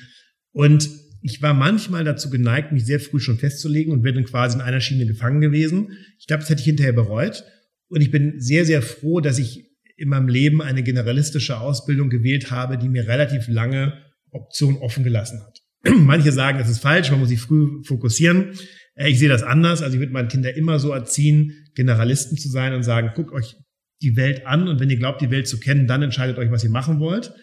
Und 0.52 0.90
ich 1.22 1.42
war 1.42 1.54
manchmal 1.54 2.04
dazu 2.04 2.30
geneigt, 2.30 2.72
mich 2.72 2.86
sehr 2.86 3.00
früh 3.00 3.20
schon 3.20 3.38
festzulegen 3.38 3.92
und 3.92 4.04
wäre 4.04 4.16
dann 4.16 4.24
quasi 4.24 4.56
in 4.56 4.62
einer 4.62 4.80
Schiene 4.80 5.06
gefangen 5.06 5.42
gewesen. 5.42 5.92
Ich 6.20 6.28
glaube, 6.28 6.42
das 6.42 6.50
hätte 6.50 6.62
ich 6.62 6.66
hinterher 6.66 6.94
bereut. 6.94 7.44
Und 7.90 8.02
ich 8.02 8.12
bin 8.12 8.40
sehr, 8.40 8.66
sehr 8.66 8.82
froh, 8.82 9.20
dass 9.20 9.40
ich 9.40 9.68
in 9.98 10.10
meinem 10.10 10.28
Leben 10.28 10.62
eine 10.62 10.84
generalistische 10.84 11.60
Ausbildung 11.60 12.10
gewählt 12.10 12.52
habe, 12.52 12.78
die 12.78 12.90
mir 12.90 13.08
relativ 13.08 13.48
lange 13.48 13.94
Optionen 14.32 14.78
offen 14.78 15.04
gelassen 15.04 15.42
hat. 15.42 15.62
Manche 15.98 16.32
sagen, 16.32 16.60
das 16.60 16.70
ist 16.70 16.80
falsch, 16.80 17.10
man 17.12 17.20
muss 17.20 17.30
sich 17.30 17.42
früh 17.42 17.84
fokussieren. 17.84 18.52
Äh, 18.98 19.10
ich 19.10 19.20
sehe 19.20 19.30
das 19.30 19.44
anders. 19.44 19.82
Also 19.82 19.96
ich 19.96 20.00
würde 20.02 20.14
meine 20.14 20.28
Kinder 20.28 20.56
immer 20.56 20.80
so 20.80 20.92
erziehen, 20.92 21.54
Generalisten 21.76 22.38
zu 22.38 22.50
sein 22.50 22.74
und 22.74 22.84
sagen, 22.84 23.12
guckt 23.16 23.32
euch 23.32 23.56
die 24.02 24.16
Welt 24.16 24.46
an 24.46 24.68
und 24.68 24.80
wenn 24.80 24.90
ihr 24.90 24.98
glaubt, 24.98 25.22
die 25.22 25.32
Welt 25.32 25.48
zu 25.48 25.60
kennen, 25.60 25.88
dann 25.88 26.04
entscheidet 26.04 26.38
euch, 26.38 26.52
was 26.52 26.64
ihr 26.64 26.70
machen 26.70 27.00
wollt. 27.00 27.34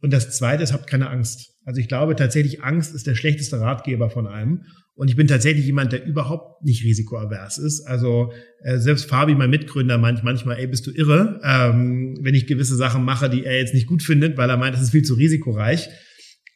Und 0.00 0.12
das 0.12 0.36
Zweite 0.36 0.62
ist, 0.62 0.72
habt 0.72 0.86
keine 0.86 1.10
Angst. 1.10 1.52
Also 1.64 1.80
ich 1.80 1.88
glaube 1.88 2.14
tatsächlich, 2.14 2.62
Angst 2.62 2.94
ist 2.94 3.06
der 3.06 3.16
schlechteste 3.16 3.58
Ratgeber 3.60 4.08
von 4.10 4.26
einem. 4.26 4.62
Und 4.94 5.08
ich 5.08 5.16
bin 5.16 5.26
tatsächlich 5.26 5.66
jemand, 5.66 5.92
der 5.92 6.06
überhaupt 6.06 6.64
nicht 6.64 6.84
risikoavers 6.84 7.58
ist. 7.58 7.86
Also 7.86 8.32
äh, 8.62 8.78
selbst 8.78 9.06
Fabi, 9.06 9.34
mein 9.34 9.50
Mitgründer, 9.50 9.98
meint 9.98 10.22
manchmal, 10.22 10.58
ey, 10.58 10.68
bist 10.68 10.86
du 10.86 10.90
irre, 10.90 11.40
ähm, 11.44 12.16
wenn 12.22 12.34
ich 12.34 12.46
gewisse 12.46 12.76
Sachen 12.76 13.04
mache, 13.04 13.28
die 13.28 13.44
er 13.44 13.58
jetzt 13.58 13.74
nicht 13.74 13.88
gut 13.88 14.02
findet, 14.02 14.38
weil 14.38 14.48
er 14.48 14.56
meint, 14.56 14.74
das 14.74 14.82
ist 14.82 14.92
viel 14.92 15.02
zu 15.02 15.14
risikoreich. 15.14 15.88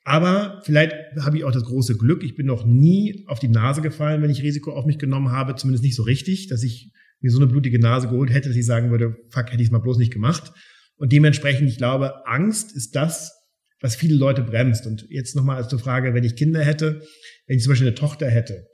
Aber 0.04 0.60
vielleicht 0.64 0.92
habe 1.20 1.36
ich 1.36 1.44
auch 1.44 1.52
das 1.52 1.64
große 1.64 1.96
Glück, 1.96 2.24
ich 2.24 2.34
bin 2.34 2.46
noch 2.46 2.64
nie 2.64 3.24
auf 3.26 3.38
die 3.38 3.48
Nase 3.48 3.82
gefallen, 3.82 4.22
wenn 4.22 4.30
ich 4.30 4.42
Risiko 4.42 4.72
auf 4.72 4.86
mich 4.86 4.98
genommen 4.98 5.30
habe, 5.30 5.56
zumindest 5.56 5.84
nicht 5.84 5.94
so 5.94 6.02
richtig, 6.02 6.48
dass 6.48 6.62
ich 6.62 6.90
mir 7.20 7.30
so 7.30 7.38
eine 7.38 7.46
blutige 7.46 7.78
Nase 7.78 8.08
geholt 8.08 8.32
hätte, 8.32 8.48
dass 8.48 8.56
ich 8.56 8.64
sagen 8.64 8.90
würde, 8.90 9.16
fuck, 9.28 9.52
hätte 9.52 9.62
ich 9.62 9.68
es 9.68 9.72
mal 9.72 9.78
bloß 9.78 9.98
nicht 9.98 10.12
gemacht. 10.12 10.52
Und 10.96 11.12
dementsprechend, 11.12 11.68
ich 11.68 11.76
glaube, 11.76 12.26
Angst 12.26 12.74
ist 12.74 12.96
das, 12.96 13.32
was 13.80 13.96
viele 13.96 14.16
Leute 14.16 14.42
bremst. 14.42 14.86
Und 14.86 15.06
jetzt 15.10 15.36
nochmal 15.36 15.56
als 15.56 15.68
zur 15.68 15.78
Frage, 15.78 16.14
wenn 16.14 16.24
ich 16.24 16.36
Kinder 16.36 16.62
hätte, 16.62 17.02
wenn 17.46 17.56
ich 17.56 17.62
zum 17.62 17.72
Beispiel 17.72 17.88
eine 17.88 17.94
Tochter 17.94 18.28
hätte. 18.28 18.66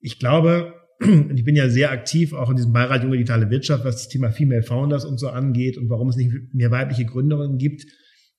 Ich 0.00 0.18
glaube, 0.18 0.74
und 1.00 1.36
ich 1.36 1.44
bin 1.44 1.56
ja 1.56 1.68
sehr 1.68 1.90
aktiv 1.90 2.32
auch 2.32 2.50
in 2.50 2.56
diesem 2.56 2.72
Beirat 2.72 3.02
Junge 3.02 3.16
Digitale 3.16 3.50
Wirtschaft, 3.50 3.84
was 3.84 3.96
das 3.96 4.08
Thema 4.08 4.30
Female 4.30 4.62
Founders 4.62 5.04
und 5.04 5.18
so 5.18 5.28
angeht 5.28 5.78
und 5.78 5.88
warum 5.88 6.08
es 6.08 6.16
nicht 6.16 6.30
mehr 6.52 6.70
weibliche 6.70 7.06
Gründerinnen 7.06 7.58
gibt. 7.58 7.86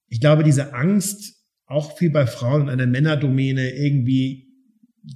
Ich 0.08 0.20
glaube, 0.20 0.44
diese 0.44 0.74
Angst, 0.74 1.41
auch 1.72 1.98
viel 1.98 2.12
bei 2.12 2.28
Frauen 2.28 2.64
in 2.64 2.70
einer 2.70 2.88
Männerdomäne 2.88 3.72
irgendwie 3.72 4.48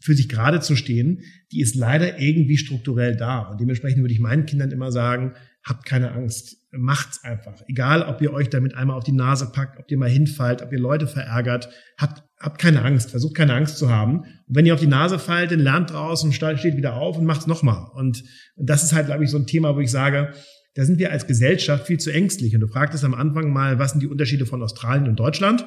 für 0.01 0.15
sich 0.15 0.29
gerade 0.29 0.61
zu 0.61 0.75
stehen, 0.75 1.21
die 1.51 1.61
ist 1.61 1.75
leider 1.75 2.19
irgendwie 2.19 2.57
strukturell 2.57 3.15
da. 3.15 3.41
Und 3.41 3.61
dementsprechend 3.61 4.01
würde 4.01 4.13
ich 4.13 4.19
meinen 4.19 4.45
Kindern 4.45 4.71
immer 4.71 4.91
sagen, 4.91 5.33
habt 5.63 5.85
keine 5.85 6.11
Angst, 6.11 6.57
macht's 6.71 7.23
einfach. 7.23 7.61
Egal, 7.67 8.03
ob 8.03 8.21
ihr 8.21 8.33
euch 8.33 8.49
damit 8.49 8.75
einmal 8.75 8.97
auf 8.97 9.03
die 9.03 9.11
Nase 9.11 9.51
packt, 9.51 9.79
ob 9.79 9.89
ihr 9.89 9.97
mal 9.97 10.09
hinfallt, 10.09 10.61
ob 10.61 10.71
ihr 10.71 10.79
Leute 10.79 11.07
verärgert, 11.07 11.69
habt, 11.97 12.23
habt 12.39 12.59
keine 12.59 12.83
Angst, 12.83 13.11
versucht 13.11 13.35
keine 13.35 13.53
Angst 13.53 13.77
zu 13.77 13.89
haben. 13.89 14.19
Und 14.19 14.55
wenn 14.55 14.65
ihr 14.65 14.73
auf 14.73 14.79
die 14.79 14.87
Nase 14.87 15.19
fallt, 15.19 15.51
dann 15.51 15.59
lernt 15.59 15.91
draus 15.91 16.23
und 16.23 16.33
steht 16.33 16.77
wieder 16.77 16.95
auf 16.95 17.17
und 17.17 17.25
macht's 17.25 17.47
nochmal. 17.47 17.89
Und, 17.93 18.23
und 18.55 18.69
das 18.69 18.83
ist 18.83 18.93
halt, 18.93 19.07
glaube 19.07 19.23
ich, 19.23 19.29
so 19.29 19.37
ein 19.37 19.47
Thema, 19.47 19.75
wo 19.75 19.79
ich 19.79 19.91
sage, 19.91 20.33
da 20.75 20.83
sind 20.83 20.99
wir 20.99 21.11
als 21.11 21.25
Gesellschaft 21.25 21.87
viel 21.87 21.99
zu 21.99 22.11
ängstlich. 22.11 22.53
Und 22.53 22.61
du 22.61 22.67
fragtest 22.67 23.03
am 23.03 23.13
Anfang 23.13 23.51
mal, 23.51 23.79
was 23.79 23.91
sind 23.91 24.01
die 24.01 24.07
Unterschiede 24.07 24.45
von 24.45 24.61
Australien 24.61 25.07
und 25.07 25.19
Deutschland? 25.19 25.65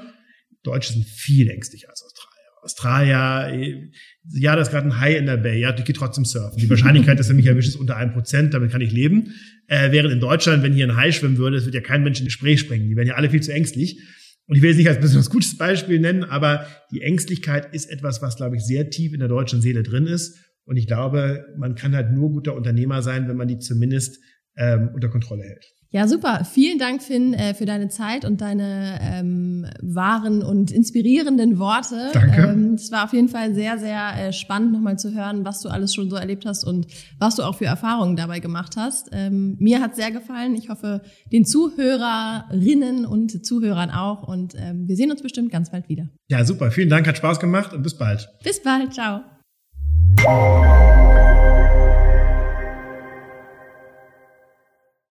Deutsche 0.62 0.92
sind 0.92 1.06
viel 1.06 1.50
ängstlicher 1.50 1.88
als 1.88 2.02
Australier. 2.02 2.28
Australier, 2.62 3.90
ja, 4.34 4.56
da 4.56 4.62
ist 4.62 4.70
gerade 4.70 4.88
ein 4.88 5.00
Hai 5.00 5.16
in 5.16 5.26
der 5.26 5.36
Bay, 5.36 5.60
ja, 5.60 5.76
ich 5.76 5.84
gehe 5.84 5.94
trotzdem 5.94 6.24
surfen. 6.24 6.58
Die 6.58 6.68
Wahrscheinlichkeit, 6.68 7.18
dass 7.18 7.28
er 7.28 7.34
mich 7.34 7.46
erwischt, 7.46 7.68
ist 7.68 7.76
unter 7.76 7.96
einem 7.96 8.12
Prozent, 8.12 8.52
damit 8.52 8.72
kann 8.72 8.80
ich 8.80 8.92
leben. 8.92 9.32
Äh, 9.68 9.92
während 9.92 10.12
in 10.12 10.20
Deutschland, 10.20 10.62
wenn 10.62 10.72
hier 10.72 10.86
ein 10.86 10.96
Hai 10.96 11.12
schwimmen 11.12 11.38
würde, 11.38 11.56
es 11.56 11.64
wird 11.64 11.74
ja 11.74 11.80
kein 11.80 12.02
Mensch 12.02 12.20
in 12.20 12.28
Spree 12.30 12.56
springen. 12.56 12.88
Die 12.88 12.96
wären 12.96 13.06
ja 13.06 13.14
alle 13.14 13.30
viel 13.30 13.42
zu 13.42 13.52
ängstlich. 13.52 14.00
Und 14.46 14.56
ich 14.56 14.62
will 14.62 14.70
es 14.70 14.76
nicht 14.76 14.88
als 14.88 14.98
besonders 14.98 15.30
gutes 15.30 15.56
Beispiel 15.58 16.00
nennen, 16.00 16.24
aber 16.24 16.66
die 16.90 17.02
Ängstlichkeit 17.02 17.74
ist 17.74 17.90
etwas, 17.90 18.22
was, 18.22 18.36
glaube 18.36 18.56
ich, 18.56 18.64
sehr 18.64 18.88
tief 18.88 19.12
in 19.12 19.20
der 19.20 19.28
deutschen 19.28 19.60
Seele 19.60 19.82
drin 19.82 20.06
ist. 20.06 20.38
Und 20.64 20.76
ich 20.76 20.86
glaube, 20.86 21.44
man 21.58 21.74
kann 21.74 21.94
halt 21.94 22.12
nur 22.12 22.30
guter 22.30 22.54
Unternehmer 22.54 23.02
sein, 23.02 23.28
wenn 23.28 23.36
man 23.36 23.48
die 23.48 23.58
zumindest 23.58 24.18
ähm, 24.56 24.90
unter 24.94 25.08
Kontrolle 25.08 25.44
hält. 25.44 25.64
Ja, 25.90 26.06
super. 26.06 26.44
Vielen 26.44 26.78
Dank, 26.78 27.02
Finn, 27.02 27.32
äh, 27.32 27.54
für 27.54 27.64
deine 27.64 27.88
Zeit 27.88 28.26
und 28.26 28.42
deine 28.42 28.98
ähm, 29.00 29.66
wahren 29.80 30.42
und 30.42 30.70
inspirierenden 30.70 31.58
Worte. 31.58 32.10
Danke. 32.12 32.42
Ähm, 32.42 32.74
es 32.74 32.92
war 32.92 33.04
auf 33.04 33.14
jeden 33.14 33.28
Fall 33.28 33.54
sehr, 33.54 33.78
sehr 33.78 34.12
äh, 34.18 34.32
spannend, 34.34 34.72
nochmal 34.72 34.98
zu 34.98 35.14
hören, 35.14 35.46
was 35.46 35.62
du 35.62 35.70
alles 35.70 35.94
schon 35.94 36.10
so 36.10 36.16
erlebt 36.16 36.44
hast 36.44 36.64
und 36.64 36.86
was 37.18 37.36
du 37.36 37.42
auch 37.42 37.56
für 37.56 37.64
Erfahrungen 37.64 38.16
dabei 38.16 38.40
gemacht 38.40 38.74
hast. 38.76 39.08
Ähm, 39.12 39.56
mir 39.60 39.80
hat 39.80 39.96
sehr 39.96 40.10
gefallen. 40.10 40.54
Ich 40.56 40.68
hoffe, 40.68 41.00
den 41.32 41.46
Zuhörerinnen 41.46 43.06
und 43.06 43.46
Zuhörern 43.46 43.90
auch. 43.90 44.28
Und 44.28 44.54
ähm, 44.58 44.86
wir 44.88 44.96
sehen 44.96 45.10
uns 45.10 45.22
bestimmt 45.22 45.50
ganz 45.50 45.70
bald 45.70 45.88
wieder. 45.88 46.10
Ja, 46.28 46.44
super. 46.44 46.70
Vielen 46.70 46.90
Dank, 46.90 47.06
hat 47.06 47.16
Spaß 47.16 47.40
gemacht 47.40 47.72
und 47.72 47.82
bis 47.82 47.96
bald. 47.96 48.28
Bis 48.44 48.62
bald. 48.62 48.92
Ciao. 48.92 49.22